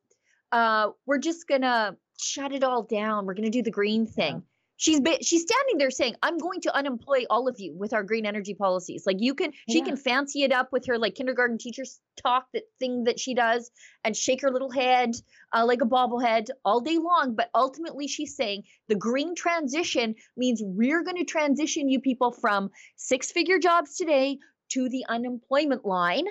uh, 0.52 0.92
we're 1.06 1.18
just 1.18 1.48
gonna 1.48 1.98
shut 2.20 2.54
it 2.54 2.64
all 2.64 2.84
down. 2.84 3.26
We're 3.26 3.34
gonna 3.34 3.50
do 3.50 3.64
the 3.64 3.72
green 3.72 4.06
thing. 4.06 4.44
She's 4.78 5.00
ba- 5.00 5.24
she's 5.24 5.44
standing 5.44 5.78
there 5.78 5.90
saying, 5.90 6.16
"I'm 6.22 6.38
going 6.38 6.60
to 6.62 6.76
unemploy 6.76 7.24
all 7.30 7.48
of 7.48 7.56
you 7.62 7.74
with 7.78 7.94
our 7.94 8.04
green 8.04 8.26
energy 8.26 8.54
policies." 8.54 9.06
Like 9.06 9.22
you 9.22 9.34
can, 9.34 9.54
she 9.70 9.78
Yeah. 9.78 9.86
can 9.86 9.96
fancy 9.96 10.44
it 10.44 10.52
up 10.52 10.74
with 10.74 10.86
her 10.88 10.98
like 10.98 11.16
kindergarten 11.16 11.58
teacher's 11.58 12.02
talk 12.22 12.48
that 12.54 12.64
thing 12.78 13.06
that 13.06 13.18
she 13.18 13.34
does, 13.34 13.72
and 14.04 14.18
shake 14.18 14.42
her 14.42 14.52
little 14.52 14.70
head 14.70 15.16
uh, 15.54 15.66
like 15.66 15.82
a 15.82 15.86
bobblehead 15.86 16.50
all 16.66 16.82
day 16.82 16.98
long. 16.98 17.36
But 17.36 17.50
ultimately, 17.56 18.08
she's 18.10 18.36
saying 18.36 18.64
the 18.90 18.96
green 18.96 19.34
transition 19.34 20.16
means 20.36 20.62
we're 20.62 21.04
going 21.04 21.18
to 21.18 21.24
transition 21.24 21.88
you 21.88 22.02
people 22.02 22.34
from 22.34 22.70
six-figure 22.98 23.60
jobs 23.60 23.96
today 23.96 24.40
to 24.72 24.90
the 24.90 25.06
unemployment 25.08 25.86
line. 25.86 26.26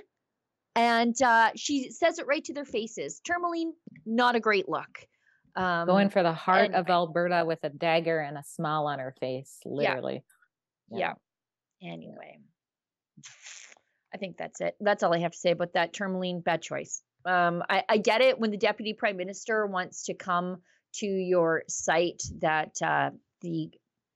And 0.76 1.16
uh, 1.22 1.53
she 1.57 1.91
says 1.93 2.18
it 2.18 2.26
right 2.26 2.45
to 2.45 2.53
their 2.53 2.66
faces. 2.66 3.22
Tourmaline, 3.24 3.72
not 4.05 4.37
a 4.37 4.41
great 4.41 4.68
look. 4.68 5.09
Um, 5.57 5.87
going 5.87 6.11
for 6.11 6.23
the 6.23 6.33
heart 6.33 6.73
of. 6.73 6.89
Alberta 6.89 7.45
with 7.47 7.61
a 7.63 7.69
dagger 7.69 8.19
and 8.19 8.37
a 8.37 8.43
smile 8.43 8.87
on 8.87 8.99
her 8.99 9.15
face, 9.21 9.59
literally. 9.65 10.25
yeah. 10.91 11.15
Anyway, 11.83 12.39
I 14.13 14.19
think 14.19 14.37
that's 14.37 14.61
it. 14.61 14.77
That's 14.81 15.03
all 15.03 15.15
I 15.15 15.19
have 15.19 15.33
to 15.33 15.39
say 15.39 15.51
about 15.51 15.75
that. 15.75 15.93
Tourmaline, 15.93 16.41
bad 16.41 16.63
choice. 16.63 17.03
Um, 17.25 17.63
I, 17.69 17.85
I 17.89 17.99
get 17.99 18.21
it 18.21 18.39
when 18.39 18.51
the 18.51 18.57
deputy 18.57 18.95
prime 18.95 19.17
minister 19.17 19.67
wants 19.67 20.05
to 20.05 20.15
come 20.15 20.59
to 20.97 21.07
your 21.07 21.65
site 21.69 22.23
that 22.41 22.77
uh, 22.83 23.11
the 23.41 23.71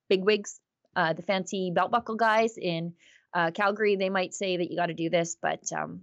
bigwigs, 0.09 0.61
uh, 0.97 1.13
the 1.13 1.23
fancy 1.23 1.71
belt 1.75 1.91
buckle 1.91 2.17
guys 2.17 2.57
in 2.57 2.95
uh, 3.35 3.51
Calgary, 3.51 3.97
they 3.97 4.11
might 4.11 4.35
say 4.35 4.57
that 4.57 4.71
you 4.71 4.77
got 4.77 4.87
to 4.87 4.95
do 4.95 5.11
this, 5.11 5.37
but 5.41 5.73
um, 5.73 6.03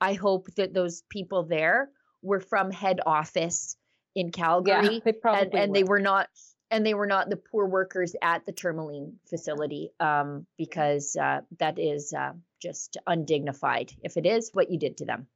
I 0.00 0.14
hope 0.14 0.48
that 0.56 0.74
those 0.74 1.02
people 1.08 1.44
there 1.44 1.90
were 2.22 2.40
from 2.40 2.70
head 2.70 3.00
office 3.04 3.76
in 4.16 4.32
Calgary 4.32 4.94
Yeah, 4.94 5.00
they 5.04 5.12
probably 5.12 5.42
and, 5.42 5.54
and 5.54 5.76
they 5.76 5.84
were 5.84 6.00
not 6.00 6.28
and 6.72 6.84
they 6.84 6.94
were 6.94 7.06
not 7.06 7.30
the 7.30 7.36
poor 7.36 7.66
workers 7.66 8.16
at 8.22 8.44
the 8.44 8.50
Tourmaline 8.50 9.20
facility 9.30 9.92
um, 10.00 10.46
because 10.58 11.14
uh, 11.14 11.42
that 11.60 11.78
is 11.78 12.12
uh, 12.12 12.32
just 12.60 12.96
undignified 13.06 13.92
if 14.02 14.16
it 14.16 14.26
is 14.26 14.50
what 14.52 14.68
you 14.70 14.78
did 14.78 14.96
to 14.96 15.04
them. 15.04 15.28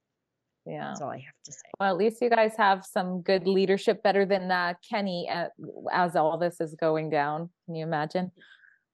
Yeah. 0.66 0.88
That's 0.88 1.00
all 1.00 1.10
I 1.10 1.18
have 1.18 1.42
to 1.44 1.52
say. 1.52 1.68
Well, 1.78 1.90
at 1.90 1.96
least 1.96 2.20
you 2.20 2.30
guys 2.30 2.54
have 2.56 2.84
some 2.84 3.22
good 3.22 3.46
leadership, 3.46 4.02
better 4.02 4.26
than 4.26 4.50
uh, 4.50 4.74
Kenney 4.88 5.30
as 5.92 6.16
all 6.16 6.36
this 6.36 6.60
is 6.60 6.74
going 6.74 7.10
down. 7.10 7.48
Can 7.66 7.76
you 7.76 7.84
imagine? 7.84 8.32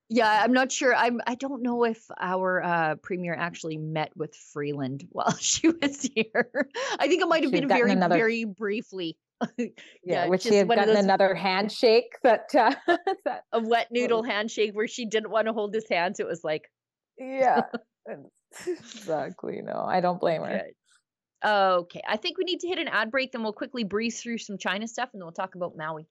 Yeah, 0.09 0.41
I'm 0.45 0.53
not 0.53 0.70
sure. 0.70 0.95
I'm. 0.95 1.20
I 1.26 1.34
don't 1.34 1.62
know 1.62 1.84
if 1.84 2.01
our 2.20 2.62
uh, 2.62 2.95
premier 3.03 3.34
actually 3.34 3.76
met 3.76 4.12
with 4.16 4.37
Freeland 4.53 5.05
while 5.11 5.34
she 5.37 5.68
was 5.68 6.09
here. 6.14 6.68
I 6.99 7.09
think 7.09 7.22
it 7.22 7.26
might 7.28 7.43
have 7.43 7.51
She'd 7.51 7.61
been 7.61 7.68
very, 7.68 7.93
another- 7.93 8.14
very 8.14 8.45
briefly. 8.45 9.16
Yeah, 9.59 9.66
Yeah, 10.05 10.26
which 10.28 10.43
just 10.43 10.53
she 10.53 10.57
had 10.59 10.68
one 10.68 10.78
gotten 10.78 10.95
those- 10.95 11.05
another 11.05 11.34
handshake 11.34 12.16
that, 12.22 12.55
uh, 12.55 12.74
that 13.24 13.43
A 13.53 13.61
wet 13.61 13.89
noodle 13.91 14.22
handshake 14.22 14.70
where 14.74 14.89
she 14.89 15.07
didn't 15.07 15.30
want 15.30 15.47
to 15.47 15.53
hold 15.53 15.74
his 15.74 15.87
hand. 15.91 16.16
So 16.16 16.24
it 16.24 16.28
was 16.28 16.43
like, 16.45 16.62
yeah, 17.18 17.62
exactly. 18.66 19.61
No, 19.62 19.84
I 19.87 20.01
don't 20.01 20.20
blame 20.20 20.43
her. 20.43 20.62
Good. 20.62 21.49
Okay, 21.49 22.01
I 22.09 22.16
think 22.16 22.39
we 22.39 22.45
need 22.45 22.61
to 22.61 22.68
hit 22.68 22.78
an 22.78 22.89
ad 22.89 23.11
break, 23.11 23.32
then 23.32 23.43
we'll 23.43 23.53
quickly 23.53 23.84
breeze 23.84 24.20
through 24.22 24.39
some 24.39 24.59
China 24.59 24.89
stuff, 24.89 25.11
and 25.12 25.20
then 25.20 25.26
we'll 25.26 25.32
talk 25.32 25.55
about 25.55 25.76
Maui. 25.76 26.07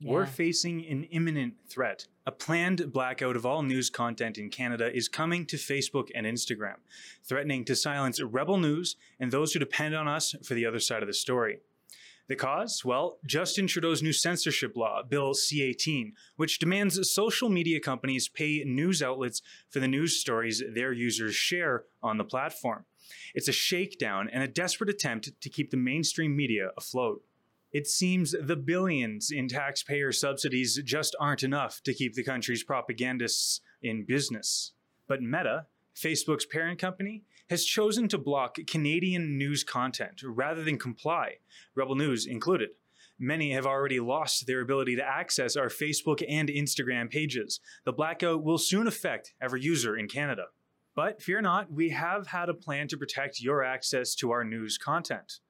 We're 0.00 0.20
Yeah. 0.24 0.26
facing 0.30 0.86
an 0.86 1.04
imminent 1.04 1.54
threat. 1.68 2.06
A 2.26 2.32
planned 2.32 2.92
blackout 2.92 3.36
of 3.36 3.44
all 3.46 3.62
news 3.62 3.90
content 3.90 4.38
in 4.38 4.50
Canada 4.50 4.92
is 4.94 5.08
coming 5.08 5.46
to 5.46 5.56
Facebook 5.56 6.08
and 6.14 6.26
Instagram, 6.26 6.76
threatening 7.24 7.64
to 7.66 7.76
silence 7.76 8.20
rebel 8.20 8.56
news 8.56 8.96
and 9.20 9.30
those 9.30 9.52
who 9.52 9.58
depend 9.60 9.94
on 9.94 10.08
us 10.08 10.34
for 10.44 10.54
the 10.54 10.64
other 10.66 10.80
side 10.80 11.02
of 11.02 11.06
the 11.08 11.12
story. 11.14 11.58
The 12.28 12.36
cause? 12.36 12.84
Well, 12.84 13.18
Justin 13.26 13.66
Trudeau's 13.66 14.02
new 14.02 14.12
censorship 14.12 14.76
law, 14.76 15.02
Bill 15.02 15.34
C 15.34 15.62
18, 15.62 16.14
which 16.36 16.58
demands 16.58 17.12
social 17.12 17.48
media 17.48 17.80
companies 17.80 18.28
pay 18.28 18.62
news 18.64 19.02
outlets 19.02 19.42
for 19.68 19.80
the 19.80 19.88
news 19.88 20.18
stories 20.18 20.62
their 20.74 20.92
users 20.92 21.34
share 21.34 21.84
on 22.02 22.18
the 22.18 22.24
platform. 22.24 22.84
It's 23.34 23.48
a 23.48 23.52
shakedown 23.52 24.30
and 24.32 24.42
a 24.42 24.48
desperate 24.48 24.88
attempt 24.88 25.30
to 25.40 25.48
keep 25.50 25.70
the 25.70 25.76
mainstream 25.76 26.36
media 26.36 26.70
afloat. 26.76 27.22
It 27.72 27.86
seems 27.86 28.34
the 28.38 28.56
billions 28.56 29.30
in 29.30 29.48
taxpayer 29.48 30.12
subsidies 30.12 30.80
just 30.84 31.16
aren't 31.18 31.42
enough 31.42 31.82
to 31.84 31.94
keep 31.94 32.14
the 32.14 32.22
country's 32.22 32.62
propagandists 32.62 33.60
in 33.82 34.04
business. 34.04 34.72
But 35.08 35.22
Meta, 35.22 35.66
Facebook's 35.96 36.44
parent 36.44 36.78
company, 36.78 37.24
has 37.52 37.66
chosen 37.66 38.08
to 38.08 38.16
block 38.16 38.56
Canadian 38.66 39.36
news 39.36 39.62
content 39.62 40.22
rather 40.24 40.64
than 40.64 40.78
comply, 40.78 41.34
Rebel 41.74 41.96
News 41.96 42.24
included. 42.24 42.70
Many 43.18 43.52
have 43.52 43.66
already 43.66 44.00
lost 44.00 44.46
their 44.46 44.62
ability 44.62 44.96
to 44.96 45.06
access 45.06 45.54
our 45.54 45.68
Facebook 45.68 46.24
and 46.26 46.48
Instagram 46.48 47.10
pages. 47.10 47.60
The 47.84 47.92
blackout 47.92 48.42
will 48.42 48.56
soon 48.56 48.86
affect 48.86 49.34
every 49.38 49.60
user 49.60 49.98
in 49.98 50.08
Canada. 50.08 50.46
But 50.96 51.20
fear 51.20 51.42
not, 51.42 51.70
we 51.70 51.90
have 51.90 52.28
had 52.28 52.48
a 52.48 52.54
plan 52.54 52.88
to 52.88 52.96
protect 52.96 53.42
your 53.42 53.62
access 53.62 54.14
to 54.14 54.30
our 54.30 54.44
news 54.44 54.78
content. 54.78 55.40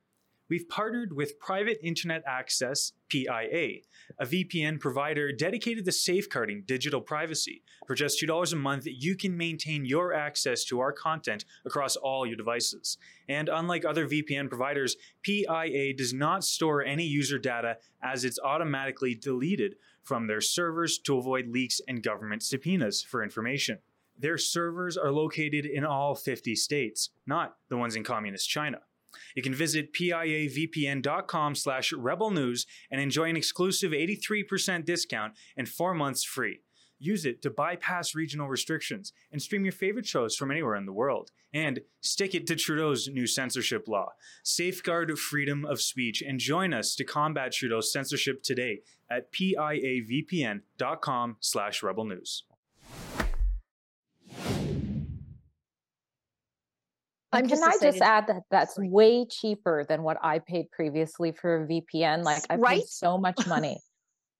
We've 0.49 0.69
partnered 0.69 1.13
with 1.13 1.39
Private 1.39 1.79
Internet 1.83 2.23
Access, 2.27 2.93
PIA, 3.09 3.81
a 4.19 4.27
VPN 4.27 4.81
provider 4.81 5.33
dedicated 5.33 5.85
to 5.85 5.93
safeguarding 5.93 6.65
digital 6.67 7.01
privacy. 7.01 7.63
For 7.87 7.95
just 7.95 8.23
$2 8.23 8.53
a 8.53 8.57
month, 8.57 8.87
you 8.87 9.17
can 9.17 9.37
maintain 9.37 9.85
your 9.85 10.13
access 10.13 10.65
to 10.65 10.81
our 10.81 10.93
content 10.93 11.45
across 11.65 11.97
all 11.97 12.27
your 12.27 12.37
devices. 12.37 12.99
And 13.29 13.49
unlike 13.49 13.85
other 13.85 14.07
VPN 14.07 14.49
providers, 14.49 14.97
PIA 15.23 15.95
does 15.95 16.13
not 16.13 16.45
store 16.45 16.83
any 16.85 17.05
user 17.05 17.39
data 17.39 17.79
as 18.03 18.25
it's 18.25 18.39
automatically 18.39 19.15
deleted 19.15 19.77
from 20.03 20.27
their 20.27 20.41
servers 20.41 20.99
to 20.99 21.19
avoid 21.19 21.49
leaks 21.49 21.81
and 21.87 22.03
government 22.03 22.43
subpoenas 22.43 23.03
for 23.03 23.23
information. 23.23 23.79
Their 24.19 24.39
servers 24.39 24.97
are 24.97 25.11
located 25.11 25.65
in 25.65 25.85
all 25.85 26.15
50 26.15 26.55
states, 26.55 27.11
not 27.27 27.57
the 27.69 27.77
ones 27.77 27.97
in 27.97 28.05
communist 28.05 28.49
China. 28.49 28.81
You 29.35 29.43
can 29.43 29.55
visit 29.55 29.93
piavpn.com 29.93 31.55
slash 31.55 31.93
rebelnews 31.93 32.67
and 32.91 33.01
enjoy 33.01 33.31
an 33.31 33.37
exclusive 33.37 33.93
83% 33.93 34.85
discount 34.85 35.35
and 35.57 35.69
four 35.69 35.95
months 35.95 36.25
free. 36.25 36.61
Use 36.99 37.27
it 37.27 37.43
to 37.43 37.51
bypass 37.51 38.15
regional 38.15 38.49
restrictions 38.49 39.13
and 39.33 39.43
stream 39.43 39.65
your 39.65 39.73
favorite 39.73 40.07
shows 40.07 40.37
from 40.37 40.53
anywhere 40.53 40.77
in 40.77 40.87
the 40.87 40.93
world. 40.93 41.33
And 41.53 41.81
stick 42.01 42.33
it 42.35 42.47
to 42.47 42.55
Trudeau's 42.55 43.09
new 43.09 43.27
censorship 43.27 43.89
law. 43.89 44.13
Safeguard 44.45 45.19
freedom 45.19 45.65
of 45.65 45.81
speech 45.81 46.23
and 46.23 46.39
join 46.39 46.73
us 46.73 46.95
to 46.95 47.05
combat 47.05 47.53
Trudeau's 47.53 47.93
censorship 47.93 48.43
today 48.43 48.83
at 49.11 49.33
piavpn.com 49.33 50.67
slash 51.41 51.83
rebelnews. 51.83 52.45
I'm 57.33 57.49
Can 57.49 57.63
I 57.63 57.77
just 57.81 58.01
add 58.03 58.27
that 58.27 58.43
that's 58.51 58.75
Sorry. 58.75 58.89
way 58.89 59.27
cheaper 59.27 59.85
than 59.89 60.03
what 60.03 60.19
I 60.23 60.39
paid 60.39 60.71
previously 60.71 61.33
for 61.33 61.63
a 61.63 61.67
VPN? 61.67 62.25
Like 62.25 62.43
I 62.51 62.57
right? 62.57 62.81
paid 62.81 62.89
so 62.89 63.17
much 63.17 63.47
money. 63.47 63.79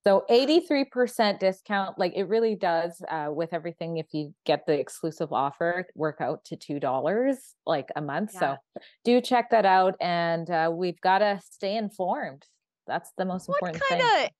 so 0.05 0.25
83% 0.29 1.39
discount, 1.39 1.97
like 1.97 2.13
it 2.15 2.25
really 2.27 2.55
does 2.55 3.01
uh, 3.09 3.29
with 3.31 3.53
everything. 3.53 3.97
If 3.97 4.07
you 4.13 4.33
get 4.45 4.65
the 4.67 4.79
exclusive 4.79 5.33
offer, 5.33 5.87
work 5.95 6.17
out 6.21 6.43
to 6.45 6.55
$2 6.57 7.35
like 7.65 7.89
a 7.95 8.01
month. 8.01 8.31
Yeah. 8.35 8.39
So 8.39 8.57
do 9.03 9.21
check 9.21 9.49
that 9.51 9.65
out. 9.65 9.95
And 9.99 10.49
uh, 10.49 10.69
we've 10.71 11.01
got 11.01 11.19
to 11.19 11.39
stay 11.51 11.75
informed. 11.77 12.45
That's 12.85 13.09
the 13.17 13.25
most 13.25 13.47
what 13.47 13.57
important 13.57 13.83
thing. 13.89 13.97
What 13.99 14.11
kind 14.11 14.25
of 14.25 14.31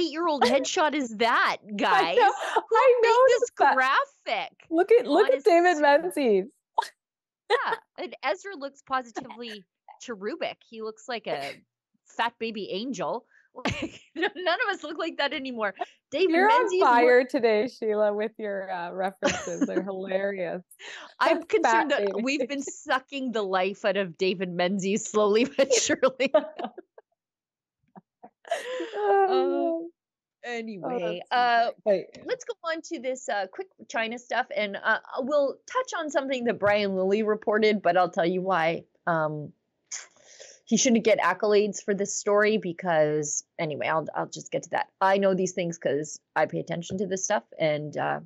eight-year-old 0.00 0.42
headshot 0.44 0.94
is 0.94 1.10
that, 1.16 1.56
guys? 1.76 1.90
I 1.92 2.14
know, 2.14 2.32
Who 2.54 2.76
I 2.76 3.00
know 3.02 3.24
this 3.28 3.50
that. 3.58 3.74
graphic? 3.74 4.52
Look 4.70 4.92
at 4.92 5.06
look 5.06 5.28
at 5.32 5.44
David 5.44 5.78
Menzies 5.78 6.46
yeah, 7.50 7.74
and 7.98 8.14
Ezra 8.24 8.56
looks 8.56 8.82
positively 8.82 9.64
cherubic. 10.00 10.58
He 10.68 10.82
looks 10.82 11.08
like 11.08 11.26
a 11.26 11.40
fat 12.04 12.34
baby 12.38 12.68
angel. 12.70 13.26
none 14.14 14.58
of 14.68 14.74
us 14.74 14.82
look 14.82 14.98
like 14.98 15.16
that 15.16 15.32
anymore. 15.32 15.74
David 16.10 16.30
You're 16.30 16.48
Menzies 16.48 16.82
on 16.82 16.88
fire 16.88 17.24
today, 17.24 17.68
Sheila, 17.68 18.12
with 18.12 18.32
your 18.38 18.70
uh, 18.70 18.92
references. 18.92 19.60
They're 19.60 19.82
hilarious. 19.82 20.62
I'm 21.18 21.42
concerned 21.42 21.90
that 21.90 22.06
baby. 22.06 22.22
we've 22.22 22.48
been 22.48 22.62
sucking 22.62 23.32
the 23.32 23.42
life 23.42 23.84
out 23.84 23.96
of 23.96 24.18
David 24.18 24.52
Menzies 24.52 25.08
slowly 25.08 25.44
but 25.44 25.72
surely. 25.72 26.32
Oh, 28.94 29.88
anyway, 30.46 31.20
oh, 31.30 31.36
uh, 31.36 31.70
let's 32.24 32.44
go 32.44 32.54
on 32.64 32.80
to 32.82 33.00
this 33.00 33.28
uh, 33.28 33.46
quick 33.52 33.68
China 33.88 34.18
stuff, 34.18 34.46
and 34.56 34.76
uh, 34.82 34.98
we'll 35.18 35.56
touch 35.66 35.92
on 35.98 36.10
something 36.10 36.44
that 36.44 36.58
Brian 36.58 36.94
Lilley 36.94 37.22
reported, 37.22 37.82
but 37.82 37.96
I'll 37.96 38.10
tell 38.10 38.26
you 38.26 38.40
why. 38.40 38.84
Um, 39.06 39.52
he 40.64 40.76
shouldn't 40.76 41.04
get 41.04 41.20
accolades 41.20 41.82
for 41.82 41.94
this 41.94 42.14
story 42.14 42.58
because 42.58 43.44
anyway, 43.58 43.86
I'll 43.86 44.06
I'll 44.14 44.28
just 44.28 44.50
get 44.50 44.64
to 44.64 44.70
that. 44.70 44.88
I 45.00 45.18
know 45.18 45.34
these 45.34 45.52
things 45.52 45.78
because 45.78 46.20
I 46.34 46.46
pay 46.46 46.58
attention 46.58 46.98
to 46.98 47.06
this 47.06 47.24
stuff, 47.24 47.44
and 47.58 47.96
uh, 47.96 48.20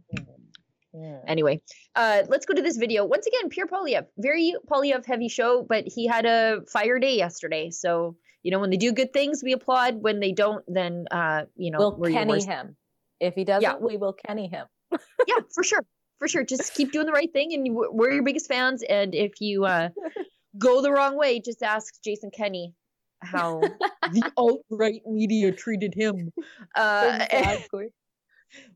yeah. 0.94 1.18
anyway, 1.26 1.60
uh, 1.94 2.22
let's 2.28 2.46
go 2.46 2.54
to 2.54 2.62
this 2.62 2.78
video 2.78 3.04
once 3.04 3.26
again. 3.26 3.50
Pierre 3.50 3.66
Poilievre, 3.66 4.06
very 4.16 4.54
Poilievre 4.70 5.04
heavy 5.04 5.28
show, 5.28 5.62
but 5.62 5.84
he 5.86 6.06
had 6.06 6.24
a 6.24 6.62
fire 6.66 6.98
day 6.98 7.16
yesterday, 7.16 7.70
so 7.70 8.16
you 8.42 8.50
know, 8.50 8.58
when 8.58 8.70
they 8.70 8.76
do 8.76 8.92
good 8.92 9.12
things, 9.12 9.42
we 9.44 9.52
applaud. 9.52 9.96
When 10.00 10.20
they 10.20 10.32
don't, 10.32 10.64
then 10.66 11.06
uh, 11.10 11.42
you 11.56 11.70
know, 11.70 11.96
we'll 11.96 12.12
Kenney 12.12 12.42
him. 12.42 12.76
If 13.20 13.34
he 13.34 13.44
doesn't, 13.44 13.62
yeah. 13.62 13.76
we 13.76 13.96
will 13.96 14.14
Kenney 14.14 14.48
him. 14.48 14.66
yeah, 15.26 15.36
for 15.54 15.62
sure, 15.62 15.84
for 16.18 16.26
sure. 16.26 16.44
Just 16.44 16.74
keep 16.74 16.92
doing 16.92 17.06
the 17.06 17.12
right 17.12 17.30
thing, 17.32 17.52
and 17.52 17.66
we're 17.70 18.12
your 18.12 18.22
biggest 18.22 18.48
fans. 18.48 18.82
And 18.88 19.14
if 19.14 19.40
you 19.40 19.64
uh, 19.64 19.90
go 20.58 20.80
the 20.80 20.90
wrong 20.90 21.16
way, 21.18 21.40
just 21.40 21.62
ask 21.62 21.94
Jason 22.02 22.30
Kenney 22.30 22.74
how 23.22 23.60
the 24.12 24.32
alt 24.36 24.62
right 24.70 25.02
media 25.06 25.52
treated 25.52 25.94
him. 25.94 26.32
Uh, 26.74 27.26
exactly. 27.30 27.88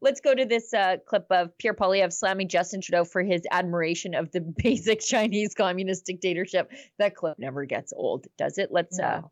Let's 0.01 0.21
go 0.21 0.33
to 0.33 0.45
this 0.45 0.73
uh, 0.73 0.99
clip 1.05 1.27
of 1.31 1.57
Pierre 1.59 1.75
Poilievre 1.75 2.12
slamming 2.12 2.49
Justin 2.49 2.81
Trudeau 2.81 3.05
for 3.05 3.23
his 3.23 3.43
admiration 3.51 4.15
of 4.15 4.31
the 4.31 4.41
basic 4.41 5.01
Chinese 5.01 5.55
communist 5.55 6.07
dictatorship. 6.07 6.71
That 6.99 7.17
clip 7.17 7.39
never 7.39 7.65
gets 7.65 7.93
old, 7.97 8.27
does 8.39 8.59
it? 8.59 8.69
Let's 8.71 8.99
uh, 8.99 9.03
no. 9.03 9.09
uh, 9.09 9.23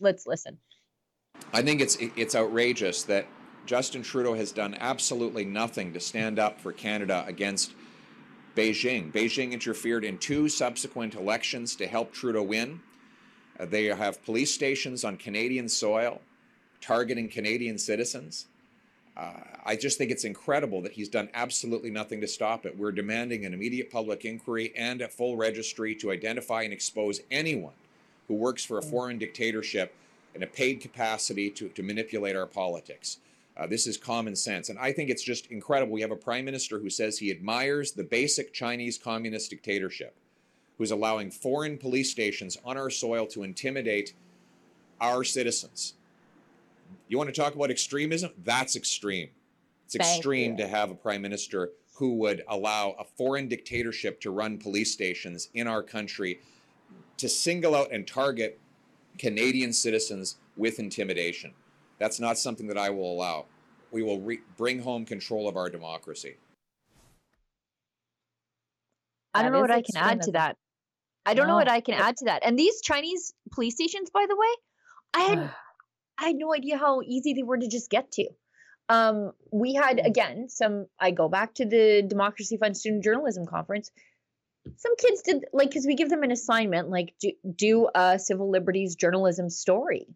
Let's 0.00 0.26
listen. 0.26 0.58
I 1.52 1.62
think 1.62 1.80
it's 1.80 1.96
it's 1.96 2.34
outrageous 2.34 3.02
that 3.04 3.26
Justin 3.66 4.02
Trudeau 4.02 4.34
has 4.34 4.52
done 4.52 4.76
absolutely 4.80 5.44
nothing 5.44 5.92
to 5.92 6.00
stand 6.00 6.38
up 6.38 6.60
for 6.60 6.72
Canada 6.72 7.24
against 7.26 7.72
Beijing. 8.56 9.12
Beijing 9.12 9.52
interfered 9.52 10.04
in 10.04 10.18
two 10.18 10.48
subsequent 10.48 11.14
elections 11.14 11.76
to 11.76 11.86
help 11.86 12.12
Trudeau 12.12 12.42
win. 12.42 12.80
Uh, 13.58 13.66
they 13.66 13.84
have 13.86 14.24
police 14.24 14.52
stations 14.52 15.04
on 15.04 15.16
Canadian 15.16 15.68
soil 15.68 16.20
targeting 16.80 17.28
Canadian 17.28 17.78
citizens. 17.78 18.46
Uh, 19.16 19.32
I 19.64 19.76
just 19.76 19.98
think 19.98 20.10
it's 20.10 20.24
incredible 20.24 20.80
that 20.82 20.92
he's 20.92 21.08
done 21.08 21.28
absolutely 21.34 21.90
nothing 21.90 22.20
to 22.22 22.28
stop 22.28 22.64
it. 22.64 22.78
We're 22.78 22.92
demanding 22.92 23.44
an 23.44 23.52
immediate 23.52 23.90
public 23.90 24.24
inquiry 24.24 24.72
and 24.76 25.02
a 25.02 25.08
full 25.08 25.36
registry 25.36 25.94
to 25.96 26.10
identify 26.10 26.62
and 26.62 26.72
expose 26.72 27.20
anyone 27.30 27.74
who 28.30 28.36
works 28.36 28.64
for 28.64 28.78
a 28.78 28.82
foreign 28.82 29.18
dictatorship 29.18 29.92
in 30.36 30.44
a 30.44 30.46
paid 30.46 30.80
capacity 30.80 31.50
to, 31.50 31.68
to 31.70 31.82
manipulate 31.82 32.36
our 32.36 32.46
politics. 32.46 33.18
Uh, 33.56 33.66
this 33.66 33.88
is 33.88 33.96
common 33.96 34.36
sense. 34.36 34.68
And 34.68 34.78
I 34.78 34.92
think 34.92 35.10
it's 35.10 35.24
just 35.24 35.50
incredible. 35.50 35.92
We 35.92 36.00
have 36.02 36.12
a 36.12 36.16
prime 36.16 36.44
minister 36.44 36.78
who 36.78 36.90
says 36.90 37.18
he 37.18 37.32
admires 37.32 37.90
the 37.90 38.04
basic 38.04 38.52
Chinese 38.52 38.98
communist 38.98 39.50
dictatorship, 39.50 40.14
who's 40.78 40.92
allowing 40.92 41.32
foreign 41.32 41.76
police 41.76 42.08
stations 42.08 42.56
on 42.64 42.76
our 42.76 42.88
soil 42.88 43.26
to 43.26 43.42
intimidate 43.42 44.14
our 45.00 45.24
citizens. 45.24 45.94
You 47.08 47.18
want 47.18 47.34
to 47.34 47.40
talk 47.40 47.56
about 47.56 47.72
extremism? 47.72 48.30
That's 48.44 48.76
extreme. 48.76 49.30
It's 49.86 49.96
extreme 49.96 50.56
to 50.58 50.68
have 50.68 50.92
a 50.92 50.94
prime 50.94 51.22
minister 51.22 51.70
who 51.94 52.14
would 52.14 52.44
allow 52.46 52.94
a 52.96 53.04
foreign 53.04 53.48
dictatorship 53.48 54.20
to 54.20 54.30
run 54.30 54.56
police 54.56 54.92
stations 54.92 55.48
in 55.52 55.66
our 55.66 55.82
country 55.82 56.38
to 57.20 57.28
single 57.28 57.74
out 57.74 57.92
and 57.92 58.06
target 58.06 58.58
Canadian 59.18 59.72
citizens 59.72 60.36
with 60.56 60.78
intimidation. 60.78 61.52
That's 61.98 62.18
not 62.18 62.38
something 62.38 62.66
that 62.68 62.78
I 62.78 62.90
will 62.90 63.12
allow. 63.12 63.46
We 63.90 64.02
will 64.02 64.20
re- 64.20 64.40
bring 64.56 64.80
home 64.80 65.04
control 65.04 65.48
of 65.48 65.56
our 65.56 65.68
democracy. 65.68 66.36
I 69.34 69.42
don't 69.42 69.52
know 69.52 69.60
what 69.60 69.70
I 69.70 69.82
can 69.82 69.96
add 69.96 70.22
to 70.22 70.32
that. 70.32 70.56
I 71.26 71.34
don't 71.34 71.46
no. 71.46 71.52
know 71.52 71.56
what 71.56 71.70
I 71.70 71.80
can 71.80 71.94
add 71.94 72.16
to 72.18 72.24
that. 72.26 72.42
And 72.44 72.58
these 72.58 72.80
Chinese 72.80 73.32
police 73.52 73.74
stations, 73.74 74.10
by 74.10 74.26
the 74.28 74.36
way, 74.36 74.48
I 75.14 75.20
had 75.20 75.50
I 76.18 76.26
had 76.28 76.36
no 76.36 76.54
idea 76.54 76.76
how 76.76 77.00
easy 77.02 77.34
they 77.34 77.42
were 77.42 77.56
to 77.56 77.68
just 77.68 77.90
get 77.90 78.12
to. 78.12 78.28
Um, 78.88 79.32
we 79.52 79.74
had 79.74 80.00
hmm. 80.00 80.06
again 80.06 80.48
some. 80.48 80.86
I 80.98 81.10
go 81.10 81.28
back 81.28 81.54
to 81.54 81.66
the 81.66 82.02
Democracy 82.06 82.56
Fund 82.56 82.76
Student 82.76 83.04
Journalism 83.04 83.46
Conference 83.46 83.90
some 84.76 84.96
kids 84.96 85.22
did 85.22 85.44
like 85.52 85.70
because 85.70 85.86
we 85.86 85.94
give 85.94 86.10
them 86.10 86.22
an 86.22 86.30
assignment 86.30 86.88
like 86.90 87.14
do, 87.20 87.32
do 87.56 87.88
a 87.94 88.18
civil 88.18 88.50
liberties 88.50 88.94
journalism 88.94 89.48
story 89.48 90.06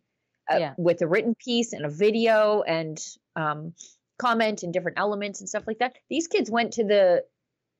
uh, 0.52 0.56
yeah. 0.58 0.74
with 0.76 1.00
a 1.02 1.06
written 1.06 1.34
piece 1.34 1.72
and 1.72 1.84
a 1.84 1.88
video 1.88 2.62
and 2.62 2.98
um, 3.36 3.72
comment 4.18 4.62
and 4.62 4.72
different 4.72 4.98
elements 4.98 5.40
and 5.40 5.48
stuff 5.48 5.64
like 5.66 5.78
that. 5.78 5.94
These 6.10 6.28
kids 6.28 6.50
went 6.50 6.74
to 6.74 6.84
the 6.84 7.24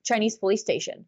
chinese 0.05 0.37
police 0.37 0.61
station. 0.61 1.07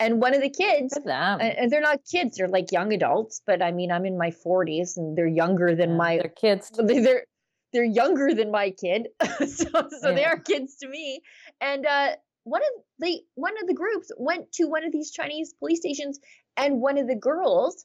And 0.00 0.20
one 0.20 0.32
of 0.32 0.40
the 0.40 0.50
kids 0.50 0.96
and 1.40 1.72
they're 1.72 1.80
not 1.80 2.00
kids 2.08 2.36
they're 2.36 2.46
like 2.46 2.70
young 2.70 2.92
adults 2.92 3.42
but 3.44 3.60
i 3.60 3.72
mean 3.72 3.90
i'm 3.90 4.06
in 4.06 4.16
my 4.16 4.30
40s 4.30 4.96
and 4.96 5.18
they're 5.18 5.26
younger 5.26 5.74
than 5.74 5.90
yeah, 5.90 5.96
my 5.96 6.16
they're 6.18 6.28
kids. 6.28 6.70
they're 6.78 7.24
they're 7.72 7.84
younger 7.84 8.32
than 8.32 8.50
my 8.50 8.70
kid. 8.70 9.08
So, 9.46 9.66
so 9.72 10.08
yeah. 10.08 10.14
they 10.14 10.24
are 10.24 10.38
kids 10.38 10.76
to 10.82 10.88
me. 10.88 11.20
And 11.60 11.84
uh 11.84 12.12
one 12.48 12.62
of 12.62 12.82
they 12.98 13.22
one 13.34 13.54
of 13.60 13.66
the 13.68 13.74
groups 13.74 14.10
went 14.16 14.50
to 14.52 14.64
one 14.64 14.84
of 14.84 14.92
these 14.92 15.10
Chinese 15.10 15.54
police 15.58 15.80
stations, 15.80 16.18
and 16.56 16.80
one 16.80 16.98
of 16.98 17.06
the 17.06 17.14
girls, 17.16 17.84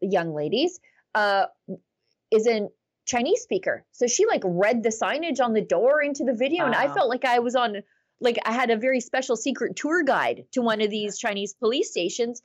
the 0.00 0.08
young 0.08 0.34
ladies, 0.34 0.78
uh, 1.14 1.46
is 2.30 2.46
a 2.46 2.68
Chinese 3.06 3.40
speaker. 3.42 3.84
So 3.92 4.06
she 4.06 4.26
like 4.26 4.42
read 4.44 4.82
the 4.82 4.90
signage 4.90 5.40
on 5.42 5.52
the 5.52 5.62
door 5.76 6.02
into 6.02 6.24
the 6.24 6.34
video, 6.34 6.64
and 6.66 6.74
I 6.74 6.86
felt 6.94 7.08
like 7.08 7.24
I 7.24 7.38
was 7.40 7.56
on 7.56 7.82
like 8.20 8.38
I 8.44 8.52
had 8.52 8.70
a 8.70 8.76
very 8.76 9.00
special 9.00 9.36
secret 9.36 9.76
tour 9.76 10.02
guide 10.04 10.44
to 10.52 10.60
one 10.62 10.80
of 10.80 10.90
these 10.90 11.18
Chinese 11.18 11.54
police 11.54 11.90
stations. 11.90 12.42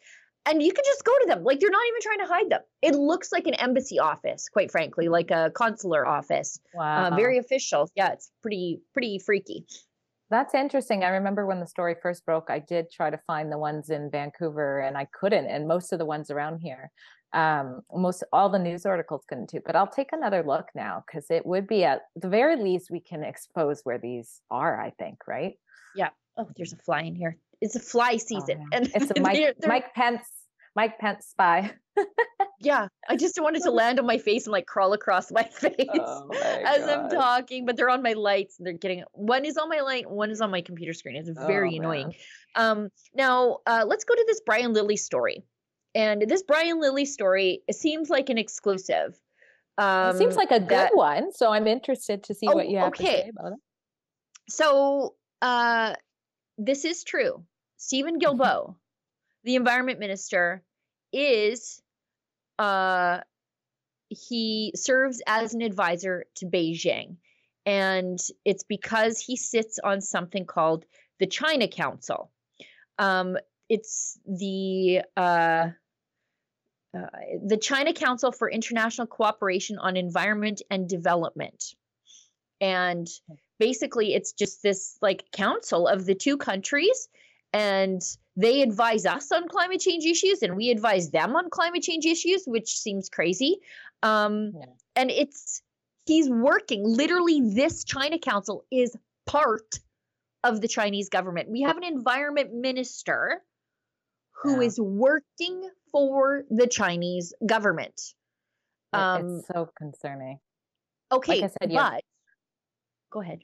and 0.47 0.61
you 0.61 0.71
can 0.71 0.83
just 0.85 1.03
go 1.03 1.11
to 1.21 1.25
them. 1.27 1.43
Like 1.43 1.59
they're 1.59 1.71
not 1.71 1.87
even 1.89 2.01
trying 2.01 2.19
to 2.19 2.33
hide 2.33 2.49
them. 2.51 2.61
It 2.81 2.95
looks 2.95 3.31
like 3.31 3.47
an 3.47 3.55
embassy 3.55 3.97
office, 3.99 4.47
quite 4.47 4.69
frankly, 4.71 5.07
like 5.09 5.31
a 5.31 5.51
consular 5.53 6.05
office. 6.05 6.59
Wow. 6.73 7.05
Uh, 7.11 7.15
very 7.15 7.37
official. 7.39 7.89
Yeah, 7.95 8.11
it's 8.13 8.31
pretty 8.43 8.79
pretty 8.93 9.19
freaky. 9.19 9.65
That's 10.29 10.55
interesting. 10.55 11.03
I 11.03 11.09
remember 11.09 11.45
when 11.45 11.59
the 11.59 11.67
story 11.67 11.95
first 12.01 12.25
broke, 12.25 12.49
I 12.49 12.59
did 12.59 12.89
try 12.91 13.09
to 13.09 13.19
find 13.27 13.51
the 13.51 13.57
ones 13.59 13.89
in 13.89 14.09
Vancouver 14.11 14.79
and 14.79 14.97
I 14.97 15.07
couldn't, 15.19 15.45
and 15.47 15.67
most 15.67 15.93
of 15.93 15.99
the 15.99 16.05
ones 16.05 16.31
around 16.31 16.59
here. 16.59 16.89
Um, 17.33 17.81
most 17.93 18.23
all 18.31 18.49
the 18.49 18.57
news 18.59 18.85
articles 18.85 19.23
couldn't 19.27 19.49
do, 19.49 19.59
but 19.65 19.75
I'll 19.75 19.87
take 19.87 20.09
another 20.13 20.41
look 20.41 20.67
now 20.73 21.03
because 21.05 21.25
it 21.29 21.45
would 21.45 21.67
be 21.67 21.83
at 21.83 22.01
the 22.15 22.29
very 22.29 22.55
least 22.55 22.89
we 22.89 23.01
can 23.01 23.23
expose 23.23 23.81
where 23.83 23.97
these 23.97 24.41
are, 24.49 24.79
I 24.81 24.91
think, 24.91 25.17
right? 25.27 25.53
Yeah. 25.95 26.09
Oh, 26.37 26.47
there's 26.55 26.73
a 26.73 26.77
fly 26.77 27.01
in 27.01 27.13
here. 27.15 27.37
It's 27.61 27.75
a 27.75 27.79
fly 27.79 28.11
Oh, 28.13 28.17
season. 28.17 28.61
yeah. 28.61 28.65
And 28.77 28.87
it's 28.95 29.11
a 29.11 29.13
they're- 29.21 29.53
they're- 29.59 29.67
Mike 29.67 29.93
Pence, 29.93 30.21
Mike 30.75 30.99
Pence 30.99 31.27
spy. 31.27 31.71
Yeah. 32.61 32.87
I 33.07 33.15
just 33.15 33.39
wanted 33.39 33.61
to 33.63 33.71
land 33.71 33.99
on 33.99 34.07
my 34.07 34.17
face 34.17 34.45
and 34.45 34.51
like 34.51 34.65
crawl 34.65 34.93
across 34.93 35.29
my 35.31 35.43
face 35.51 35.75
Oh 35.93 36.25
my 36.29 36.63
as 36.65 36.87
I'm 36.87 37.09
talking, 37.09 37.65
but 37.65 37.75
they're 37.75 37.89
on 37.89 38.01
my 38.01 38.13
lights 38.13 38.57
and 38.57 38.65
they're 38.65 38.73
getting 38.73 39.03
one 39.11 39.45
is 39.45 39.57
on 39.57 39.69
my 39.69 39.81
light, 39.81 40.09
one 40.09 40.31
is 40.31 40.41
on 40.41 40.49
my 40.51 40.61
computer 40.61 40.93
screen. 40.93 41.15
It's 41.17 41.29
very 41.45 41.73
Oh, 41.75 41.79
annoying. 41.79 42.13
Um, 42.55 42.89
now 43.13 43.59
uh, 43.67 43.83
let's 43.85 44.03
go 44.05 44.15
to 44.15 44.23
this 44.27 44.41
Brian 44.45 44.73
Lilley 44.73 44.95
story. 44.97 45.43
And 45.93 46.23
this 46.27 46.41
Brian 46.43 46.79
Lilley 46.81 47.05
story 47.05 47.61
it 47.67 47.75
seems 47.75 48.09
like 48.09 48.29
an 48.29 48.37
exclusive. 48.37 49.19
Um, 49.77 50.15
it 50.15 50.17
seems 50.17 50.35
like 50.37 50.51
a 50.51 50.59
good 50.59 50.69
that- 50.69 50.95
one, 50.95 51.33
so 51.33 51.51
I'm 51.51 51.67
interested 51.67 52.23
to 52.23 52.33
see 52.33 52.47
Oh, 52.49 52.55
what 52.55 52.69
you 52.69 52.79
have 52.79 52.93
to 52.93 53.03
say 53.03 53.31
about 53.37 53.51
it. 53.51 53.59
So 54.49 55.15
uh, 55.41 55.93
this 56.57 56.85
is 56.85 57.03
true. 57.03 57.43
Steven 57.77 58.17
Mm-hmm. 58.19 58.41
Guilbeault, 58.41 58.75
the 59.45 59.55
environment 59.55 59.99
minister, 59.99 60.63
is 61.13 61.81
uh, 62.59 63.19
he 64.09 64.73
serves 64.75 65.21
as 65.25 65.53
an 65.53 65.61
advisor 65.61 66.25
to 66.35 66.45
Beijing. 66.45 67.17
And 67.65 68.19
it's 68.43 68.63
because 68.63 69.19
he 69.19 69.35
sits 69.35 69.79
on 69.83 70.01
something 70.01 70.45
called 70.45 70.85
the 71.19 71.25
China 71.25 71.67
Council. 71.67 72.31
Um, 72.99 73.37
it's 73.69 74.19
the 74.27 75.01
uh, 75.17 75.69
uh, 76.95 77.07
the 77.43 77.57
China 77.57 77.93
Council 77.93 78.31
for 78.31 78.49
International 78.49 79.07
Cooperation 79.07 79.77
on 79.79 79.97
Environment 79.97 80.61
and 80.69 80.87
Development. 80.87 81.73
And 82.61 83.07
basically, 83.59 84.13
it's 84.13 84.31
just 84.31 84.61
this 84.61 84.97
like 85.01 85.25
council 85.31 85.87
of 85.87 86.05
the 86.05 86.15
two 86.15 86.37
countries, 86.37 87.09
and 87.51 88.01
they 88.35 88.61
advise 88.61 89.05
us 89.05 89.31
on 89.31 89.47
climate 89.47 89.79
change 89.79 90.05
issues, 90.05 90.41
and 90.41 90.55
we 90.55 90.69
advise 90.69 91.09
them 91.11 91.35
on 91.35 91.49
climate 91.49 91.83
change 91.83 92.05
issues, 92.05 92.43
which 92.45 92.77
seems 92.77 93.09
crazy. 93.09 93.59
Um, 94.03 94.51
Yeah. 94.55 94.65
And 94.97 95.11
it's 95.11 95.61
he's 96.05 96.29
working 96.29 96.83
literally. 96.85 97.41
This 97.41 97.83
China 97.83 98.17
Council 98.19 98.65
is 98.71 98.95
part 99.25 99.79
of 100.43 100.61
the 100.61 100.67
Chinese 100.67 101.09
government. 101.09 101.49
We 101.49 101.61
have 101.61 101.77
an 101.77 101.83
environment 101.83 102.53
minister 102.53 103.41
who 104.43 104.61
Yeah. 104.61 104.67
is 104.67 104.79
working 104.79 105.69
for 105.91 106.43
the 106.49 106.67
Chinese 106.67 107.33
government. 107.45 107.99
Um, 108.93 109.37
it's 109.39 109.47
so 109.47 109.69
concerning. 109.77 110.39
okay, 111.11 111.43
I 111.43 111.47
said, 111.47 111.71
yeah. 111.71 111.91
but 111.91 112.03
go 113.11 113.21
ahead. 113.21 113.39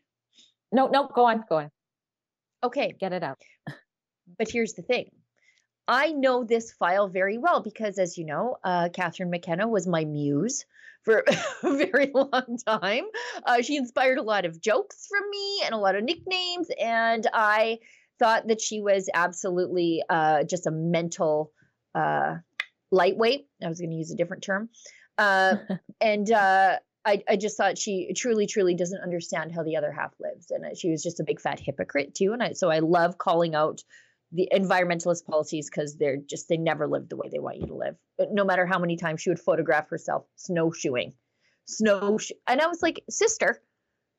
No, 0.71 0.87
no, 0.87 1.07
go 1.07 1.25
on, 1.25 1.43
go 1.49 1.57
on, 1.57 1.71
Okay, 2.63 2.93
get 2.99 3.11
it 3.11 3.23
out. 3.23 3.41
But 4.37 4.49
here's 4.49 4.73
the 4.73 4.81
thing. 4.81 5.11
I 5.87 6.11
know 6.11 6.43
this 6.43 6.71
file 6.71 7.07
very 7.07 7.37
well 7.37 7.61
because, 7.61 7.97
as 7.97 8.17
you 8.17 8.25
know, 8.25 8.57
uh, 8.63 8.89
Catherine 8.93 9.29
McKenna 9.29 9.67
was 9.67 9.87
my 9.87 10.05
muse 10.05 10.65
for 11.03 11.23
a 11.63 11.75
very 11.77 12.11
long 12.13 12.57
time. 12.65 13.05
Uh, 13.45 13.61
she 13.61 13.77
inspired 13.77 14.17
a 14.17 14.23
lot 14.23 14.45
of 14.45 14.61
jokes 14.61 15.07
from 15.09 15.29
me 15.29 15.61
and 15.65 15.73
a 15.73 15.77
lot 15.77 15.95
of 15.95 16.03
nicknames, 16.03 16.67
and 16.79 17.25
I 17.33 17.79
thought 18.19 18.47
that 18.47 18.61
she 18.61 18.81
was 18.81 19.09
absolutely 19.13 20.03
uh, 20.07 20.43
just 20.43 20.67
a 20.67 20.71
mental 20.71 21.51
uh, 21.95 22.35
lightweight. 22.91 23.47
I 23.63 23.67
was 23.67 23.79
going 23.79 23.89
to 23.89 23.95
use 23.95 24.11
a 24.11 24.15
different 24.15 24.43
term. 24.43 24.69
Uh, 25.17 25.55
and 26.01 26.31
uh, 26.31 26.77
I, 27.03 27.23
I 27.27 27.35
just 27.35 27.57
thought 27.57 27.77
she 27.77 28.13
truly, 28.15 28.45
truly 28.45 28.75
doesn't 28.75 29.01
understand 29.01 29.51
how 29.51 29.63
the 29.63 29.77
other 29.77 29.91
half 29.91 30.13
lives. 30.19 30.51
And 30.51 30.77
she 30.77 30.91
was 30.91 31.01
just 31.01 31.19
a 31.19 31.23
big 31.23 31.41
fat 31.41 31.59
hypocrite 31.59 32.13
too. 32.13 32.33
And 32.33 32.43
I, 32.43 32.53
so 32.53 32.69
I 32.69 32.79
love 32.79 33.17
calling 33.17 33.55
out 33.55 33.81
the 34.31 34.49
environmentalist 34.53 35.25
policies 35.25 35.69
because 35.69 35.97
they're 35.97 36.17
just, 36.17 36.47
they 36.47 36.57
never 36.57 36.87
live 36.87 37.09
the 37.09 37.17
way 37.17 37.29
they 37.31 37.39
want 37.39 37.59
you 37.59 37.67
to 37.67 37.75
live. 37.75 37.95
But 38.17 38.31
no 38.31 38.43
matter 38.45 38.65
how 38.65 38.79
many 38.79 38.95
times 38.95 39.21
she 39.21 39.29
would 39.29 39.39
photograph 39.39 39.89
herself 39.89 40.25
snowshoeing, 40.35 41.13
snow. 41.65 42.19
And 42.47 42.61
I 42.61 42.67
was 42.67 42.81
like, 42.81 43.03
sister, 43.09 43.61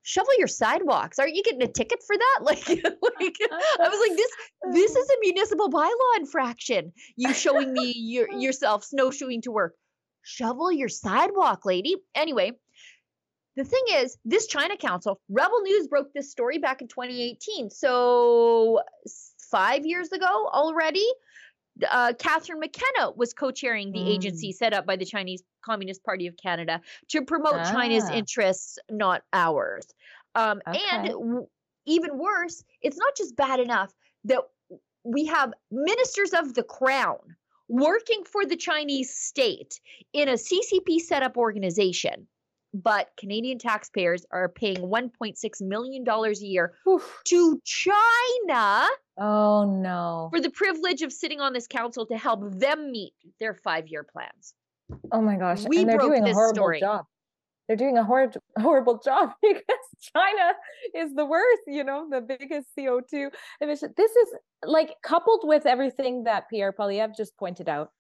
shovel 0.02 0.32
your 0.38 0.48
sidewalks. 0.48 1.18
Aren't 1.18 1.34
you 1.34 1.42
getting 1.42 1.62
a 1.62 1.68
ticket 1.68 2.02
for 2.06 2.16
that? 2.16 2.38
Like, 2.42 2.68
like 2.68 3.36
I 3.80 3.88
was 3.88 4.08
like, 4.08 4.16
this, 4.16 4.30
this 4.72 4.96
is 4.96 5.10
a 5.10 5.20
municipal 5.20 5.70
bylaw 5.70 6.16
infraction. 6.18 6.92
You 7.16 7.32
showing 7.32 7.72
me 7.72 7.94
your, 7.96 8.30
yourself 8.38 8.84
snowshoeing 8.84 9.42
to 9.42 9.50
work 9.50 9.74
shovel 10.22 10.72
your 10.72 10.88
sidewalk, 10.88 11.64
lady. 11.64 11.96
Anyway, 12.14 12.52
the 13.56 13.64
thing 13.64 13.82
is, 13.94 14.16
this 14.24 14.46
China 14.46 14.76
Council, 14.76 15.20
Rebel 15.28 15.60
News 15.60 15.88
broke 15.88 16.12
this 16.14 16.30
story 16.30 16.58
back 16.58 16.80
in 16.80 16.88
2018. 16.88 17.70
So 17.70 18.80
five 19.52 19.86
years 19.86 20.10
ago 20.10 20.48
already, 20.52 21.06
uh, 21.88 22.12
Catherine 22.18 22.58
McKenna 22.58 23.12
was 23.12 23.32
co-chairing 23.32 23.92
the 23.92 24.00
Mm. 24.00 24.08
agency 24.08 24.50
set 24.52 24.72
up 24.74 24.84
by 24.86 24.96
the 24.96 25.04
Chinese 25.04 25.42
Communist 25.64 26.02
Party 26.02 26.26
of 26.26 26.36
Canada 26.36 26.80
to 27.08 27.22
promote 27.22 27.64
China's 27.70 28.08
Ah. 28.10 28.14
interests, 28.14 28.78
not 28.90 29.22
ours. 29.32 29.86
Um, 30.34 30.60
And 30.66 31.08
w- 31.08 31.46
even 31.84 32.18
worse, 32.18 32.64
it's 32.80 32.96
not 32.96 33.14
just 33.16 33.36
bad 33.36 33.60
enough 33.60 33.92
that 34.24 34.40
we 35.04 35.26
have 35.26 35.52
ministers 35.70 36.32
of 36.32 36.54
the 36.54 36.62
crown 36.62 37.36
working 37.68 38.24
for 38.24 38.44
the 38.46 38.56
Chinese 38.56 39.14
state 39.14 39.80
in 40.12 40.28
a 40.28 40.36
CCP 40.38 40.98
setup 40.98 41.36
organization, 41.36 42.28
but 42.74 43.08
Canadian 43.18 43.58
taxpayers 43.58 44.24
are 44.30 44.48
paying 44.48 44.76
$1.6 44.78 45.60
million 45.60 46.08
a 46.08 46.30
year 46.40 46.74
Oof. 46.88 47.20
to 47.26 47.60
China 47.64 48.86
Oh 49.18 49.64
no. 49.64 50.28
for 50.32 50.40
the 50.40 50.50
privilege 50.50 51.02
of 51.02 51.12
sitting 51.12 51.40
on 51.40 51.52
this 51.52 51.66
council 51.66 52.06
to 52.06 52.16
help 52.16 52.40
them 52.58 52.90
meet 52.90 53.12
their 53.40 53.54
five 53.54 53.88
year 53.88 54.04
plans. 54.04 54.54
Oh 55.10 55.20
my 55.20 55.36
gosh. 55.36 55.64
We 55.66 55.80
and 55.80 55.88
they're 55.88 55.96
broke 55.98 56.10
doing 56.12 56.28
a 56.28 56.32
horrible 56.32 56.54
story. 56.54 56.80
job. 56.80 57.04
They're 57.68 57.76
doing 57.76 57.96
a 57.96 58.04
horrible 58.04 58.40
horrible 58.58 58.98
job 59.04 59.30
because 59.42 59.62
China 60.16 60.52
is 60.94 61.14
the 61.14 61.24
worst, 61.24 61.62
you 61.66 61.84
know, 61.84 62.06
the 62.10 62.20
biggest 62.20 62.68
CO2 62.78 63.30
emission. 63.60 63.94
This 63.96 64.10
is 64.10 64.28
like 64.64 64.94
coupled 65.02 65.42
with 65.44 65.64
everything 65.66 66.24
that 66.24 66.48
Pierre 66.50 66.72
Poilievre 66.72 67.16
just 67.16 67.36
pointed 67.38 67.68
out. 67.68 67.90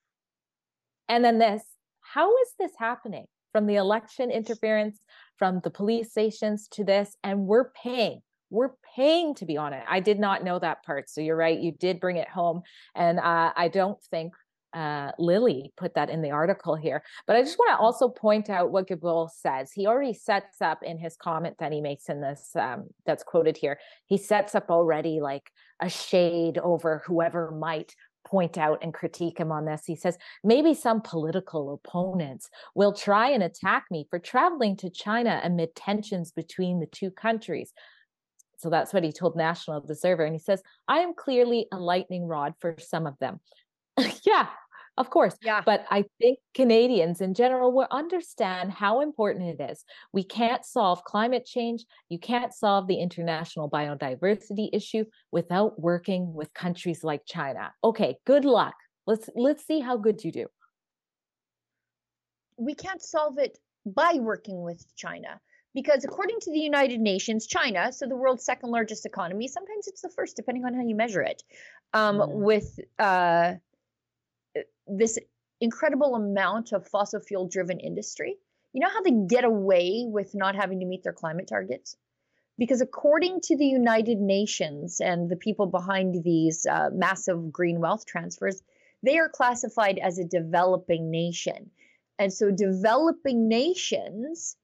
And 1.08 1.24
then 1.24 1.38
this, 1.38 1.62
how 2.00 2.30
is 2.30 2.48
this 2.58 2.72
happening? 2.78 3.26
From 3.52 3.66
the 3.66 3.76
election 3.76 4.30
interference, 4.30 5.00
from 5.36 5.60
the 5.62 5.70
police 5.70 6.10
stations 6.10 6.68
to 6.72 6.84
this, 6.84 7.16
and 7.22 7.46
we're 7.46 7.70
paying. 7.70 8.22
We're 8.50 8.72
paying 8.96 9.34
to 9.36 9.46
be 9.46 9.56
on 9.56 9.72
it. 9.72 9.82
I 9.88 10.00
did 10.00 10.18
not 10.18 10.44
know 10.44 10.58
that 10.58 10.84
part. 10.84 11.08
So 11.08 11.20
you're 11.20 11.36
right. 11.36 11.58
You 11.58 11.72
did 11.72 12.00
bring 12.00 12.16
it 12.16 12.28
home. 12.28 12.62
And 12.94 13.18
uh, 13.18 13.52
I 13.56 13.68
don't 13.68 14.00
think 14.10 14.34
uh, 14.74 15.12
Lilley 15.18 15.72
put 15.76 15.94
that 15.94 16.10
in 16.10 16.22
the 16.22 16.30
article 16.30 16.76
here. 16.76 17.02
But 17.26 17.36
I 17.36 17.42
just 17.42 17.58
want 17.58 17.76
to 17.76 17.82
also 17.82 18.08
point 18.08 18.50
out 18.50 18.70
what 18.70 18.88
Guilbeault 18.88 19.30
says. 19.30 19.72
He 19.72 19.86
already 19.86 20.14
sets 20.14 20.60
up 20.60 20.82
in 20.82 20.98
his 20.98 21.16
comment 21.16 21.56
that 21.58 21.72
he 21.72 21.80
makes 21.80 22.08
in 22.08 22.20
this, 22.20 22.50
um, 22.56 22.88
that's 23.06 23.22
quoted 23.22 23.56
here, 23.56 23.78
he 24.06 24.16
sets 24.16 24.54
up 24.54 24.70
already 24.70 25.20
like 25.20 25.50
a 25.80 25.88
shade 25.88 26.58
over 26.58 27.02
whoever 27.06 27.50
might 27.50 27.94
point 28.24 28.58
out 28.58 28.78
and 28.82 28.94
critique 28.94 29.38
him 29.38 29.52
on 29.52 29.64
this. 29.64 29.82
He 29.86 29.96
says, 29.96 30.18
maybe 30.44 30.74
some 30.74 31.00
political 31.00 31.74
opponents 31.74 32.48
will 32.74 32.92
try 32.92 33.30
and 33.30 33.42
attack 33.42 33.86
me 33.90 34.06
for 34.10 34.18
traveling 34.18 34.76
to 34.78 34.90
China 34.90 35.40
amid 35.42 35.74
tensions 35.74 36.32
between 36.32 36.80
the 36.80 36.86
two 36.86 37.10
countries. 37.10 37.72
So 38.58 38.70
that's 38.70 38.92
what 38.92 39.02
he 39.02 39.12
told 39.12 39.36
National 39.36 39.78
Observer. 39.78 40.24
And 40.24 40.34
he 40.34 40.38
says, 40.38 40.62
I 40.86 40.98
am 40.98 41.14
clearly 41.14 41.66
a 41.72 41.78
lightning 41.78 42.26
rod 42.26 42.54
for 42.60 42.76
some 42.78 43.06
of 43.06 43.18
them. 43.18 43.40
yeah, 44.24 44.46
of 44.98 45.10
course. 45.10 45.36
Yeah. 45.42 45.62
But 45.64 45.84
I 45.90 46.04
think 46.20 46.38
Canadians 46.54 47.20
in 47.20 47.34
general 47.34 47.72
will 47.72 47.88
understand 47.90 48.72
how 48.72 49.00
important 49.00 49.60
it 49.60 49.70
is. 49.70 49.84
We 50.12 50.24
can't 50.24 50.64
solve 50.64 51.02
climate 51.04 51.46
change. 51.46 51.84
You 52.08 52.18
can't 52.18 52.52
solve 52.54 52.86
the 52.86 52.96
international 52.96 53.70
biodiversity 53.70 54.68
issue 54.72 55.04
without 55.30 55.80
working 55.80 56.34
with 56.34 56.52
countries 56.54 57.02
like 57.02 57.22
China. 57.26 57.72
Okay, 57.82 58.18
good 58.26 58.44
luck. 58.44 58.74
Let's 59.06 59.28
let's 59.34 59.66
see 59.66 59.80
how 59.80 59.96
good 59.96 60.22
you 60.24 60.32
do. 60.32 60.46
we 62.58 62.74
can't 62.74 63.02
solve 63.02 63.38
it 63.38 63.58
by 63.84 64.14
working 64.20 64.62
with 64.62 64.84
China 64.94 65.40
because 65.74 66.04
according 66.04 66.38
to 66.40 66.52
the 66.52 66.60
United 66.60 67.00
Nations, 67.00 67.46
China, 67.46 67.92
so 67.92 68.06
the 68.06 68.14
world's 68.14 68.44
second 68.44 68.70
largest 68.70 69.06
economy, 69.06 69.48
sometimes 69.48 69.88
it's 69.88 70.02
the 70.02 70.10
first, 70.10 70.36
depending 70.36 70.64
on 70.64 70.74
how 70.74 70.82
you 70.82 70.94
measure 70.94 71.22
it, 71.22 71.42
um, 71.94 72.18
Mm. 72.18 72.28
with 72.34 72.78
uh, 72.98 73.54
this 74.86 75.18
incredible 75.60 76.14
amount 76.14 76.72
of 76.72 76.86
fossil 76.86 77.20
fuel 77.20 77.46
driven 77.48 77.80
industry. 77.80 78.36
You 78.72 78.80
know 78.80 78.88
how 78.88 79.02
they 79.02 79.12
get 79.28 79.44
away 79.44 80.04
with 80.06 80.34
not 80.34 80.56
having 80.56 80.80
to 80.80 80.86
meet 80.86 81.02
their 81.02 81.12
climate 81.12 81.46
targets? 81.46 81.96
Because 82.58 82.80
according 82.80 83.40
to 83.42 83.56
the 83.56 83.66
United 83.66 84.18
Nations 84.18 85.00
and 85.00 85.28
the 85.28 85.36
people 85.36 85.66
behind 85.66 86.22
these 86.22 86.66
uh, 86.66 86.90
massive 86.92 87.52
green 87.52 87.80
wealth 87.80 88.06
transfers, 88.06 88.62
they 89.02 89.18
are 89.18 89.28
classified 89.28 89.98
as 89.98 90.18
a 90.18 90.24
developing 90.24 91.10
nation. 91.10 91.70
And 92.18 92.32
so 92.32 92.50
developing 92.50 93.48
nations 93.48 94.56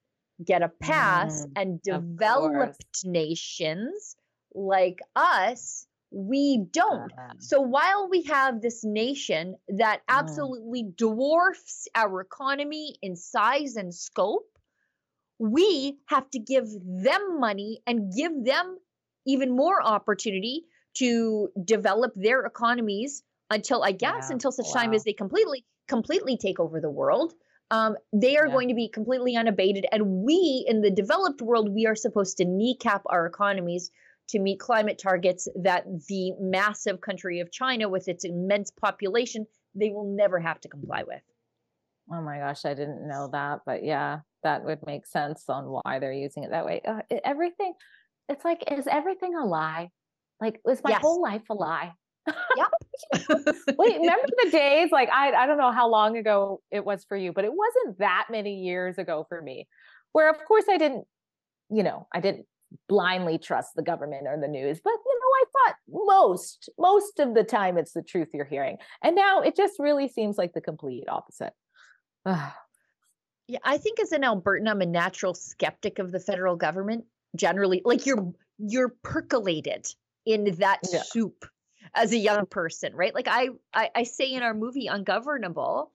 get 0.45 0.63
a 0.63 0.69
pass, 0.69 1.47
Mm, 1.47 1.53
and 1.57 1.83
developed 1.83 3.05
nations 3.05 4.17
like 4.55 5.01
us, 5.17 5.88
we 6.11 6.67
don't. 6.71 7.13
So 7.39 7.61
while 7.61 8.09
we 8.09 8.23
have 8.25 8.61
this 8.61 8.85
nation 8.85 9.57
that 9.69 10.03
absolutely 10.09 10.85
dwarfs 10.97 11.87
our 11.95 12.21
economy 12.21 12.97
in 13.03 13.15
size 13.17 13.77
and 13.77 13.95
scope, 13.95 14.59
we 15.39 15.99
have 16.07 16.29
to 16.31 16.39
give 16.39 16.67
them 16.85 17.39
money 17.41 17.81
and 17.87 18.13
give 18.13 18.45
them 18.45 18.79
even 19.27 19.55
more 19.55 19.83
opportunity 19.83 20.65
to 20.95 21.51
develop 21.65 22.13
their 22.17 22.45
economies 22.45 23.23
until 23.51 23.83
I 23.85 23.93
guess 23.93 24.31
Yeah, 24.31 24.33
until 24.33 24.53
such 24.53 24.73
time 24.73 24.93
as 24.95 25.05
they 25.05 25.13
completely 25.13 25.65
completely 25.87 26.37
take 26.37 26.59
over 26.61 26.81
the 26.81 26.91
world. 26.91 27.35
Um, 27.71 27.97
they 28.13 28.37
are 28.37 28.47
Yeah. 28.47 28.53
going 28.53 28.69
to 28.69 28.75
be 28.75 28.89
completely 28.89 29.37
unabated, 29.37 29.87
and 29.93 30.25
we 30.25 30.65
in 30.67 30.81
the 30.81 30.91
developed 30.91 31.43
world 31.43 31.69
we 31.69 31.87
are 31.87 31.95
supposed 31.95 32.39
to 32.39 32.45
kneecap 32.45 33.03
our 33.07 33.27
economies 33.27 33.91
to 34.29 34.39
meet 34.39 34.61
climate 34.61 34.99
targets 34.99 35.49
that 35.63 35.85
the 36.09 36.33
massive 36.39 37.01
country 37.01 37.41
of 37.41 37.51
China, 37.51 37.89
with 37.89 38.09
its 38.09 38.25
immense 38.25 38.71
population, 38.71 39.47
they 39.75 39.91
will 39.91 40.15
never 40.15 40.39
have 40.39 40.61
to 40.61 40.69
comply 40.69 41.03
with. 41.07 41.23
Oh 42.11 42.23
my 42.23 42.39
gosh, 42.39 42.65
I 42.65 42.75
didn't 42.75 43.07
know 43.07 43.29
that, 43.33 43.61
but 43.67 43.85
yeah, 43.85 44.21
that 44.43 44.65
would 44.65 44.85
make 44.87 45.07
sense 45.07 45.45
on 45.49 45.67
why 45.67 45.99
they're 45.99 46.13
using 46.13 46.45
it 46.45 46.51
that 46.51 46.65
way. 46.65 46.81
Uh, 46.87 47.03
everything, 47.25 47.75
it's 48.29 48.45
like, 48.45 48.65
is 48.71 48.87
everything 48.87 49.35
a 49.35 49.45
lie? 49.45 49.91
Like, 50.41 50.61
was 50.65 50.83
my 50.83 50.91
Yes. 50.91 51.03
whole 51.03 51.21
life 51.21 51.43
a 51.51 51.55
lie? 51.55 51.93
Yep. 52.57 52.69
Wait, 53.79 53.99
remember 53.99 54.27
the 54.43 54.51
days? 54.51 54.91
Like, 54.91 55.09
I, 55.11 55.33
I 55.33 55.47
don't 55.47 55.59
know 55.59 55.73
how 55.73 55.89
long 55.89 56.17
ago 56.17 56.63
it 56.71 56.85
was 56.85 57.05
for 57.05 57.17
you, 57.17 57.33
but 57.33 57.45
it 57.45 57.53
wasn't 57.53 57.99
that 57.99 58.27
many 58.31 58.55
years 58.63 58.99
ago 58.99 59.27
for 59.29 59.41
me, 59.43 59.69
where 60.13 60.31
of 60.31 60.37
course 60.47 60.65
I 60.69 60.79
didn't, 60.79 61.07
you 61.71 61.83
know, 61.83 62.09
I 62.13 62.21
didn't 62.21 62.47
blindly 62.89 63.39
trust 63.39 63.75
the 63.75 63.83
government 63.83 64.27
or 64.27 64.39
the 64.41 64.49
news, 64.49 64.81
but 64.83 64.93
you 64.93 65.21
know, 65.21 65.27
I 65.35 65.45
thought 65.53 65.77
most, 65.89 66.69
most 66.79 67.19
of 67.19 67.35
the 67.35 67.45
time 67.45 67.79
it's 67.79 67.93
the 67.93 68.03
truth 68.03 68.29
you're 68.35 68.45
hearing. 68.45 68.79
And 69.03 69.17
now 69.17 69.41
it 69.41 69.57
just 69.57 69.79
really 69.79 70.09
seems 70.09 70.37
like 70.39 70.53
the 70.53 70.61
complete 70.61 71.09
opposite. 71.09 71.55
Yeah, 73.51 73.61
I 73.65 73.79
think 73.79 73.99
as 73.99 74.13
an 74.13 74.23
Albertan, 74.23 74.69
I'm 74.69 74.83
a 74.83 74.87
natural 74.87 75.33
skeptic 75.33 75.99
of 75.99 76.13
the 76.13 76.21
federal 76.21 76.55
government 76.57 77.07
generally. 77.35 77.81
Like 77.83 78.05
you're 78.05 78.35
you're 78.59 78.95
percolated 79.03 79.87
in 80.27 80.55
that 80.57 80.81
Yeah. 80.93 81.03
soup 81.03 81.47
as 81.95 82.13
a 82.13 82.19
young 82.19 82.45
person, 82.45 82.95
right? 82.95 83.15
Like 83.15 83.27
I, 83.27 83.49
I 83.73 83.91
I 83.95 84.03
say 84.03 84.33
in 84.35 84.43
our 84.43 84.53
movie 84.53 84.87
Ungovernable, 84.89 85.93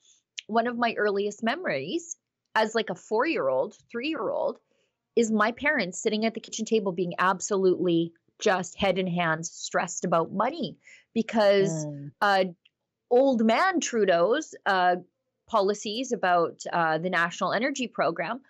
one 0.48 0.66
of 0.66 0.78
my 0.78 0.96
earliest 0.98 1.44
memories 1.44 2.18
as 2.56 2.74
like 2.74 2.90
a 2.90 2.96
four 2.96 3.28
year 3.28 3.48
old, 3.48 3.78
three 3.92 4.10
year 4.10 4.30
old, 4.30 4.58
is 5.16 5.32
my 5.32 5.52
parents 5.52 6.02
sitting 6.02 6.26
at 6.26 6.34
the 6.34 6.40
kitchen 6.40 6.66
table 6.66 6.92
being 6.92 7.14
absolutely 7.20 8.14
just 8.40 8.78
head 8.78 8.98
in 8.98 9.08
hands 9.08 9.52
stressed 9.52 10.06
about 10.06 10.32
money 10.32 10.78
because 11.14 11.86
Mm. 11.86 12.12
uh, 12.22 12.46
old 13.12 13.46
man 13.46 13.80
Trudeau's 13.80 14.56
uh, 14.66 14.96
policies 15.48 16.12
about 16.12 16.62
uh, 16.72 16.98
the 16.98 17.10
national 17.10 17.54
energy 17.54 17.88
program 17.88 18.42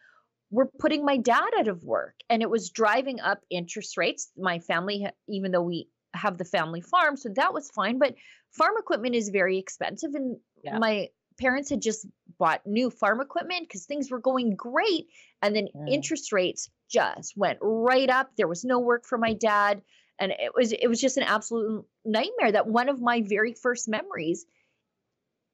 were 0.51 0.69
putting 0.79 1.03
my 1.03 1.17
dad 1.17 1.49
out 1.57 1.67
of 1.67 1.83
work 1.83 2.15
and 2.29 2.41
it 2.41 2.49
was 2.49 2.69
driving 2.69 3.19
up 3.19 3.43
interest 3.49 3.97
rates. 3.97 4.31
My 4.37 4.59
family, 4.59 5.07
even 5.27 5.51
though 5.51 5.63
we 5.63 5.89
have 6.13 6.37
the 6.37 6.45
family 6.45 6.81
farm, 6.81 7.17
so 7.17 7.29
that 7.35 7.53
was 7.53 7.71
fine, 7.71 7.97
but 7.97 8.15
farm 8.51 8.75
equipment 8.77 9.15
is 9.15 9.29
very 9.29 9.57
expensive. 9.57 10.13
And 10.13 10.37
Yeah. 10.63 10.77
my 10.77 11.09
parents 11.43 11.69
had 11.69 11.81
just 11.81 12.07
bought 12.39 12.65
new 12.65 12.89
farm 12.89 13.19
equipment 13.21 13.67
because 13.67 13.85
things 13.85 14.09
were 14.09 14.19
going 14.19 14.55
great. 14.55 15.07
And 15.41 15.55
then 15.55 15.67
Mm. 15.75 15.89
interest 15.89 16.31
rates 16.31 16.69
just 16.89 17.35
went 17.35 17.59
right 17.61 18.09
up. 18.09 18.31
There 18.35 18.47
was 18.47 18.63
no 18.63 18.79
work 18.79 19.05
for 19.05 19.17
my 19.17 19.33
dad. 19.33 19.81
And 20.19 20.31
it 20.31 20.53
was 20.55 20.71
it 20.71 20.87
was 20.87 21.01
just 21.01 21.17
an 21.17 21.23
absolute 21.23 21.85
nightmare 22.05 22.51
that 22.53 22.67
one 22.67 22.87
of 22.89 23.01
my 23.01 23.21
very 23.21 23.53
first 23.53 23.87
memories 23.87 24.45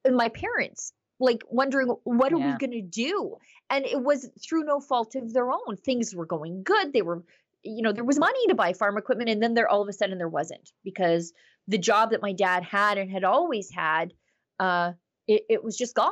and 0.06 0.16
my 0.16 0.30
parents 0.30 0.94
like 1.20 1.44
wondering 1.50 1.88
what 2.04 2.32
are 2.34 2.38
we 2.38 2.54
going 2.54 2.72
to 2.72 2.82
do 2.82 3.36
and 3.70 3.86
it 3.86 4.02
was 4.02 4.30
through 4.42 4.64
no 4.64 4.80
fault 4.80 5.16
of 5.16 5.34
their 5.34 5.52
own 5.52 5.76
things 5.78 6.16
were 6.16 6.26
going 6.26 6.64
good 6.64 6.94
they 6.94 7.02
were 7.02 7.24
you 7.64 7.82
know 7.82 7.92
there 7.92 8.06
was 8.06 8.18
money 8.20 8.48
to 8.48 8.56
buy 8.56 8.72
farm 8.74 8.98
equipment 8.98 9.30
and 9.30 9.42
then 9.44 9.54
there 9.54 9.68
all 9.68 9.82
of 9.82 9.90
a 9.90 9.94
sudden 9.94 10.18
there 10.18 10.30
wasn't 10.30 10.72
because 10.84 11.34
the 11.68 11.78
job 11.78 12.12
that 12.12 12.22
my 12.22 12.32
dad 12.32 12.64
had 12.64 12.98
and 12.98 13.12
had 13.12 13.24
always 13.26 13.70
had 13.70 14.14
uh 14.60 14.94
it, 15.30 15.44
it 15.50 15.64
was 15.64 15.78
just 15.78 15.96
gone 15.96 16.12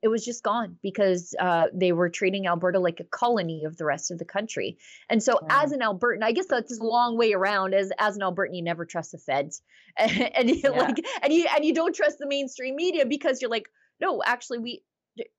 it 0.00 0.08
was 0.08 0.24
just 0.24 0.44
gone 0.44 0.78
because 0.80 1.34
uh, 1.40 1.66
they 1.74 1.90
were 1.90 2.08
treating 2.08 2.46
Alberta 2.46 2.78
like 2.78 3.00
a 3.00 3.04
colony 3.04 3.64
of 3.64 3.76
the 3.78 3.84
rest 3.84 4.12
of 4.12 4.18
the 4.18 4.24
country. 4.24 4.78
And 5.10 5.20
so, 5.20 5.40
Yeah. 5.42 5.62
as 5.64 5.72
an 5.72 5.80
Albertan, 5.80 6.22
I 6.22 6.30
guess 6.30 6.46
that's 6.46 6.78
a 6.78 6.84
long 6.84 7.18
way 7.18 7.32
around. 7.32 7.74
As 7.74 7.90
as 7.98 8.14
an 8.16 8.22
Albertan, 8.22 8.54
you 8.54 8.62
never 8.62 8.84
trust 8.84 9.10
the 9.12 9.18
feds, 9.18 9.60
and 9.96 10.48
you 10.48 10.60
Yeah. 10.62 10.70
like, 10.70 11.04
and 11.22 11.32
you 11.32 11.46
and 11.52 11.64
you 11.64 11.74
don't 11.74 11.94
trust 11.96 12.18
the 12.18 12.28
mainstream 12.28 12.76
media 12.76 13.06
because 13.06 13.42
you're 13.42 13.50
like, 13.50 13.68
no, 14.00 14.22
actually, 14.24 14.58
we 14.58 14.82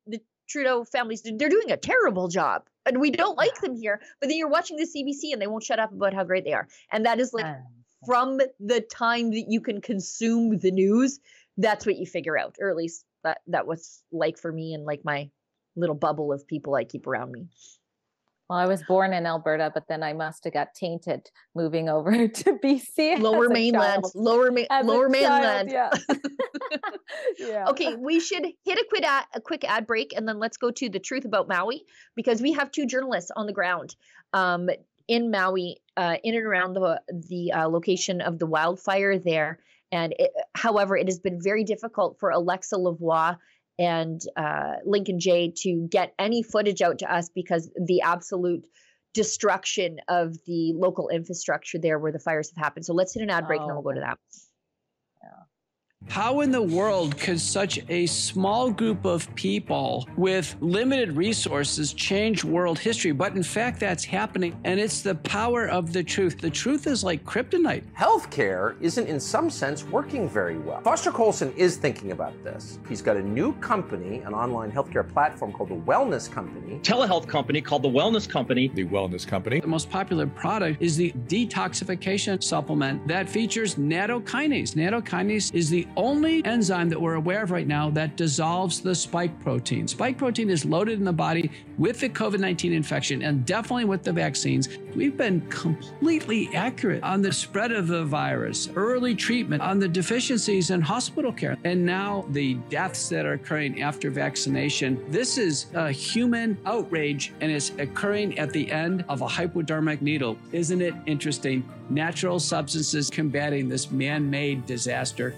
the, 0.07 0.19
Trudeau 0.49 0.83
families 0.83 1.21
they're 1.21 1.47
doing 1.47 1.71
a 1.71 1.77
terrible 1.77 2.27
job, 2.27 2.63
and 2.85 2.99
we 2.99 3.11
don't 3.11 3.37
like 3.37 3.61
them 3.61 3.75
here. 3.77 4.01
But 4.19 4.27
then 4.27 4.37
you're 4.37 4.49
watching 4.49 4.75
the 4.77 4.87
CBC, 4.87 5.31
and 5.31 5.41
they 5.41 5.47
won't 5.47 5.63
shut 5.63 5.79
up 5.79 5.93
about 5.93 6.13
how 6.13 6.25
great 6.25 6.43
they 6.43 6.53
are, 6.53 6.67
and 6.91 7.05
that 7.05 7.19
is 7.19 7.33
like 7.33 7.45
Ah, 7.45 7.61
from 8.05 8.41
the 8.59 8.81
time 8.81 9.31
that 9.31 9.45
you 9.47 9.61
can 9.61 9.79
consume 9.79 10.57
the 10.57 10.71
news, 10.71 11.19
that's 11.57 11.85
what 11.85 11.97
you 11.97 12.05
figure 12.05 12.37
out, 12.37 12.57
or 12.59 12.69
at 12.69 12.75
least 12.75 13.05
that 13.23 13.39
that 13.47 13.67
was 13.67 14.03
like 14.11 14.37
for 14.37 14.51
me 14.51 14.73
and 14.73 14.85
like 14.85 15.01
my 15.03 15.29
little 15.75 15.95
bubble 15.95 16.33
of 16.33 16.47
people 16.47 16.75
I 16.75 16.83
keep 16.83 17.07
around 17.07 17.31
me. 17.31 17.47
Well, 18.49 18.57
I 18.57 18.65
was 18.65 18.81
born 18.81 19.13
in 19.13 19.27
Alberta, 19.27 19.69
but 19.71 19.87
then 19.87 20.01
I 20.01 20.13
must 20.13 20.43
have 20.45 20.53
got 20.53 20.73
tainted 20.73 21.29
moving 21.53 21.87
over 21.87 22.11
to 22.27 22.53
BC. 22.63 23.19
Lower 23.19 23.47
mainland, 23.47 24.03
child. 24.03 24.11
lower 24.15 24.51
ma- 24.51 24.61
As 24.71 24.85
lower 24.85 25.07
child, 25.07 25.11
mainland. 25.11 25.71
yeah. 25.71 25.89
yeah. 27.37 27.65
Okay, 27.69 27.95
we 27.95 28.19
should 28.19 28.43
hit 28.65 28.79
a 28.79 28.85
quick 28.89 29.03
ad, 29.03 29.25
a 29.35 29.41
quick 29.41 29.63
ad 29.63 29.85
break, 29.85 30.13
and 30.15 30.27
then 30.27 30.39
let's 30.39 30.57
go 30.57 30.71
to 30.71 30.89
the 30.89 30.99
truth 30.99 31.25
about 31.25 31.47
Maui 31.47 31.83
because 32.15 32.41
we 32.41 32.53
have 32.53 32.71
two 32.71 32.87
journalists 32.87 33.29
on 33.35 33.45
the 33.45 33.53
ground 33.53 33.95
um, 34.33 34.67
in 35.07 35.29
Maui, 35.29 35.77
uh, 35.95 36.17
in 36.23 36.35
and 36.35 36.45
around 36.45 36.73
the 36.73 37.01
the 37.29 37.51
uh, 37.51 37.67
location 37.67 38.19
of 38.19 38.39
the 38.39 38.47
wildfire 38.47 39.19
there. 39.19 39.59
And 39.91 40.13
it, 40.19 40.31
however, 40.55 40.95
it 40.95 41.07
has 41.07 41.19
been 41.19 41.39
very 41.41 41.63
difficult 41.63 42.17
for 42.19 42.29
Alexa 42.29 42.75
Lavoie 42.75 43.37
and 43.79 44.21
uh, 44.35 44.73
Lincoln 44.85 45.19
Jay 45.19 45.53
to 45.63 45.87
get 45.89 46.13
any 46.19 46.43
footage 46.43 46.81
out 46.81 46.99
to 46.99 47.11
us 47.11 47.29
because 47.33 47.71
the 47.75 48.01
absolute 48.01 48.65
destruction 49.13 49.99
of 50.07 50.37
the 50.45 50.73
local 50.75 51.09
infrastructure 51.09 51.79
there 51.79 51.97
where 51.97 52.11
the 52.11 52.19
fires 52.19 52.51
have 52.55 52.63
happened. 52.63 52.85
So 52.85 52.93
let's 52.93 53.13
hit 53.13 53.23
an 53.23 53.29
ad 53.29 53.47
break 53.47 53.61
and 53.61 53.69
then 53.69 53.77
Oh, 53.77 53.81
we'll 53.81 53.93
go 53.93 53.99
to 53.99 54.05
that. 54.05 54.19
How 56.09 56.41
in 56.41 56.49
the 56.49 56.61
world 56.61 57.17
could 57.17 57.39
such 57.39 57.79
a 57.87 58.07
small 58.07 58.71
group 58.71 59.05
of 59.05 59.33
people 59.35 60.09
with 60.17 60.55
limited 60.59 61.15
resources 61.15 61.93
change 61.93 62.43
world 62.43 62.79
history? 62.79 63.11
But 63.11 63.35
in 63.35 63.43
fact, 63.43 63.79
that's 63.79 64.03
happening, 64.03 64.59
and 64.63 64.79
it's 64.79 65.01
the 65.01 65.15
power 65.15 65.67
of 65.67 65.93
the 65.93 66.03
truth. 66.03 66.39
The 66.39 66.49
truth 66.49 66.87
is 66.87 67.03
like 67.03 67.23
kryptonite. 67.25 67.83
Healthcare 67.93 68.75
isn't, 68.81 69.05
in 69.07 69.19
some 69.19 69.51
sense, 69.51 69.83
working 69.83 70.27
very 70.27 70.57
well. 70.57 70.81
Foster 70.81 71.11
Coulson 71.11 71.53
is 71.55 71.77
thinking 71.77 72.11
about 72.11 72.33
this. 72.43 72.79
He's 72.89 73.03
got 73.03 73.15
a 73.15 73.21
new 73.21 73.53
company, 73.59 74.17
an 74.19 74.33
online 74.33 74.71
healthcare 74.71 75.07
platform 75.07 75.53
called 75.53 75.69
the 75.69 75.75
Wellness 75.75 76.29
Company. 76.29 76.79
telehealth 76.79 77.27
company 77.27 77.61
called 77.61 77.83
the 77.83 77.89
Wellness 77.89 78.27
Company. 78.27 78.69
The 78.69 78.85
Wellness 78.85 79.27
Company. 79.27 79.59
The 79.59 79.67
most 79.67 79.91
popular 79.91 80.25
product 80.25 80.81
is 80.81 80.97
the 80.97 81.11
detoxification 81.27 82.43
supplement 82.43 83.07
that 83.07 83.29
features 83.29 83.75
nattokinase. 83.75 84.73
Nattokinase 84.73 85.53
is 85.53 85.69
the 85.69 85.87
only 85.95 86.43
enzyme 86.45 86.89
that 86.89 87.01
we're 87.01 87.15
aware 87.15 87.43
of 87.43 87.51
right 87.51 87.67
now 87.67 87.89
that 87.91 88.15
dissolves 88.15 88.81
the 88.81 88.93
spike 88.95 89.39
protein. 89.41 89.87
Spike 89.87 90.17
protein 90.17 90.49
is 90.49 90.65
loaded 90.65 90.99
in 90.99 91.05
the 91.05 91.13
body 91.13 91.51
with 91.77 91.99
the 91.99 92.09
COVID 92.09 92.39
19 92.39 92.73
infection 92.73 93.23
and 93.23 93.45
definitely 93.45 93.85
with 93.85 94.03
the 94.03 94.11
vaccines. 94.11 94.69
We've 94.95 95.15
been 95.15 95.41
completely 95.49 96.49
accurate 96.55 97.03
on 97.03 97.21
the 97.21 97.31
spread 97.31 97.71
of 97.71 97.87
the 97.87 98.03
virus, 98.03 98.69
early 98.75 99.15
treatment, 99.15 99.61
on 99.61 99.79
the 99.79 99.87
deficiencies 99.87 100.71
in 100.71 100.81
hospital 100.81 101.31
care, 101.31 101.57
and 101.63 101.85
now 101.85 102.25
the 102.29 102.55
deaths 102.69 103.09
that 103.09 103.25
are 103.25 103.33
occurring 103.33 103.81
after 103.81 104.09
vaccination. 104.09 105.03
This 105.09 105.37
is 105.37 105.67
a 105.73 105.91
human 105.91 106.57
outrage 106.65 107.33
and 107.41 107.51
it's 107.51 107.71
occurring 107.77 108.37
at 108.39 108.51
the 108.51 108.69
end 108.71 109.05
of 109.09 109.21
a 109.21 109.27
hypodermic 109.27 110.01
needle. 110.01 110.37
Isn't 110.51 110.81
it 110.81 110.93
interesting? 111.05 111.67
Natural 111.89 112.39
substances 112.39 113.09
combating 113.09 113.67
this 113.69 113.91
man 113.91 114.29
made 114.29 114.65
disaster. 114.65 115.35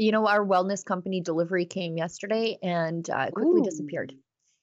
You 0.00 0.12
know, 0.12 0.26
our 0.26 0.44
wellness 0.44 0.84
company 0.84 1.20
delivery 1.20 1.66
came 1.66 1.96
yesterday 1.98 2.56
and 2.62 3.08
uh, 3.10 3.30
quickly 3.30 3.60
Ooh. 3.60 3.64
disappeared. 3.64 4.14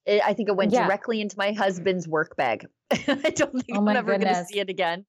It, 0.06 0.22
I 0.26 0.34
think 0.34 0.50
it 0.50 0.56
went 0.56 0.74
Yeah. 0.74 0.88
directly 0.88 1.22
into 1.22 1.36
my 1.38 1.52
husband's 1.52 2.08
work 2.08 2.36
bag. 2.36 2.66
I 2.92 3.30
don't 3.30 3.64
think 3.64 3.78
Oh 3.78 3.88
I'm 3.88 3.96
ever 3.96 4.18
going 4.18 4.28
to 4.34 4.46
see 4.46 4.60
it 4.60 4.70
again. 4.70 5.06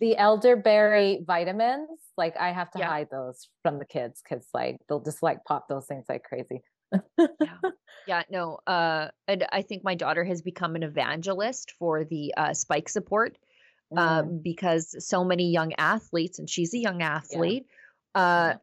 The 0.00 0.16
elderberry 0.16 1.22
vitamins, 1.24 1.88
like 2.16 2.36
I 2.36 2.52
have 2.52 2.70
to 2.72 2.78
Yeah. 2.78 2.88
hide 2.88 3.08
those 3.10 3.48
from 3.62 3.78
the 3.78 3.84
kids 3.84 4.20
because 4.22 4.46
like 4.52 4.78
they'll 4.88 5.02
just 5.02 5.22
like 5.22 5.44
pop 5.44 5.68
those 5.68 5.86
things 5.86 6.06
like 6.08 6.24
crazy. 6.24 6.62
Yeah, 8.06 8.22
no. 8.30 8.58
Uh, 8.66 9.08
and 9.26 9.46
I 9.52 9.62
think 9.62 9.84
my 9.84 9.94
daughter 9.94 10.24
has 10.24 10.40
become 10.40 10.76
an 10.76 10.82
evangelist 10.82 11.74
for 11.78 12.04
the 12.04 12.32
uh, 12.36 12.54
spike 12.54 12.88
support 12.88 13.36
uh, 13.96 14.22
Mm. 14.22 14.42
because 14.42 14.94
so 15.06 15.24
many 15.24 15.50
young 15.50 15.74
athletes, 15.74 16.38
and 16.38 16.48
she's 16.48 16.72
a 16.74 16.78
young 16.78 17.02
athlete, 17.02 17.66
uh, 18.14 18.54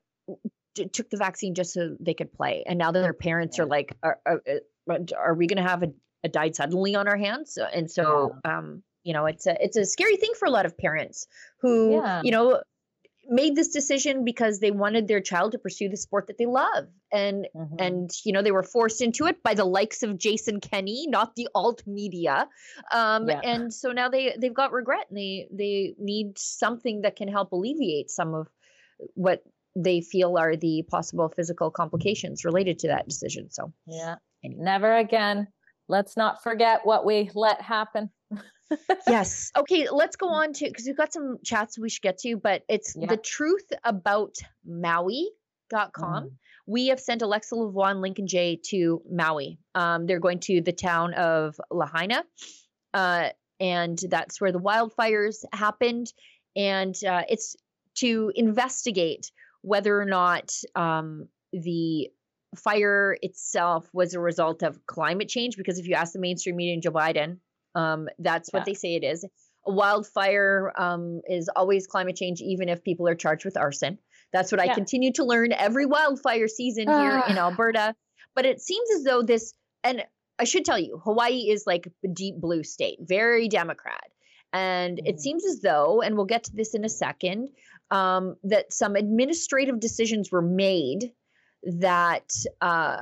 took 0.76 1.10
the 1.10 1.18
vaccine 1.18 1.56
just 1.56 1.74
so 1.74 1.96
they 2.00 2.14
could 2.14 2.32
play, 2.34 2.64
and 2.68 2.78
now 2.78 2.92
their 2.92 3.14
parents 3.14 3.60
are 3.60 3.66
like, 3.66 3.96
"Are, 4.04 4.20
are, 4.26 4.42
uh, 4.90 4.98
are 5.18 5.34
we 5.34 5.48
going 5.48 5.64
to 5.64 5.70
have 5.70 5.84
a, 5.84 5.92
a 6.24 6.30
died 6.30 6.56
suddenly 6.56 6.96
on 6.96 7.08
our 7.08 7.18
hands?" 7.18 7.58
And 7.58 7.90
so, 7.90 8.36
um, 8.44 8.84
you 9.04 9.14
know, 9.14 9.26
it's 9.26 9.48
a 9.48 9.56
it's 9.64 9.78
a 9.78 9.86
scary 9.86 10.18
thing 10.18 10.32
for 10.38 10.46
a 10.46 10.52
lot 10.52 10.66
of 10.66 10.78
parents 10.78 11.28
who, 11.62 12.02
Yeah. 12.04 12.22
you 12.24 12.32
know, 12.32 12.62
made 13.28 13.56
this 13.56 13.70
decision 13.70 14.24
because 14.24 14.60
they 14.60 14.70
wanted 14.72 15.08
their 15.08 15.22
child 15.22 15.54
to 15.54 15.58
pursue 15.58 15.90
the 15.90 15.98
sport 15.98 16.28
that 16.28 16.38
they 16.38 16.46
love 16.46 16.88
and 17.12 17.48
Mhm. 17.56 17.76
and 17.80 18.12
you 18.24 18.32
know 18.32 18.44
they 18.44 18.52
were 18.52 18.62
forced 18.62 19.02
into 19.02 19.26
it 19.26 19.42
by 19.42 19.56
the 19.56 19.66
likes 19.66 20.04
of 20.04 20.16
Jason 20.16 20.60
Kenney 20.60 21.08
not 21.10 21.36
the 21.36 21.50
alt 21.56 21.82
media 21.88 22.48
um 22.92 23.28
Yeah. 23.28 23.42
and 23.44 23.74
so 23.74 23.92
now 23.94 24.10
they 24.10 24.36
they've 24.40 24.54
got 24.54 24.72
regret 24.74 25.08
and 25.10 25.18
they 25.18 25.48
they 25.52 25.96
need 25.98 26.38
something 26.38 27.02
that 27.02 27.16
can 27.16 27.28
help 27.28 27.52
alleviate 27.52 28.12
some 28.12 28.36
of 28.36 28.48
what 29.16 29.42
they 29.76 30.02
feel 30.02 30.38
are 30.38 30.56
the 30.56 30.84
possible 30.90 31.30
physical 31.36 31.70
complications 31.72 32.46
related 32.46 32.80
to 32.80 32.88
that 32.88 33.08
decision 33.08 33.50
so 33.52 33.72
Yeah. 33.88 34.16
Never 34.44 34.96
again. 34.96 35.48
Let's 35.88 36.16
not 36.16 36.44
forget 36.44 36.82
what 36.84 37.04
we 37.06 37.30
let 37.34 37.62
happen. 37.62 38.10
yes. 39.08 39.52
Okay, 39.58 39.88
let's 39.90 40.16
go 40.16 40.28
on 40.30 40.54
to 40.54 40.66
because 40.66 40.86
we've 40.86 40.98
got 40.98 41.12
some 41.14 41.38
chats 41.44 41.78
we 41.80 41.90
should 41.90 42.02
get 42.04 42.20
to, 42.20 42.38
but 42.38 42.64
it's 42.70 42.96
Yeah. 42.96 43.08
the 43.08 43.18
truth 43.18 43.66
about 43.84 44.36
Maui.com. 44.66 46.24
Mhm. 46.26 46.32
We 46.68 46.88
have 46.88 47.00
sent 47.00 47.22
Alexa 47.22 47.56
Lavoie 47.56 47.92
and 47.92 48.02
Lincoln 48.02 48.28
Jay 48.28 48.60
to 48.70 49.02
Maui. 49.12 49.60
Um, 49.76 50.06
they're 50.08 50.20
going 50.20 50.40
to 50.42 50.62
the 50.62 50.74
town 50.74 51.14
of 51.14 51.60
Lahaina. 51.72 52.24
Uh, 52.94 53.30
and 53.60 54.00
that's 54.10 54.40
where 54.42 54.52
the 54.52 54.60
wildfires 54.60 55.44
happened. 55.54 56.12
And 56.56 56.96
uh, 57.04 57.24
it's 57.30 57.56
to 57.96 58.32
investigate 58.36 59.32
whether 59.66 60.00
or 60.00 60.06
not 60.06 60.54
um, 60.76 61.28
the 61.52 62.10
fire 62.56 63.18
itself 63.22 63.90
was 63.94 64.14
a 64.14 64.20
result 64.20 64.64
of 64.64 64.86
climate 64.86 65.28
change. 65.28 65.58
Because 65.58 65.80
if 65.80 65.88
you 65.88 65.96
ask 65.96 66.14
the 66.14 66.20
mainstream 66.20 66.56
media 66.56 66.74
and 66.74 66.84
Joe 66.84 66.92
Biden, 66.92 67.38
um, 67.74 68.08
that's 68.20 68.54
what 68.54 68.60
Yeah. 68.62 68.66
they 68.68 68.74
say 68.76 68.96
it 68.96 69.04
is. 69.04 69.26
A 69.68 69.72
wildfire 69.74 70.72
um, 70.78 71.22
is 71.28 71.50
always 71.56 71.88
climate 71.88 72.16
change, 72.16 72.40
even 72.42 72.70
if 72.70 72.84
people 72.84 73.08
are 73.08 73.16
charged 73.16 73.46
with 73.46 73.58
arson. 73.58 73.98
That's 74.32 74.52
what 74.52 74.62
I 74.62 74.74
continue 74.74 75.12
to 75.14 75.24
learn 75.24 75.52
every 75.54 75.86
wildfire 75.86 76.48
season 76.48 76.88
here 76.88 77.24
in 77.28 77.38
Ah. 77.38 77.50
Alberta. 77.50 77.96
But 78.36 78.46
it 78.46 78.62
seems 78.62 78.88
as 78.96 79.04
though 79.04 79.24
this, 79.24 79.54
and 79.84 80.06
I 80.38 80.44
should 80.44 80.66
tell 80.66 80.78
you, 80.78 81.02
Hawaii 81.04 81.50
is 81.50 81.64
like 81.66 81.88
a 82.04 82.08
deep 82.08 82.36
blue 82.40 82.64
state, 82.64 83.00
very 83.02 83.48
Democrat. 83.48 84.12
And 84.54 85.00
it 85.00 85.16
Mhm. 85.16 85.20
seems 85.20 85.46
as 85.46 85.62
though, 85.62 86.02
and 86.02 86.16
we'll 86.16 86.26
get 86.26 86.44
to 86.46 86.56
this 86.56 86.76
in 86.76 86.86
a 86.86 86.90
second, 86.90 87.50
um, 87.92 88.36
that 88.44 88.74
some 88.74 88.96
administrative 88.96 89.80
decisions 89.80 90.32
were 90.32 90.42
made 90.42 91.12
that 91.64 92.32
uh, 92.62 92.98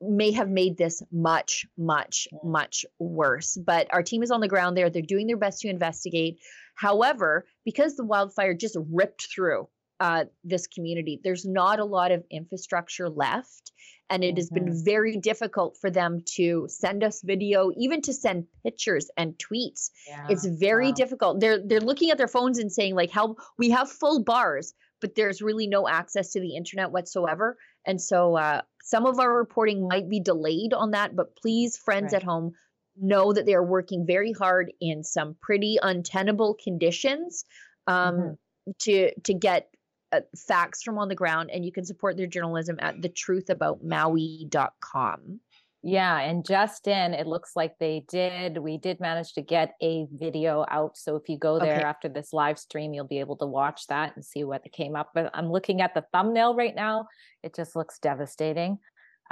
may 0.00 0.30
have 0.32 0.48
made 0.48 0.78
this 0.78 1.02
much, 1.12 1.66
much, 1.76 2.28
much 2.42 2.86
worse. 2.98 3.56
But 3.56 3.88
our 3.92 4.02
team 4.02 4.22
is 4.22 4.30
on 4.30 4.40
the 4.40 4.48
ground 4.48 4.76
there. 4.76 4.90
They're 4.90 5.02
doing 5.02 5.26
their 5.26 5.36
best 5.36 5.60
to 5.60 5.68
investigate. 5.68 6.38
However, 6.74 7.46
because 7.64 7.96
the 7.96 8.04
wildfire 8.04 8.54
just 8.54 8.76
ripped 8.90 9.28
through 9.34 9.68
uh, 10.00 10.24
this 10.42 10.66
community, 10.66 11.20
there's 11.22 11.44
not 11.44 11.78
a 11.78 11.84
lot 11.84 12.10
of 12.10 12.24
infrastructure 12.30 13.08
left. 13.08 13.70
And 14.08 14.24
it 14.24 14.36
has 14.38 14.50
been 14.50 14.82
very 14.84 15.18
difficult 15.18 15.76
for 15.80 15.88
them 15.88 16.22
to 16.34 16.66
send 16.68 17.04
us 17.04 17.22
video, 17.22 17.70
even 17.76 18.02
to 18.02 18.12
send 18.12 18.48
pictures 18.64 19.08
and 19.16 19.34
tweets. 19.38 19.90
It's 20.28 20.44
very 20.44 20.88
wow. 20.88 20.94
difficult. 20.94 21.40
They're 21.40 21.60
they're 21.64 21.80
looking 21.80 22.10
at 22.10 22.18
their 22.18 22.26
phones 22.26 22.58
and 22.58 22.72
saying 22.72 22.96
like, 22.96 23.12
"How 23.12 23.36
we 23.56 23.70
have 23.70 23.88
full 23.88 24.24
bars, 24.24 24.74
but 25.00 25.14
there's 25.14 25.40
really 25.40 25.68
no 25.68 25.86
access 25.86 26.32
to 26.32 26.40
the 26.40 26.56
internet 26.56 26.90
whatsoever." 26.90 27.56
And 27.86 28.00
so 28.00 28.36
uh, 28.36 28.62
some 28.82 29.06
of 29.06 29.20
our 29.20 29.32
reporting 29.32 29.86
might 29.86 30.08
be 30.08 30.18
delayed 30.18 30.72
on 30.74 30.90
that. 30.90 31.14
But 31.14 31.36
please, 31.36 31.76
friends 31.76 32.12
Right. 32.12 32.20
at 32.20 32.24
home, 32.24 32.54
know 32.96 33.32
that 33.32 33.46
they 33.46 33.54
are 33.54 33.64
working 33.64 34.06
very 34.06 34.32
hard 34.32 34.72
in 34.80 35.04
some 35.04 35.36
pretty 35.40 35.78
untenable 35.80 36.56
conditions 36.64 37.44
um, 37.86 38.16
Mhm. 38.16 38.78
to 38.80 39.20
to 39.20 39.34
get 39.34 39.70
uh, 40.12 40.20
facts 40.36 40.82
from 40.82 40.98
on 40.98 41.08
the 41.08 41.14
ground. 41.14 41.50
And 41.52 41.64
you 41.64 41.72
can 41.72 41.84
support 41.84 42.16
their 42.16 42.26
journalism 42.26 42.78
at 42.80 43.00
thetruthaboutmaui.com. 43.00 45.40
Yeah, 45.82 46.18
and 46.18 46.44
just 46.44 46.86
in, 46.88 47.14
it 47.14 47.26
looks 47.26 47.56
like 47.56 47.78
they 47.78 48.04
did. 48.06 48.58
We 48.58 48.76
did 48.76 49.00
manage 49.00 49.32
to 49.32 49.42
get 49.42 49.76
a 49.80 50.06
video 50.12 50.66
out. 50.68 50.98
So 50.98 51.16
if 51.16 51.26
you 51.26 51.38
go 51.38 51.58
there 51.58 51.72
Okay. 51.72 51.84
after 51.84 52.06
this 52.06 52.34
live 52.34 52.58
stream, 52.58 52.92
you'll 52.92 53.06
be 53.06 53.20
able 53.20 53.38
to 53.38 53.46
watch 53.46 53.86
that 53.86 54.14
and 54.14 54.22
see 54.22 54.44
what 54.44 54.70
came 54.72 54.94
up. 54.94 55.12
But 55.14 55.30
I'm 55.32 55.50
looking 55.50 55.80
at 55.80 55.94
the 55.94 56.04
thumbnail 56.12 56.54
right 56.54 56.74
now. 56.74 57.06
It 57.42 57.54
just 57.54 57.76
looks 57.76 57.98
devastating. 57.98 58.78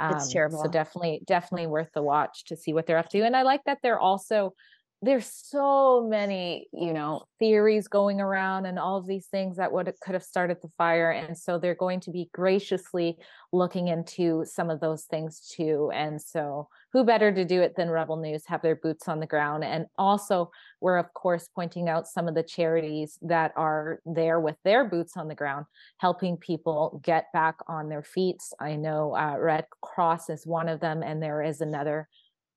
It's 0.07 0.23
Um, 0.23 0.27
terrible. 0.27 0.57
So 0.57 0.67
definitely, 0.67 1.21
definitely 1.27 1.67
worth 1.67 1.91
the 1.93 2.01
watch 2.01 2.45
to 2.45 2.55
see 2.55 2.73
what 2.73 2.87
they're 2.87 2.97
up 2.97 3.09
to. 3.09 3.21
And 3.21 3.35
I 3.35 3.43
like 3.43 3.63
that 3.65 3.83
they're 3.83 3.99
also 3.99 4.55
there's 5.01 5.31
so 5.31 6.05
many 6.09 6.67
you 6.73 6.93
know 6.93 7.23
theories 7.39 7.87
going 7.87 8.19
around 8.19 8.65
and 8.65 8.77
all 8.77 8.97
of 8.97 9.07
these 9.07 9.27
things 9.27 9.57
that 9.57 9.71
would 9.71 9.91
could 10.01 10.13
have 10.13 10.23
started 10.23 10.57
the 10.61 10.69
fire 10.77 11.11
and 11.11 11.37
so 11.37 11.57
they're 11.57 11.75
going 11.75 11.99
to 11.99 12.11
be 12.11 12.29
graciously 12.33 13.17
looking 13.53 13.87
into 13.87 14.43
some 14.45 14.69
of 14.69 14.79
those 14.79 15.03
things 15.05 15.53
too 15.55 15.89
and 15.93 16.21
so 16.21 16.67
who 16.91 17.03
better 17.03 17.31
to 17.31 17.45
do 17.45 17.61
it 17.61 17.75
than 17.77 17.89
rebel 17.89 18.17
news 18.17 18.43
have 18.45 18.61
their 18.61 18.75
boots 18.75 19.07
on 19.07 19.19
the 19.19 19.25
ground 19.25 19.63
and 19.63 19.85
also 19.97 20.51
we're 20.81 20.97
of 20.97 21.13
course 21.13 21.49
pointing 21.55 21.87
out 21.87 22.07
some 22.07 22.27
of 22.27 22.35
the 22.35 22.43
charities 22.43 23.17
that 23.21 23.51
are 23.55 23.99
there 24.05 24.39
with 24.39 24.55
their 24.63 24.83
boots 24.83 25.15
on 25.15 25.27
the 25.27 25.35
ground 25.35 25.65
helping 25.99 26.37
people 26.37 26.99
get 27.03 27.25
back 27.33 27.55
on 27.67 27.89
their 27.89 28.03
feet. 28.03 28.41
I 28.59 28.75
know 28.75 29.15
uh, 29.15 29.35
red 29.37 29.65
cross 29.81 30.29
is 30.29 30.45
one 30.45 30.69
of 30.69 30.79
them 30.79 31.03
and 31.03 31.21
there 31.21 31.41
is 31.41 31.61
another 31.61 32.07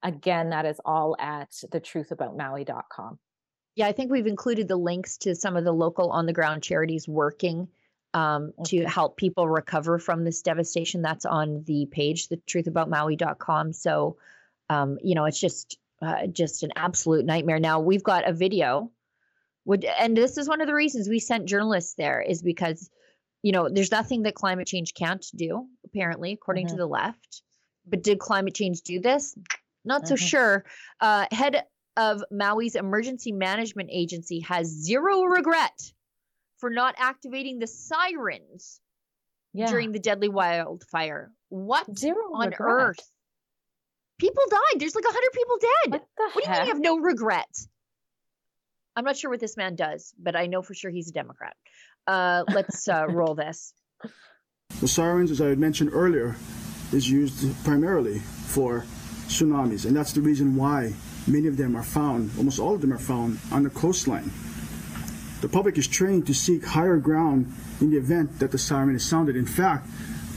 again 0.02 0.50
that 0.50 0.66
is 0.66 0.80
all 0.84 1.16
at 1.18 1.50
thetruthaboutmaui.com 1.72 3.18
Yeah, 3.76 3.86
I 3.86 3.92
think 3.92 4.10
we've 4.10 4.26
included 4.26 4.68
the 4.68 4.76
links 4.76 5.16
to 5.18 5.34
some 5.34 5.56
of 5.56 5.64
the 5.64 5.72
local 5.72 6.10
on 6.10 6.26
the 6.26 6.32
ground 6.32 6.62
charities 6.62 7.08
working 7.08 7.68
um, 8.14 8.52
to 8.66 8.84
help 8.84 9.16
people 9.16 9.48
recover 9.48 9.98
from 9.98 10.22
this 10.24 10.42
devastation. 10.42 11.00
That's 11.00 11.24
on 11.24 11.64
the 11.64 11.86
page, 11.86 12.28
thetruthaboutmaui.com. 12.28 13.72
So, 13.72 14.18
um, 14.68 14.98
you 15.02 15.14
know, 15.14 15.24
it's 15.24 15.40
just 15.40 15.78
uh, 16.02 16.26
just 16.26 16.62
an 16.62 16.72
absolute 16.76 17.24
nightmare. 17.24 17.58
Now 17.60 17.80
we've 17.80 18.02
got 18.02 18.28
a 18.28 18.32
video, 18.32 18.90
would 19.64 19.84
and 19.84 20.14
this 20.16 20.36
is 20.36 20.48
one 20.48 20.60
of 20.60 20.66
the 20.66 20.74
reasons 20.74 21.08
we 21.08 21.20
sent 21.20 21.46
journalists 21.46 21.94
there 21.94 22.20
is 22.20 22.42
because, 22.42 22.90
you 23.42 23.52
know, 23.52 23.68
there's 23.70 23.90
nothing 23.92 24.24
that 24.24 24.34
climate 24.34 24.66
change 24.66 24.92
can't 24.94 25.24
do. 25.34 25.66
Apparently, 25.86 26.32
according 26.32 26.66
to 26.68 26.74
Mhm. 26.74 26.78
the 26.78 26.86
left. 26.86 27.42
But 27.86 28.02
did 28.02 28.18
climate 28.18 28.54
change 28.54 28.82
do 28.82 29.00
this? 29.00 29.36
Not 29.84 30.06
so 30.06 30.14
Mhm. 30.14 30.28
sure. 30.28 30.64
Uh, 31.00 31.26
head 31.30 31.64
of 31.96 32.22
Maui's 32.32 32.74
emergency 32.76 33.32
management 33.32 33.90
agency 33.92 34.40
has 34.40 34.66
zero 34.68 35.22
regret 35.24 35.92
for 36.58 36.70
not 36.70 36.94
activating 36.98 37.58
the 37.58 37.66
sirens 37.66 38.80
yeah 39.52 39.66
during 39.66 39.92
the 39.92 39.98
deadly 39.98 40.28
wildfire. 40.28 41.32
What 41.48 41.86
zero 41.98 42.32
on 42.34 42.48
regret. 42.50 42.60
earth? 42.70 43.10
People 44.18 44.42
died. 44.48 44.80
There's 44.80 44.94
like 44.94 45.04
100 45.04 45.32
people 45.32 45.56
dead. 45.60 45.90
what 45.92 46.08
the 46.16 46.22
What 46.32 46.44
do 46.44 46.50
you 46.50 46.56
mean 46.56 46.66
you 46.66 46.72
have 46.72 46.80
no 46.80 46.98
regret? 46.98 47.48
I'm 48.94 49.04
not 49.04 49.16
sure 49.16 49.30
what 49.30 49.40
this 49.40 49.56
man 49.56 49.74
does, 49.74 50.14
but 50.18 50.36
I 50.36 50.46
know 50.46 50.62
for 50.62 50.74
sure 50.74 50.90
he's 50.90 51.08
a 51.08 51.12
Democrat. 51.12 51.56
Uh, 52.06 52.44
let's 52.52 52.88
uh, 52.88 53.06
roll 53.08 53.34
this. 53.34 53.74
The 54.80 54.88
sirens, 54.88 55.30
as 55.30 55.40
I 55.40 55.48
had 55.48 55.58
mentioned 55.58 55.90
earlier, 55.92 56.36
is 56.92 57.10
used 57.10 57.44
primarily 57.64 58.18
for 58.18 58.84
tsunamis, 59.32 59.86
and 59.86 59.96
that's 59.96 60.12
the 60.12 60.20
reason 60.20 60.54
why 60.56 60.92
many 61.26 61.46
of 61.46 61.56
them 61.56 61.74
are 61.76 61.82
found, 61.82 62.30
almost 62.36 62.58
all 62.58 62.74
of 62.74 62.80
them 62.80 62.92
are 62.92 62.98
found 62.98 63.38
on 63.50 63.62
the 63.62 63.70
coastline. 63.70 64.30
The 65.40 65.48
public 65.48 65.76
is 65.78 65.88
trained 65.88 66.26
to 66.28 66.34
seek 66.34 66.64
higher 66.64 66.98
ground 66.98 67.52
in 67.80 67.90
the 67.90 67.96
event 67.96 68.38
that 68.38 68.52
the 68.52 68.58
siren 68.58 68.94
is 68.94 69.04
sounded. 69.04 69.34
In 69.34 69.46
fact, 69.46 69.88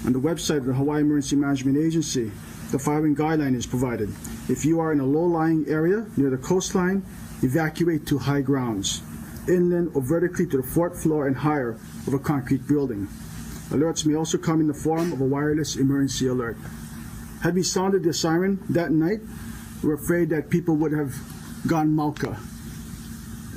on 0.06 0.14
the 0.14 0.20
website 0.20 0.58
of 0.58 0.66
the 0.66 0.74
Hawaii 0.74 1.02
Emergency 1.02 1.36
Management 1.36 1.78
Agency, 1.78 2.32
the 2.72 2.80
following 2.80 3.16
guideline 3.16 3.56
is 3.56 3.68
provided. 3.68 4.10
If 4.50 4.66
you 4.66 4.80
are 4.80 4.92
in 4.92 5.00
a 5.00 5.06
low-lying 5.06 5.66
area 5.68 6.06
near 6.18 6.32
the 6.32 6.38
coastline, 6.38 7.06
evacuate 7.44 8.08
to 8.08 8.18
high 8.18 8.42
grounds, 8.42 9.04
inland 9.48 9.92
or 9.94 10.02
vertically 10.02 10.48
to 10.48 10.58
the 10.58 10.64
fourth 10.64 11.02
floor 11.02 11.28
and 11.28 11.36
higher 11.36 11.78
of 12.08 12.14
a 12.14 12.20
concrete 12.20 12.68
building. 12.68 13.08
Alerts 13.70 14.06
may 14.06 14.16
also 14.16 14.38
come 14.38 14.60
in 14.60 14.68
the 14.68 14.74
form 14.74 15.12
of 15.14 15.22
a 15.22 15.26
wireless 15.26 15.76
emergency 15.76 16.28
alert. 16.28 16.58
Had 17.46 17.54
we 17.54 17.62
sounded 17.62 18.02
the 18.02 18.12
siren 18.12 18.58
that 18.70 18.90
night, 18.90 19.20
we're 19.84 19.94
afraid 19.94 20.30
that 20.30 20.50
people 20.50 20.76
would 20.78 20.92
have 20.92 21.14
gone 21.68 21.90
mauka. 21.90 22.40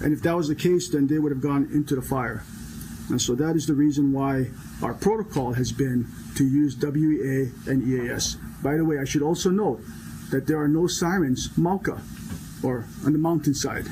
And 0.04 0.12
if 0.12 0.20
that 0.24 0.36
was 0.36 0.46
the 0.46 0.54
case, 0.54 0.90
then 0.90 1.06
they 1.06 1.18
would 1.18 1.32
have 1.32 1.40
gone 1.40 1.70
into 1.72 1.94
the 1.94 2.02
fire. 2.02 2.44
And 3.08 3.18
so 3.18 3.34
that 3.36 3.56
is 3.56 3.66
the 3.66 3.72
reason 3.72 4.12
why 4.12 4.48
our 4.82 4.92
protocol 4.92 5.54
has 5.54 5.72
been 5.72 6.06
to 6.36 6.44
use 6.46 6.76
WEA 6.76 7.50
and 7.66 7.82
EAS. 7.82 8.36
By 8.62 8.76
the 8.76 8.84
way, 8.84 8.98
I 8.98 9.04
should 9.04 9.22
also 9.22 9.48
note 9.48 9.80
that 10.32 10.46
there 10.46 10.60
are 10.60 10.68
no 10.68 10.86
sirens 10.86 11.48
mauka 11.56 11.98
or 12.62 12.84
on 13.06 13.14
the 13.14 13.18
mountainside 13.18 13.86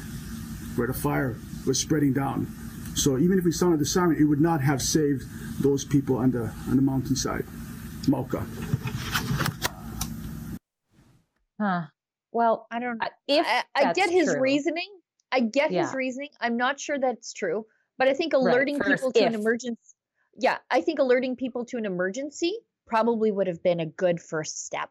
where 0.76 0.88
the 0.88 0.92
fire 0.92 1.36
was 1.66 1.78
spreading 1.78 2.12
down. 2.12 2.48
So 2.96 3.16
even 3.16 3.38
if 3.38 3.46
we 3.46 3.52
sounded 3.52 3.80
the 3.80 3.86
siren, 3.86 4.18
it 4.20 4.24
would 4.24 4.42
not 4.42 4.60
have 4.60 4.82
saved 4.82 5.22
those 5.62 5.86
people 5.86 6.18
on 6.18 6.32
the 6.32 6.52
on 6.68 6.76
the 6.76 6.82
mountainside, 6.82 7.46
mauka. 8.02 8.44
Huh. 11.60 11.82
Well, 12.32 12.66
I 12.70 12.80
don't 12.80 12.98
know. 12.98 13.08
If 13.28 13.46
I, 13.46 13.64
I 13.74 13.92
get 13.92 14.10
his 14.10 14.28
true. 14.28 14.40
reasoning. 14.40 14.88
I 15.32 15.40
get 15.40 15.72
his 15.72 15.92
reasoning. 15.92 16.30
I'm 16.40 16.56
not 16.56 16.78
sure 16.78 16.98
that's 16.98 17.32
true, 17.32 17.66
but 17.98 18.08
I 18.08 18.14
think 18.14 18.32
Right, 18.32 18.42
alerting 18.52 18.76
first, 18.78 18.90
people 18.90 19.12
to 19.12 19.24
an 19.24 19.34
emergency. 19.34 19.94
Yeah, 20.38 20.58
I 20.70 20.80
think 20.82 20.98
alerting 20.98 21.36
people 21.36 21.64
to 21.66 21.78
an 21.78 21.86
emergency 21.86 22.58
probably 22.86 23.32
would 23.32 23.46
have 23.46 23.62
been 23.62 23.80
a 23.80 23.86
good 23.86 24.20
first 24.20 24.64
step. 24.64 24.90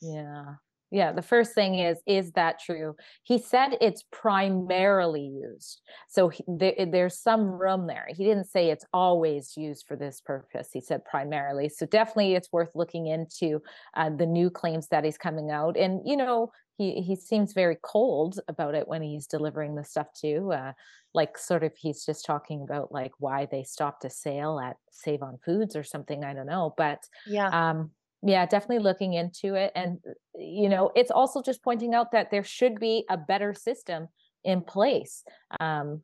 Yeah. 0.00 0.56
Yeah. 0.94 1.10
The 1.12 1.22
first 1.22 1.54
thing 1.54 1.80
is, 1.80 1.98
is 2.06 2.30
that 2.32 2.60
true? 2.60 2.94
He 3.24 3.38
said 3.38 3.76
it's 3.80 4.04
primarily 4.12 5.22
used. 5.22 5.82
So 6.08 6.28
he, 6.28 6.44
there, 6.46 6.86
there's 6.86 7.18
some 7.18 7.46
room 7.50 7.88
there. 7.88 8.06
He 8.08 8.22
didn't 8.22 8.44
say 8.44 8.70
it's 8.70 8.84
always 8.92 9.56
used 9.56 9.86
for 9.88 9.96
this 9.96 10.20
purpose. 10.20 10.68
He 10.72 10.80
said 10.80 11.04
primarily. 11.04 11.68
So 11.68 11.84
definitely 11.84 12.34
it's 12.34 12.52
worth 12.52 12.70
looking 12.76 13.08
into 13.08 13.60
uh, 13.96 14.10
the 14.10 14.26
new 14.26 14.50
claims 14.50 14.86
that 14.88 15.04
he's 15.04 15.18
coming 15.18 15.50
out. 15.50 15.76
And, 15.76 16.00
you 16.06 16.16
know, 16.16 16.52
he, 16.78 17.02
he 17.02 17.16
seems 17.16 17.54
very 17.54 17.76
cold 17.82 18.38
about 18.46 18.76
it 18.76 18.86
when 18.86 19.02
he's 19.02 19.26
delivering 19.26 19.74
the 19.74 19.84
stuff 19.84 20.08
too. 20.12 20.52
Uh, 20.52 20.74
like 21.12 21.38
sort 21.38 21.64
of 21.64 21.72
he's 21.76 22.04
just 22.04 22.24
talking 22.24 22.62
about 22.62 22.92
like 22.92 23.12
why 23.18 23.46
they 23.50 23.64
stopped 23.64 24.04
a 24.04 24.10
sale 24.10 24.60
at 24.60 24.76
Save 24.92 25.22
on 25.22 25.38
Foods 25.44 25.74
or 25.74 25.82
something. 25.82 26.24
I 26.24 26.34
don't 26.34 26.46
know. 26.46 26.74
But 26.76 27.00
Yeah. 27.26 27.48
um 27.48 27.90
yeah 28.26 28.46
definitely 28.46 28.82
looking 28.82 29.12
into 29.14 29.54
it 29.54 29.70
and 29.74 29.98
uh, 30.08 30.12
you 30.38 30.68
know 30.68 30.90
it's 30.96 31.10
also 31.10 31.42
just 31.42 31.62
pointing 31.62 31.94
out 31.94 32.10
that 32.12 32.30
there 32.30 32.44
should 32.44 32.80
be 32.80 33.04
a 33.10 33.16
better 33.16 33.52
system 33.54 34.08
in 34.44 34.60
place 34.62 35.22
um 35.60 36.02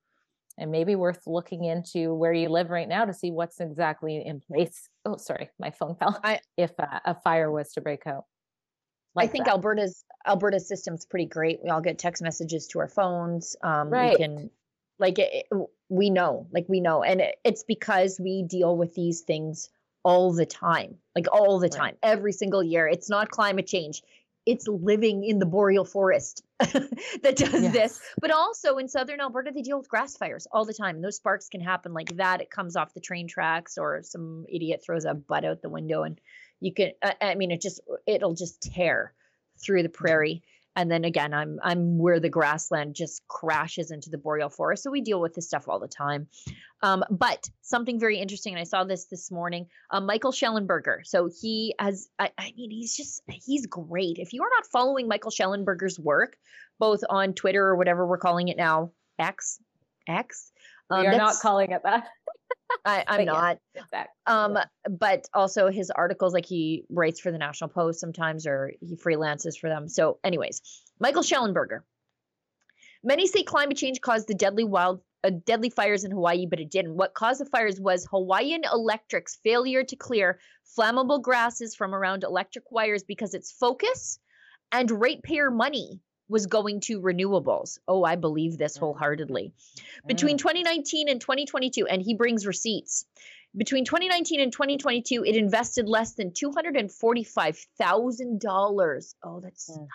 and 0.58 0.70
maybe 0.70 0.94
worth 0.94 1.22
looking 1.26 1.64
into 1.64 2.12
where 2.14 2.32
you 2.32 2.48
live 2.48 2.68
right 2.70 2.88
now 2.88 3.04
to 3.04 3.14
see 3.14 3.30
what's 3.30 3.60
exactly 3.60 4.22
in 4.24 4.40
place 4.40 4.88
oh 5.06 5.16
sorry 5.16 5.48
my 5.58 5.70
phone 5.70 5.94
fell 5.96 6.18
I- 6.22 6.40
if 6.56 6.72
uh, 6.78 7.00
a 7.04 7.14
fire 7.14 7.50
was 7.50 7.72
to 7.72 7.80
break 7.80 8.06
out 8.06 8.24
I 9.16 9.26
think 9.26 9.46
that. 9.46 9.50
Alberta's 9.52 10.04
Alberta's 10.24 10.68
system's 10.68 11.04
pretty 11.04 11.26
great. 11.26 11.58
We 11.64 11.68
all 11.70 11.80
get 11.80 11.98
text 11.98 12.22
messages 12.22 12.68
to 12.68 12.78
our 12.78 12.86
phones. 12.88 13.56
Um, 13.60 13.90
Right. 13.90 14.12
We 14.12 14.24
can, 14.24 14.50
like, 15.00 15.18
it, 15.18 15.46
it- 15.50 15.66
we 15.88 16.10
know, 16.10 16.46
like, 16.52 16.66
we 16.68 16.80
know, 16.80 17.02
and 17.02 17.20
it, 17.20 17.34
it's 17.44 17.64
because 17.64 18.20
we 18.22 18.44
deal 18.44 18.76
with 18.76 18.94
these 18.94 19.22
things 19.22 19.68
all 20.02 20.32
the 20.32 20.46
time, 20.46 20.96
like 21.14 21.26
all 21.32 21.58
the 21.58 21.64
Right. 21.68 21.72
time, 21.72 21.96
every 22.02 22.32
single 22.32 22.62
year. 22.62 22.86
It's 22.88 23.10
not 23.10 23.30
climate 23.30 23.66
change. 23.66 24.02
It's 24.46 24.66
living 24.66 25.22
in 25.24 25.38
the 25.38 25.46
boreal 25.46 25.84
forest 25.84 26.42
that 26.60 27.36
does 27.36 27.72
this. 27.72 28.00
But 28.20 28.30
also 28.30 28.78
in 28.78 28.88
southern 28.88 29.20
Alberta, 29.20 29.52
they 29.54 29.60
deal 29.62 29.78
with 29.78 29.88
grass 29.88 30.16
fires 30.16 30.46
all 30.50 30.64
the 30.64 30.72
time. 30.72 30.96
And 30.96 31.04
those 31.04 31.16
sparks 31.16 31.48
can 31.48 31.60
happen 31.60 31.92
like 31.92 32.16
that. 32.16 32.40
It 32.40 32.50
comes 32.50 32.74
off 32.74 32.94
the 32.94 33.00
train 33.00 33.28
tracks, 33.28 33.76
or 33.76 34.02
some 34.02 34.46
idiot 34.48 34.82
throws 34.84 35.04
a 35.04 35.14
butt 35.14 35.44
out 35.44 35.60
the 35.60 35.68
window, 35.68 36.02
and 36.04 36.18
you 36.60 36.72
can. 36.72 36.92
I 37.20 37.34
mean, 37.34 37.50
it 37.50 37.60
just 37.60 37.80
it'll 38.06 38.34
just 38.34 38.62
tear 38.62 39.12
through 39.62 39.82
the 39.82 39.88
prairie. 39.90 40.42
And 40.76 40.90
then 40.90 41.04
again, 41.04 41.34
I'm 41.34 41.58
I'm 41.62 41.98
where 41.98 42.20
the 42.20 42.28
grassland 42.28 42.94
just 42.94 43.26
crashes 43.28 43.90
into 43.90 44.08
the 44.08 44.18
boreal 44.18 44.48
forest. 44.48 44.82
So 44.82 44.90
we 44.90 45.00
deal 45.00 45.20
with 45.20 45.34
this 45.34 45.46
stuff 45.46 45.68
all 45.68 45.80
the 45.80 45.88
time. 45.88 46.28
Um, 46.82 47.04
but 47.10 47.48
something 47.60 47.98
very 47.98 48.18
interesting, 48.18 48.54
and 48.54 48.60
I 48.60 48.64
saw 48.64 48.84
this 48.84 49.06
this 49.06 49.30
morning. 49.30 49.66
Uh, 49.90 50.00
Michael 50.00 50.32
Shellenberger. 50.32 51.00
So 51.04 51.28
he 51.40 51.74
has. 51.78 52.08
I, 52.18 52.30
I 52.38 52.52
mean, 52.56 52.70
he's 52.70 52.96
just 52.96 53.22
he's 53.28 53.66
great. 53.66 54.18
If 54.18 54.32
you 54.32 54.42
are 54.42 54.50
not 54.56 54.66
following 54.66 55.08
Michael 55.08 55.32
Shellenberger's 55.32 55.98
work, 55.98 56.36
both 56.78 57.00
on 57.10 57.34
Twitter 57.34 57.64
or 57.64 57.76
whatever 57.76 58.06
we're 58.06 58.18
calling 58.18 58.48
it 58.48 58.56
now, 58.56 58.92
X, 59.18 59.58
X. 60.08 60.52
we 60.90 61.06
are 61.06 61.16
not 61.16 61.36
calling 61.40 61.72
it 61.72 61.82
that 61.82 62.08
I, 62.84 63.04
I'm 63.06 63.18
but 63.18 63.26
yeah, 63.26 63.40
not. 63.40 63.58
exactly. 63.74 64.12
Um, 64.26 64.58
but 64.88 65.28
also 65.34 65.68
his 65.70 65.90
articles, 65.90 66.32
like 66.32 66.46
he 66.46 66.84
writes 66.90 67.20
for 67.20 67.30
the 67.30 67.38
National 67.38 67.68
Post 67.68 68.00
sometimes, 68.00 68.46
or 68.46 68.72
he 68.80 68.96
freelances 68.96 69.58
for 69.58 69.68
them. 69.68 69.88
So, 69.88 70.18
anyways, 70.24 70.62
Michael 70.98 71.22
Shellenberger. 71.22 71.80
Many 73.02 73.26
say 73.26 73.42
climate 73.42 73.78
change 73.78 74.00
caused 74.00 74.28
the 74.28 74.34
deadly 74.34 74.64
wild, 74.64 75.00
uh, 75.24 75.30
deadly 75.46 75.70
fires 75.70 76.04
in 76.04 76.10
Hawaii, 76.10 76.46
but 76.46 76.60
it 76.60 76.70
didn't. 76.70 76.96
What 76.96 77.14
caused 77.14 77.40
the 77.40 77.46
fires 77.46 77.80
was 77.80 78.06
Hawaiian 78.10 78.62
Electric's 78.70 79.38
failure 79.42 79.82
to 79.84 79.96
clear 79.96 80.38
flammable 80.78 81.22
grasses 81.22 81.74
from 81.74 81.94
around 81.94 82.24
electric 82.24 82.70
wires 82.70 83.02
because 83.02 83.32
its 83.32 83.52
focus 83.52 84.18
and 84.72 84.90
ratepayer 84.90 85.50
money 85.50 86.00
was 86.30 86.46
going 86.46 86.80
to 86.80 87.00
renewables. 87.00 87.78
Oh, 87.88 88.04
I 88.04 88.14
believe 88.16 88.56
this 88.56 88.76
wholeheartedly. 88.76 89.52
Between 90.06 90.38
2019 90.38 91.08
and 91.08 91.20
2022, 91.20 91.86
and 91.86 92.00
he 92.00 92.14
brings 92.14 92.46
receipts. 92.46 93.04
Between 93.56 93.84
2019 93.84 94.40
and 94.40 94.52
2022, 94.52 95.24
it 95.24 95.34
invested 95.34 95.88
less 95.88 96.14
than 96.14 96.30
$245,000. 96.30 99.14
Oh, 99.24 99.40
that's 99.40 99.70
Mm. 99.70 99.76
nothing. 99.76 99.88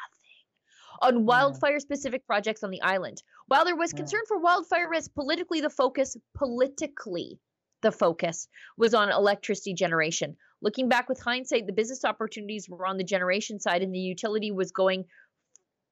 On 1.01 1.25
wildfire 1.25 1.79
specific 1.79 2.25
projects 2.27 2.63
on 2.63 2.71
the 2.71 2.81
island. 2.81 3.21
While 3.47 3.65
there 3.65 3.75
was 3.75 3.93
Mm. 3.93 3.97
concern 3.97 4.21
for 4.27 4.39
wildfire 4.39 4.89
risk, 4.89 5.13
politically 5.13 5.61
the 5.61 5.69
focus, 5.69 6.17
politically 6.33 7.39
the 7.81 7.91
focus 7.91 8.47
was 8.77 8.93
on 8.93 9.11
electricity 9.11 9.73
generation. 9.73 10.37
Looking 10.61 10.89
back 10.89 11.07
with 11.07 11.21
hindsight, 11.21 11.67
the 11.67 11.73
business 11.73 12.03
opportunities 12.05 12.69
were 12.69 12.85
on 12.85 12.97
the 12.97 13.03
generation 13.03 13.59
side 13.59 13.83
and 13.83 13.93
the 13.93 13.99
utility 13.99 14.51
was 14.51 14.71
going 14.71 15.05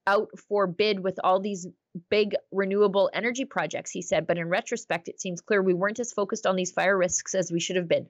out 0.06 0.28
for 0.48 0.66
bid 0.66 1.00
with 1.00 1.18
all 1.22 1.40
these 1.40 1.66
big 2.10 2.34
renewable 2.52 3.10
energy 3.12 3.44
projects, 3.44 3.90
he 3.90 4.02
said. 4.02 4.26
But 4.26 4.38
in 4.38 4.48
retrospect, 4.48 5.08
it 5.08 5.20
seems 5.20 5.40
clear 5.40 5.62
we 5.62 5.74
weren't 5.74 6.00
as 6.00 6.12
focused 6.12 6.46
on 6.46 6.56
these 6.56 6.72
fire 6.72 6.96
risks 6.96 7.34
as 7.34 7.50
we 7.50 7.60
should 7.60 7.76
have 7.76 7.88
been. 7.88 8.06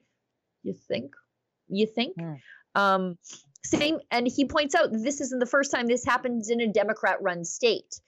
You 0.63 0.73
think? 0.73 1.15
You 1.67 1.87
think? 1.87 2.15
Hmm. 2.19 2.33
Um, 2.75 3.17
same, 3.63 3.99
and 4.11 4.27
he 4.27 4.45
points 4.45 4.75
out 4.75 4.91
this 4.91 5.21
isn't 5.21 5.39
the 5.39 5.45
first 5.45 5.71
time 5.71 5.87
this 5.87 6.05
happens 6.05 6.49
in 6.49 6.61
a 6.61 6.67
Democrat 6.67 7.21
run 7.21 7.43
state. 7.43 7.99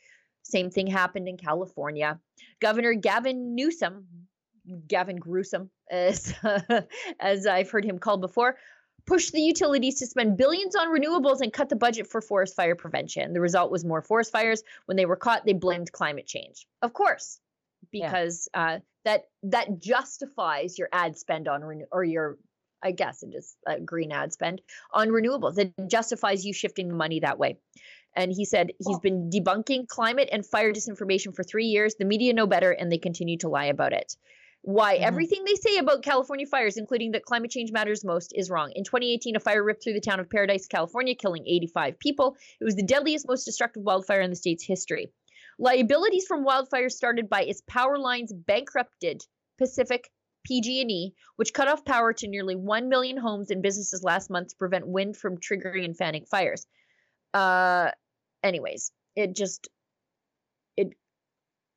Same 0.44 0.70
thing 0.70 0.88
happened 0.88 1.28
in 1.28 1.38
California. 1.38 2.20
Governor 2.62 2.94
Gavin 2.94 3.56
Newsom, 3.56 4.08
Gavin 4.88 5.18
Gruesome, 5.18 5.70
as, 5.92 6.34
as 7.20 7.48
I've 7.48 7.70
heard 7.70 7.86
him 7.86 8.00
called 8.00 8.22
before, 8.22 8.58
pushed 9.08 9.32
the 9.32 9.42
utilities 9.42 9.96
to 9.96 10.06
spend 10.06 10.38
billions 10.38 10.76
on 10.76 10.90
renewables 10.90 11.42
and 11.42 11.52
cut 11.52 11.70
the 11.70 11.76
budget 11.76 12.06
for 12.08 12.22
forest 12.22 12.56
fire 12.56 12.76
prevention. 12.76 13.34
The 13.34 13.42
result 13.42 13.72
was 13.72 13.84
more 13.84 14.02
forest 14.02 14.32
fires. 14.32 14.62
When 14.86 14.98
they 14.98 15.06
were 15.06 15.16
caught, 15.16 15.46
they 15.46 15.54
blamed 15.54 15.92
climate 15.92 16.28
change. 16.28 16.68
Of 16.82 16.94
course, 16.94 17.40
Yeah. 17.92 18.08
because 18.08 18.48
uh, 18.54 18.80
that 19.06 19.24
that 19.44 19.80
justifies 19.80 20.78
your 20.78 20.90
ad 20.92 21.18
spend 21.18 21.48
on 21.48 21.64
renew 21.64 21.86
or 21.92 22.04
your 22.04 22.38
I 22.84 22.92
guess 22.92 23.24
it 23.24 23.34
is 23.34 23.56
uh, 23.66 23.80
green 23.84 24.12
ad 24.12 24.34
spend 24.34 24.62
on 24.94 25.08
renewables. 25.08 25.58
It 25.58 25.74
justifies 25.88 26.46
you 26.46 26.54
shifting 26.54 26.90
the 26.90 26.94
money 26.94 27.22
that 27.22 27.40
way. 27.40 27.58
And 28.16 28.32
he 28.32 28.46
said 28.46 28.72
he's 28.86 29.00
been 29.00 29.30
debunking 29.32 29.88
climate 29.88 30.30
and 30.32 30.46
fire 30.46 30.74
disinformation 30.74 31.36
for 31.36 31.44
three 31.44 31.66
years. 31.66 31.96
The 31.96 32.06
media 32.06 32.34
know 32.34 32.46
better 32.48 32.72
and 32.72 32.92
they 32.92 32.98
continue 32.98 33.38
to 33.40 33.50
lie 33.50 33.66
about 33.66 33.94
it. 33.94 34.16
Why 34.68 34.98
Mhm. 34.98 35.02
everything 35.04 35.46
they 35.46 35.56
say 35.56 35.78
about 35.78 36.04
California 36.04 36.46
fires, 36.46 36.76
including 36.76 37.12
that 37.12 37.24
climate 37.24 37.52
change 37.52 37.72
matters 37.72 38.04
most, 38.04 38.34
is 38.36 38.50
wrong. 38.50 38.74
In 38.74 38.84
2018, 38.84 39.38
a 39.38 39.40
fire 39.40 39.64
ripped 39.64 39.82
through 39.82 39.94
the 39.94 40.02
town 40.02 40.20
of 40.20 40.30
Paradise, 40.30 40.68
California, 40.68 41.16
killing 41.16 41.48
85 41.48 41.98
people. 42.00 42.36
It 42.60 42.66
was 42.66 42.76
the 42.76 42.84
deadliest, 42.84 43.30
most 43.30 43.46
destructive 43.46 43.84
wildfire 43.84 44.20
in 44.20 44.30
the 44.30 44.36
state's 44.36 44.66
history. 44.66 45.08
Liabilities 45.58 46.28
from 46.28 46.44
wildfires 46.44 46.92
started 46.92 47.30
by 47.30 47.44
its 47.44 47.62
power 47.66 47.98
lines 47.98 48.34
bankrupted 48.34 49.26
Pacific 49.58 50.12
PG&E, 50.46 51.14
which 51.38 51.54
cut 51.54 51.70
off 51.70 51.86
power 51.86 52.12
to 52.12 52.28
nearly 52.28 52.58
1 52.58 52.90
million 52.90 53.16
homes 53.16 53.52
and 53.52 53.64
businesses 53.64 54.04
last 54.04 54.30
month 54.30 54.50
to 54.50 54.58
prevent 54.58 54.86
wind 54.86 55.16
from 55.16 55.38
triggering 55.38 55.86
and 55.86 55.96
fanning 55.96 56.26
fires. 56.26 56.68
Uh 57.34 57.92
anyways, 58.44 58.92
it 59.16 59.34
just 59.34 59.70
it 60.76 60.90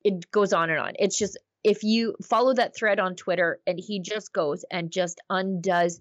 it 0.03 0.28
goes 0.32 0.53
on 0.53 0.70
and 0.70 0.80
on. 0.80 0.95
It's 0.99 1.16
just 1.16 1.38
if 1.62 1.82
you 1.82 2.16
follow 2.22 2.54
that 2.54 2.76
thread 2.76 2.98
on 2.98 3.16
Twitter 3.16 3.61
and 3.66 3.78
he 3.78 4.00
just 4.00 4.32
goes 4.32 4.64
and 4.70 4.90
just 4.90 5.20
undoes 5.28 6.00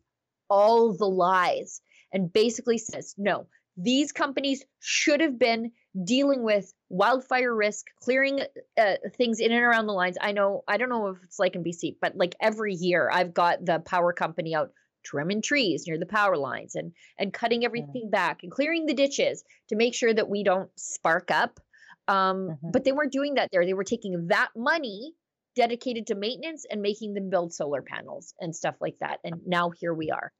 all 0.49 0.93
the 0.93 1.05
lies 1.05 1.81
and 2.11 2.31
basically 2.31 2.77
says, 2.77 3.13
no, 3.17 3.47
These 3.77 4.11
companies 4.11 4.65
should 4.79 5.21
have 5.21 5.37
been 5.39 5.71
dealing 6.03 6.43
with 6.43 6.73
wildfire 6.89 7.53
risk, 7.55 7.87
clearing 8.01 8.41
uh, 8.77 8.95
things 9.17 9.39
in 9.39 9.51
and 9.51 9.63
around 9.63 9.87
the 9.87 9.93
lines. 9.93 10.17
I 10.19 10.31
know, 10.31 10.63
I 10.67 10.77
don't 10.77 10.89
know 10.89 11.07
if 11.07 11.17
it's 11.23 11.39
like 11.39 11.55
in 11.55 11.63
BC, 11.63 11.95
but 12.01 12.15
like 12.15 12.35
every 12.41 12.73
year 12.73 13.09
I've 13.11 13.33
got 13.33 13.65
the 13.65 13.79
power 13.79 14.13
company 14.13 14.55
out 14.55 14.71
trimming 15.03 15.41
trees 15.41 15.85
near 15.87 15.97
the 15.97 16.05
power 16.05 16.35
lines 16.35 16.75
and 16.75 16.91
and 17.17 17.33
cutting 17.33 17.63
everything 17.63 18.03
mm-hmm. 18.03 18.09
back 18.09 18.43
and 18.43 18.51
clearing 18.51 18.85
the 18.85 18.93
ditches 18.93 19.43
to 19.69 19.77
make 19.77 19.95
sure 19.95 20.13
that 20.13 20.29
we 20.29 20.43
don't 20.43 20.69
spark 20.75 21.31
up. 21.31 21.59
Um, 22.07 22.49
mm-hmm. 22.49 22.71
But 22.71 22.83
they 22.83 22.91
weren't 22.91 23.13
doing 23.13 23.35
that 23.35 23.49
there. 23.51 23.65
They 23.65 23.73
were 23.73 23.83
taking 23.83 24.27
that 24.27 24.49
money 24.55 25.13
dedicated 25.55 26.07
to 26.07 26.15
maintenance 26.15 26.65
and 26.69 26.81
making 26.81 27.13
them 27.13 27.29
build 27.29 27.53
solar 27.53 27.81
panels 27.81 28.33
and 28.39 28.55
stuff 28.55 28.75
like 28.79 28.95
that. 28.99 29.19
And 29.23 29.35
now 29.45 29.71
here 29.71 29.93
we 29.93 30.11
are. 30.11 30.31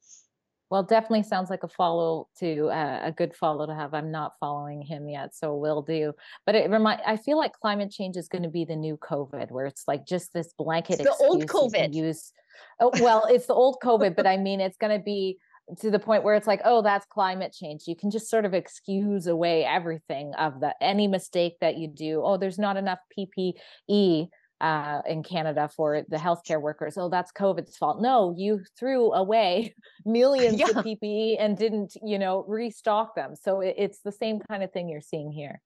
Well, 0.70 0.84
definitely 0.84 1.24
sounds 1.24 1.50
like 1.50 1.64
a 1.64 1.68
follow 1.68 2.28
to 2.40 2.68
uh, 2.68 3.02
a 3.06 3.12
good 3.12 3.36
follow 3.36 3.66
to 3.66 3.74
have. 3.74 3.96
I'm 3.96 4.12
not 4.12 4.34
following 4.40 4.84
him 4.84 5.10
yet, 5.10 5.36
so 5.36 5.56
will 5.56 5.82
do. 5.82 6.14
But 6.46 6.54
it 6.54 6.70
remind 6.70 7.02
I 7.08 7.18
feel 7.18 7.38
like 7.38 7.54
climate 7.54 7.90
change 7.92 8.18
is 8.18 8.28
going 8.28 8.44
to 8.44 8.50
be 8.50 8.66
the 8.66 8.76
new 8.76 8.96
COVID, 8.98 9.50
where 9.50 9.66
it's 9.66 9.86
like 9.88 10.06
just 10.06 10.32
this 10.32 10.54
blanket. 10.58 11.00
It's 11.00 11.18
the 11.18 11.26
old 11.26 11.48
COVID. 11.48 11.94
Use. 11.94 12.34
Oh, 12.80 12.92
well, 13.02 13.26
it's 13.30 13.48
the 13.48 13.54
old 13.56 13.78
COVID, 13.84 14.16
but 14.16 14.28
I 14.28 14.38
mean, 14.38 14.60
it's 14.62 14.78
going 14.78 14.96
to 14.96 15.04
be 15.04 15.40
to 15.80 15.90
the 15.90 16.00
point 16.00 16.24
where 16.24 16.36
it's 16.36 16.48
like, 16.48 16.62
oh, 16.66 16.82
that's 16.82 17.06
climate 17.06 17.54
change. 17.54 17.84
You 17.88 17.96
can 17.96 18.12
just 18.12 18.30
sort 18.30 18.46
of 18.46 18.54
excuse 18.54 19.28
away 19.28 19.66
everything 19.66 20.34
of 20.36 20.60
the 20.60 20.76
any 20.82 21.08
mistake 21.08 21.58
that 21.62 21.78
you 21.78 21.88
do. 21.88 22.22
Oh, 22.24 22.38
there's 22.38 22.60
not 22.60 22.78
enough 22.78 23.00
PPE 23.18 24.30
uh, 24.62 25.02
in 25.08 25.24
Canada 25.24 25.70
for 25.76 26.04
the 26.10 26.18
healthcare 26.18 26.62
workers. 26.62 26.98
Oh, 26.98 27.10
that's 27.10 27.32
COVID's 27.32 27.78
fault. 27.78 28.02
No, 28.02 28.34
you 28.36 28.62
threw 28.78 29.12
away 29.14 29.74
millions 30.06 30.60
yeah. 30.60 30.68
of 30.68 30.86
PPE 30.86 31.38
and 31.40 31.58
didn't, 31.58 31.96
you 32.04 32.20
know, 32.20 32.44
restock 32.48 33.16
them. 33.16 33.36
So 33.36 33.62
it, 33.62 33.76
it's 33.78 34.00
the 34.02 34.12
same 34.12 34.40
kind 34.50 34.64
of 34.64 34.72
thing 34.72 34.90
you're 34.90 35.02
seeing 35.02 35.32
here. 35.32 35.62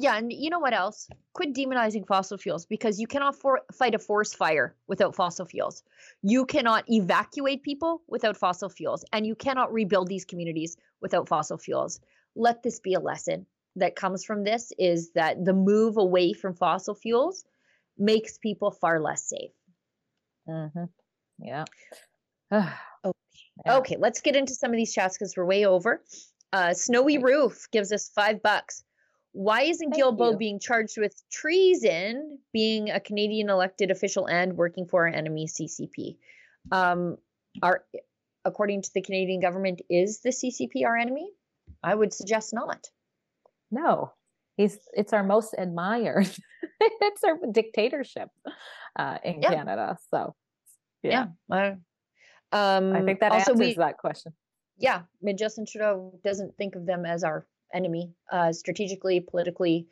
Yeah, 0.00 0.16
and 0.16 0.32
you 0.32 0.48
know 0.48 0.60
what 0.60 0.74
else? 0.74 1.08
Quit 1.32 1.54
demonizing 1.54 2.06
fossil 2.06 2.38
fuels 2.38 2.66
because 2.66 3.00
you 3.00 3.08
cannot 3.08 3.34
for- 3.34 3.62
fight 3.72 3.96
a 3.96 3.98
forest 3.98 4.36
fire 4.36 4.76
without 4.86 5.16
fossil 5.16 5.44
fuels. 5.44 5.82
You 6.22 6.46
cannot 6.46 6.84
evacuate 6.88 7.64
people 7.64 8.02
without 8.06 8.36
fossil 8.36 8.68
fuels, 8.68 9.04
and 9.12 9.26
you 9.26 9.34
cannot 9.34 9.72
rebuild 9.72 10.06
these 10.06 10.24
communities 10.24 10.76
without 11.00 11.26
fossil 11.26 11.58
fuels. 11.58 11.98
Let 12.36 12.62
this 12.62 12.78
be 12.78 12.94
a 12.94 13.00
lesson 13.00 13.46
that 13.74 13.96
comes 13.96 14.24
from 14.24 14.44
this: 14.44 14.72
is 14.78 15.10
that 15.16 15.44
the 15.44 15.52
move 15.52 15.96
away 15.96 16.32
from 16.32 16.54
fossil 16.54 16.94
fuels 16.94 17.44
makes 17.98 18.38
people 18.38 18.70
far 18.70 19.00
less 19.00 19.28
safe. 19.28 19.52
Mm-hmm. 20.48 20.84
Yeah. 21.40 21.64
okay. 22.52 23.12
okay, 23.66 23.96
let's 23.98 24.20
get 24.20 24.36
into 24.36 24.54
some 24.54 24.70
of 24.70 24.76
these 24.76 24.92
chats 24.92 25.16
because 25.16 25.34
we're 25.36 25.44
way 25.44 25.66
over. 25.66 26.02
Uh, 26.52 26.72
Snowy 26.74 27.18
Roof 27.18 27.68
gives 27.70 27.92
us 27.92 28.10
five 28.14 28.42
bucks. 28.42 28.82
Why 29.32 29.62
isn't 29.62 29.94
Guilbeault 29.94 30.38
being 30.38 30.58
charged 30.58 30.98
with 30.98 31.14
treason, 31.30 32.38
being 32.52 32.90
a 32.90 32.98
Canadian 32.98 33.50
elected 33.50 33.90
official 33.90 34.26
and 34.26 34.56
working 34.56 34.86
for 34.86 35.06
our 35.06 35.14
enemy 35.14 35.46
CCP? 35.46 36.16
Um, 36.72 37.18
our, 37.62 37.84
according 38.44 38.82
to 38.82 38.90
the 38.94 39.02
Canadian 39.02 39.40
government, 39.40 39.82
is 39.90 40.20
the 40.20 40.30
CCP 40.30 40.86
our 40.86 40.96
enemy? 40.96 41.30
I 41.82 41.94
would 41.94 42.12
suggest 42.12 42.54
not. 42.54 42.86
No, 43.70 44.12
he's 44.56 44.78
it's 44.94 45.12
our 45.12 45.22
most 45.22 45.54
admired 45.56 46.28
it's 47.00 47.24
our 47.24 47.38
dictatorship 47.52 48.28
uh, 48.96 49.18
in 49.24 49.42
yeah. 49.42 49.50
canada 49.50 49.98
so 50.10 50.34
yeah, 51.02 51.26
yeah. 51.50 51.74
Um, 52.52 52.94
i 52.94 53.02
think 53.02 53.20
that 53.20 53.32
also 53.32 53.52
answers 53.52 53.58
we, 53.58 53.74
that 53.74 53.98
question 53.98 54.32
yeah 54.78 54.98
I 54.98 55.22
mean, 55.22 55.36
justin 55.36 55.66
trudeau 55.66 56.18
doesn't 56.24 56.56
think 56.56 56.76
of 56.76 56.86
them 56.86 57.04
as 57.04 57.24
our 57.24 57.46
enemy 57.74 58.12
uh, 58.32 58.52
strategically 58.52 59.20
politically 59.20 59.86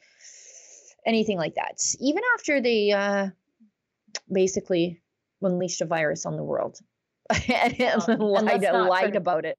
anything 1.04 1.38
like 1.38 1.54
that 1.54 1.80
even 2.00 2.22
after 2.34 2.60
they 2.60 2.90
uh, 2.92 3.28
basically 4.32 5.02
unleashed 5.42 5.80
a 5.82 5.86
virus 5.86 6.24
on 6.26 6.36
the 6.36 6.42
world 6.42 6.78
and, 7.48 7.80
and 7.80 8.20
lied, 8.20 8.62
lied 8.62 9.04
forget, 9.04 9.16
about 9.16 9.44
it 9.44 9.58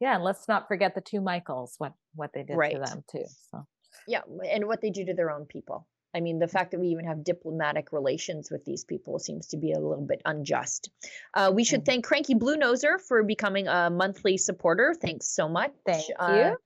yeah 0.00 0.14
and 0.14 0.24
let's 0.24 0.46
not 0.48 0.68
forget 0.68 0.94
the 0.94 1.00
two 1.00 1.20
michaels 1.20 1.74
what 1.78 1.92
what 2.14 2.32
they 2.32 2.44
did 2.44 2.56
right. 2.56 2.74
to 2.74 2.78
them 2.78 3.02
too 3.10 3.24
so 3.50 3.66
yeah, 4.06 4.22
and 4.50 4.66
what 4.66 4.80
they 4.80 4.90
do 4.90 5.04
to 5.04 5.14
their 5.14 5.30
own 5.30 5.46
people. 5.46 5.86
I 6.14 6.20
mean, 6.20 6.38
the 6.38 6.48
fact 6.48 6.72
that 6.72 6.80
we 6.80 6.88
even 6.88 7.06
have 7.06 7.24
diplomatic 7.24 7.92
relations 7.92 8.50
with 8.50 8.64
these 8.64 8.84
people 8.84 9.18
seems 9.18 9.46
to 9.48 9.56
be 9.56 9.72
a 9.72 9.78
little 9.78 10.04
bit 10.04 10.20
unjust. 10.24 10.90
Uh, 11.34 11.50
we 11.54 11.64
should 11.64 11.82
mm. 11.82 11.86
thank 11.86 12.04
Cranky 12.04 12.34
Blue 12.34 12.56
Noser 12.56 13.00
for 13.00 13.22
becoming 13.22 13.66
a 13.66 13.88
monthly 13.90 14.36
supporter. 14.36 14.94
Thanks 15.00 15.28
so 15.28 15.48
much. 15.48 15.72
Thank 15.86 16.04
uh, 16.18 16.32
you. 16.32 16.56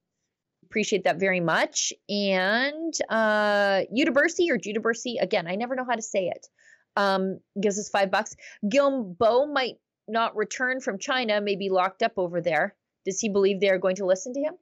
Appreciate 0.64 1.05
that 1.05 1.20
very 1.20 1.40
much. 1.40 1.92
And 2.09 2.92
uh, 3.09 3.82
Udibersi 3.97 4.51
or 4.51 4.59
Judibersi, 4.59 5.20
again, 5.20 5.47
I 5.47 5.55
never 5.55 5.76
know 5.76 5.84
how 5.84 5.94
to 5.94 6.03
say 6.03 6.26
it, 6.26 6.49
um, 6.97 7.38
gives 7.61 7.78
us 7.78 7.88
five 7.88 8.11
bucks. 8.11 8.34
Guilbeault 8.64 9.53
might 9.53 9.76
not 10.09 10.36
return 10.36 10.80
from 10.80 10.99
China, 10.99 11.40
may 11.40 11.55
be 11.55 11.68
locked 11.68 12.03
up 12.03 12.14
over 12.16 12.40
there. 12.40 12.74
Does 13.05 13.20
he 13.20 13.28
believe 13.28 13.61
they're 13.61 13.78
going 13.78 13.97
to 13.97 14.07
listen 14.07 14.34
to 14.34 14.40
him? 14.40 14.55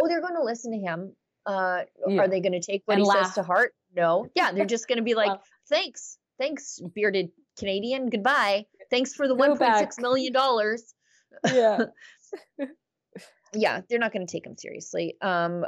Oh, 0.00 0.08
they're 0.08 0.22
going 0.22 0.36
to 0.36 0.42
listen 0.42 0.72
to 0.72 0.78
him. 0.78 1.14
Uh, 1.46 1.82
yeah. 2.08 2.22
Are 2.22 2.28
they 2.28 2.40
going 2.40 2.52
to 2.52 2.60
take 2.60 2.82
what 2.86 2.94
and 2.94 3.02
he 3.02 3.08
laugh. 3.08 3.26
says 3.26 3.34
to 3.34 3.42
heart? 3.42 3.74
No. 3.94 4.26
Yeah, 4.34 4.52
they're 4.52 4.66
just 4.66 4.88
going 4.88 4.98
to 4.98 5.04
be 5.04 5.14
like, 5.14 5.38
thanks, 5.68 6.18
thanks, 6.38 6.80
bearded 6.94 7.30
Canadian. 7.58 8.10
Goodbye. 8.10 8.66
Thanks 8.90 9.14
for 9.14 9.28
the 9.28 9.34
one 9.34 9.56
point 9.56 9.76
six 9.78 9.98
million 9.98 10.32
dollars. 10.32 10.94
Yeah. 11.46 11.84
yeah, 13.52 13.80
they're 13.88 13.98
not 13.98 14.12
going 14.12 14.26
to 14.26 14.30
take 14.30 14.44
them 14.44 14.56
seriously. 14.56 15.16
Um, 15.20 15.64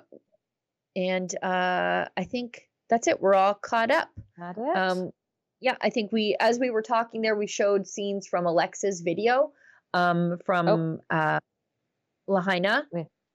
and 0.94 1.32
uh, 1.42 2.06
I 2.16 2.24
think 2.24 2.62
that's 2.88 3.06
it. 3.06 3.20
We're 3.20 3.34
all 3.34 3.54
caught 3.54 3.90
up. 3.90 4.08
Got 4.38 4.58
it. 4.58 4.76
Um, 4.76 5.10
yeah, 5.60 5.76
I 5.80 5.90
think 5.90 6.12
we, 6.12 6.36
as 6.38 6.58
we 6.58 6.70
were 6.70 6.82
talking 6.82 7.22
there, 7.22 7.36
we 7.36 7.46
showed 7.46 7.86
scenes 7.86 8.26
from 8.26 8.46
Alexa's 8.46 9.00
video 9.00 9.52
um, 9.94 10.38
from 10.44 10.68
oh. 10.68 11.16
uh, 11.16 11.40
Lahaina. 12.28 12.86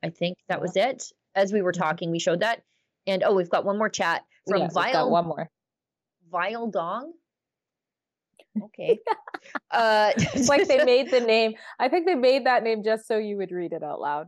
I 0.04 0.10
think 0.10 0.38
that 0.48 0.58
yeah. 0.58 0.62
was 0.62 0.76
it 0.76 1.12
as 1.36 1.54
we 1.54 1.62
were 1.62 1.72
mm-hmm. 1.72 1.82
talking, 1.82 2.12
we 2.12 2.20
showed 2.20 2.42
that. 2.42 2.62
And 3.08 3.24
oh, 3.24 3.34
we've 3.34 3.50
got 3.50 3.66
one 3.66 3.78
more 3.78 3.90
chat 3.90 4.24
from 4.48 4.62
yes, 4.62 4.74
Vile. 4.74 5.10
one 5.10 5.26
more. 5.26 5.50
Vile 6.32 6.68
Dong. 6.68 7.14
Okay. 8.62 9.00
uh, 9.72 10.12
it's 10.18 10.50
like 10.50 10.68
they 10.68 10.84
made 10.84 11.10
the 11.10 11.22
name. 11.22 11.54
I 11.80 11.88
think 11.88 12.06
they 12.06 12.16
made 12.16 12.46
that 12.48 12.64
name 12.64 12.84
just 12.84 13.08
so 13.08 13.18
you 13.18 13.38
would 13.38 13.50
read 13.50 13.72
it 13.72 13.82
out 13.82 14.02
loud 14.02 14.28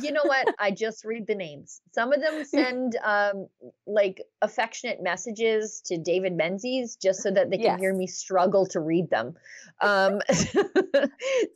you 0.00 0.12
know 0.12 0.22
what? 0.24 0.46
I 0.58 0.70
just 0.70 1.04
read 1.04 1.26
the 1.26 1.34
names. 1.34 1.80
Some 1.92 2.12
of 2.12 2.20
them 2.20 2.44
send 2.44 2.96
um, 3.04 3.48
like 3.86 4.22
affectionate 4.42 5.02
messages 5.02 5.82
to 5.86 5.98
David 5.98 6.34
Menzies 6.36 6.96
just 6.96 7.22
so 7.22 7.30
that 7.30 7.50
they 7.50 7.56
can 7.56 7.66
yes. 7.66 7.80
hear 7.80 7.94
me 7.94 8.06
struggle 8.06 8.66
to 8.66 8.80
read 8.80 9.10
them. 9.10 9.34
Um, 9.80 10.20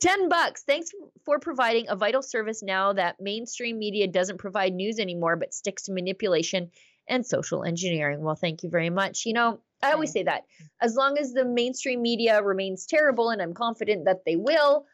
10 0.01 0.29
bucks. 0.29 0.63
Thanks 0.63 0.91
for 1.25 1.39
providing 1.39 1.85
a 1.89 1.95
vital 1.95 2.21
service 2.21 2.61
now 2.63 2.93
that 2.93 3.19
mainstream 3.19 3.79
media 3.79 4.07
doesn't 4.07 4.37
provide 4.37 4.73
news 4.73 4.99
anymore 4.99 5.35
but 5.35 5.53
sticks 5.53 5.83
to 5.83 5.93
manipulation 5.93 6.71
and 7.09 7.25
social 7.25 7.63
engineering. 7.63 8.21
Well, 8.21 8.35
thank 8.35 8.63
you 8.63 8.69
very 8.69 8.89
much. 8.89 9.25
You 9.25 9.33
know, 9.33 9.59
I 9.81 9.91
always 9.91 10.11
say 10.11 10.23
that 10.23 10.43
as 10.81 10.95
long 10.95 11.17
as 11.17 11.33
the 11.33 11.45
mainstream 11.45 12.01
media 12.01 12.41
remains 12.41 12.85
terrible, 12.85 13.29
and 13.29 13.41
I'm 13.41 13.53
confident 13.53 14.05
that 14.05 14.25
they 14.25 14.35
will, 14.35 14.85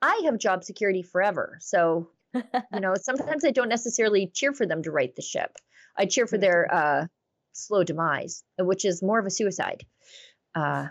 I 0.00 0.22
have 0.24 0.38
job 0.38 0.64
security 0.64 1.02
forever. 1.02 1.58
So 1.60 2.08
you 2.34 2.80
know, 2.80 2.94
sometimes 3.00 3.44
I 3.44 3.50
don't 3.50 3.68
necessarily 3.68 4.30
cheer 4.32 4.52
for 4.52 4.66
them 4.66 4.82
to 4.82 4.90
right 4.90 5.14
the 5.14 5.22
ship. 5.22 5.56
I 5.96 6.06
cheer 6.06 6.26
for 6.26 6.38
their 6.38 6.72
uh, 6.72 7.06
slow 7.52 7.84
demise, 7.84 8.42
which 8.58 8.84
is 8.84 9.02
more 9.02 9.18
of 9.18 9.26
a 9.26 9.30
suicide. 9.30 9.84
Uh, 10.54 10.88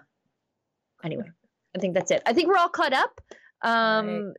anyway, 1.04 1.30
I 1.76 1.80
think 1.80 1.94
that's 1.94 2.12
it. 2.12 2.24
I 2.26 2.34
think 2.34 2.48
we're 2.48 2.58
all 2.58 2.70
caught 2.70 2.94
up. 2.94 3.22
Um, 3.62 4.08
right. 4.08 4.34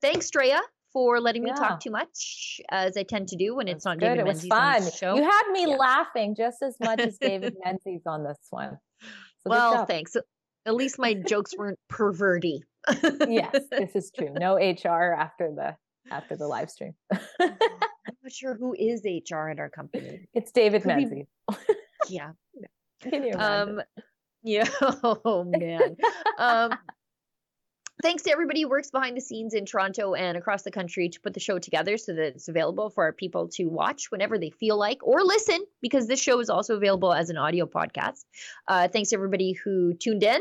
Thanks, 0.00 0.30
Drea, 0.30 0.60
for 0.94 1.20
letting 1.20 1.42
me 1.42 1.50
talk 1.50 1.80
too 1.80 1.90
much, 1.90 2.60
as 2.70 2.96
I 2.96 3.02
tend 3.02 3.28
to 3.28 3.36
do 3.36 3.56
when 3.56 3.68
it's 3.68 3.84
not 3.84 3.98
David 3.98 4.20
It 4.20 4.26
was 4.26 4.46
Menzies 4.48 4.98
fun. 5.00 5.16
You 5.16 5.24
had 5.24 5.50
me 5.52 5.66
yeah. 5.68 5.76
laughing 5.76 6.34
just 6.36 6.62
as 6.62 6.76
much 6.80 7.00
as 7.00 7.18
David 7.18 7.56
Menzies 7.64 8.02
on 8.06 8.22
this 8.22 8.38
one. 8.48 8.78
So 9.02 9.50
well, 9.50 9.84
thanks. 9.84 10.16
At 10.64 10.74
least 10.74 10.98
my 10.98 11.12
jokes 11.12 11.52
weren't 11.58 11.78
perverty. 11.90 12.62
yes, 13.28 13.58
this 13.70 13.94
is 13.94 14.12
true. 14.16 14.32
No 14.38 14.54
HR 14.54 15.12
after 15.12 15.52
the 15.54 15.76
after 16.10 16.36
the 16.36 16.46
live 16.46 16.70
stream. 16.70 16.94
I'm 17.12 17.50
not 18.22 18.32
sure 18.32 18.54
who 18.54 18.74
is 18.78 19.02
HR 19.04 19.48
at 19.48 19.58
our 19.58 19.70
company. 19.70 20.28
It's 20.32 20.52
David 20.52 20.86
Menzies. 20.86 21.26
yeah. 22.08 22.30
Um, 23.36 23.82
yeah. 24.44 24.68
Oh 24.80 25.44
man. 25.44 25.96
um, 26.38 26.72
thanks 28.02 28.24
to 28.24 28.30
everybody 28.30 28.62
who 28.62 28.68
works 28.68 28.90
behind 28.90 29.16
the 29.16 29.20
scenes 29.20 29.54
in 29.54 29.66
Toronto 29.66 30.14
and 30.14 30.36
across 30.36 30.62
the 30.62 30.70
country 30.70 31.08
to 31.08 31.20
put 31.20 31.34
the 31.34 31.40
show 31.40 31.58
together 31.58 31.96
so 31.96 32.14
that 32.14 32.34
it's 32.34 32.48
available 32.48 32.90
for 32.90 33.04
our 33.04 33.12
people 33.12 33.48
to 33.48 33.66
watch 33.66 34.10
whenever 34.10 34.38
they 34.38 34.50
feel 34.50 34.78
like 34.78 34.98
or 35.02 35.22
listen 35.22 35.64
because 35.80 36.06
this 36.06 36.20
show 36.20 36.40
is 36.40 36.50
also 36.50 36.76
available 36.76 37.12
as 37.12 37.30
an 37.30 37.36
audio 37.36 37.66
podcast. 37.66 38.24
Uh, 38.66 38.88
thanks 38.88 39.10
to 39.10 39.16
everybody 39.16 39.52
who 39.52 39.94
tuned 39.94 40.22
in. 40.22 40.40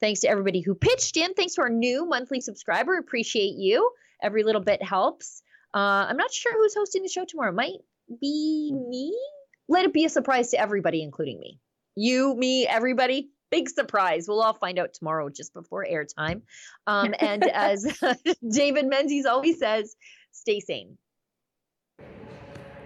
Thanks 0.00 0.20
to 0.20 0.28
everybody 0.28 0.60
who 0.60 0.74
pitched 0.74 1.16
in. 1.16 1.34
Thanks 1.34 1.54
to 1.54 1.62
our 1.62 1.70
new 1.70 2.06
monthly 2.06 2.40
subscriber. 2.40 2.96
Appreciate 2.96 3.54
you. 3.56 3.90
Every 4.22 4.42
little 4.42 4.60
bit 4.60 4.82
helps. 4.82 5.42
Uh, 5.74 6.06
I'm 6.08 6.16
not 6.16 6.32
sure 6.32 6.52
who's 6.52 6.74
hosting 6.74 7.02
the 7.02 7.08
show 7.08 7.24
tomorrow. 7.24 7.52
Might 7.52 7.78
be 8.20 8.72
me. 8.72 9.16
Let 9.68 9.84
it 9.84 9.92
be 9.92 10.04
a 10.04 10.08
surprise 10.08 10.50
to 10.50 10.60
everybody, 10.60 11.02
including 11.02 11.38
me. 11.38 11.60
You, 11.94 12.34
me, 12.34 12.66
everybody. 12.66 13.30
Big 13.52 13.68
surprise. 13.68 14.26
We'll 14.26 14.40
all 14.40 14.54
find 14.54 14.78
out 14.78 14.94
tomorrow 14.94 15.28
just 15.28 15.54
before 15.54 15.86
airtime. 15.88 16.42
Um, 16.88 17.14
and 17.20 17.44
as 17.48 17.86
David 18.50 18.86
Menzies 18.86 19.24
always 19.24 19.60
says, 19.60 19.94
stay 20.32 20.58
sane. 20.58 20.98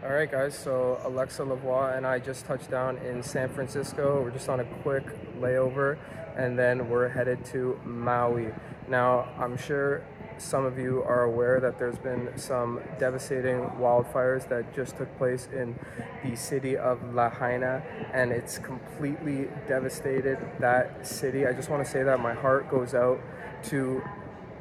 All 0.02 0.12
right, 0.12 0.30
guys. 0.30 0.55
So 0.55 1.01
Alexa 1.02 1.43
Lavoie 1.43 1.97
and 1.97 2.06
I 2.06 2.18
just 2.18 2.44
touched 2.44 2.70
down 2.70 2.98
in 2.98 3.22
San 3.22 3.48
Francisco. 3.48 4.22
We're 4.22 4.32
just 4.32 4.51
on 4.51 4.60
a 4.60 4.64
quick 4.82 5.06
layover, 5.40 5.97
and 6.36 6.59
then 6.59 6.90
we're 6.90 7.09
headed 7.09 7.43
to 7.47 7.80
Maui. 7.84 8.52
Now, 8.88 9.28
I'm 9.38 9.56
sure 9.56 10.02
some 10.38 10.64
of 10.64 10.78
you 10.78 11.02
are 11.02 11.24
aware 11.24 11.60
that 11.60 11.78
there's 11.78 11.98
been 11.98 12.30
some 12.36 12.80
devastating 12.98 13.60
wildfires 13.80 14.48
that 14.48 14.74
just 14.74 14.96
took 14.96 15.16
place 15.18 15.48
in 15.52 15.78
the 16.24 16.36
city 16.36 16.76
of 16.76 17.14
Lahaina, 17.14 17.82
and 18.12 18.30
it's 18.30 18.58
completely 18.58 19.48
devastated 19.66 20.38
that 20.60 21.06
city. 21.06 21.46
I 21.46 21.52
just 21.52 21.68
want 21.70 21.84
to 21.84 21.90
say 21.90 22.02
that 22.02 22.20
my 22.20 22.34
heart 22.34 22.70
goes 22.70 22.94
out 22.94 23.20
to 23.64 24.02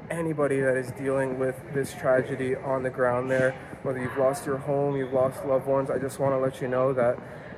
anybody 0.09 0.59
that 0.59 0.77
is 0.77 0.91
dealing 0.91 1.37
with 1.39 1.59
this 1.73 1.93
tragedy 1.93 2.55
on 2.55 2.83
the 2.83 2.89
ground 2.89 3.29
there, 3.29 3.51
whether 3.83 4.01
you've 4.01 4.17
lost 4.17 4.45
your 4.45 4.57
home, 4.57 4.95
you've 4.95 5.13
lost 5.13 5.45
loved 5.45 5.67
ones, 5.67 5.89
I 5.89 5.99
just 5.99 6.19
want 6.19 6.33
to 6.33 6.37
let 6.37 6.61
you 6.61 6.67
know 6.67 6.93
that 6.93 7.17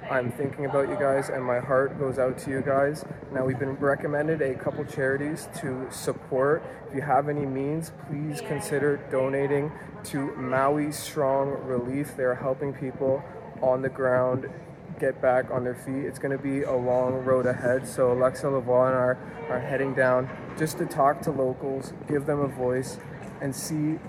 I'm 0.09 0.31
thinking 0.31 0.65
about 0.65 0.87
you 0.87 0.95
guys 0.95 1.27
and 1.27 1.43
my 1.43 1.59
heart 1.59 1.99
goes 1.99 2.17
out 2.17 2.37
to 2.39 2.49
you 2.49 2.61
guys. 2.61 3.03
Now, 3.33 3.45
we've 3.45 3.59
been 3.59 3.75
recommended 3.75 4.41
a 4.41 4.55
couple 4.55 4.85
charities 4.85 5.49
to 5.59 5.85
support. 5.91 6.63
If 6.87 6.95
you 6.95 7.01
have 7.01 7.27
any 7.27 7.45
means, 7.45 7.91
please 8.07 8.39
consider 8.39 8.97
donating 9.11 9.69
to 10.05 10.33
Maui 10.37 10.93
Strong 10.93 11.49
Relief. 11.65 12.15
They're 12.15 12.35
helping 12.35 12.73
people 12.73 13.21
on 13.61 13.81
the 13.81 13.89
ground 13.89 14.49
get 14.97 15.21
back 15.21 15.51
on 15.51 15.65
their 15.65 15.75
feet. 15.75 16.05
It's 16.05 16.19
going 16.19 16.35
to 16.35 16.41
be 16.41 16.63
a 16.63 16.73
long 16.73 17.25
road 17.25 17.45
ahead. 17.45 17.85
So 17.85 18.13
Alexa 18.13 18.45
Lavoie 18.45 18.87
and 18.87 18.95
I 18.95 18.99
are, 18.99 19.17
are 19.49 19.59
heading 19.59 19.93
down 19.93 20.29
just 20.57 20.77
to 20.77 20.85
talk 20.85 21.21
to 21.23 21.31
locals, 21.31 21.91
give 22.07 22.25
them 22.25 22.39
a 22.39 22.47
voice, 22.47 22.97
and 23.41 23.53
see 23.53 23.99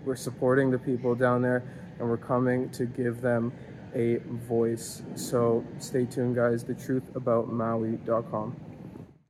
We're 0.05 0.17
supporting 0.17 0.71
the 0.71 0.79
people 0.79 1.15
down 1.15 1.43
there 1.43 1.63
and 1.99 2.09
we're 2.09 2.17
coming 2.17 2.69
to 2.71 2.87
give 2.87 3.21
them 3.21 3.53
a 3.95 4.17
voice. 4.49 5.03
So 5.15 5.65
stay 5.79 6.05
tuned, 6.07 6.35
guys. 6.35 6.65
The 6.65 6.75
truth 6.75 7.15
about 7.15 7.53
Maui.com. 7.53 8.72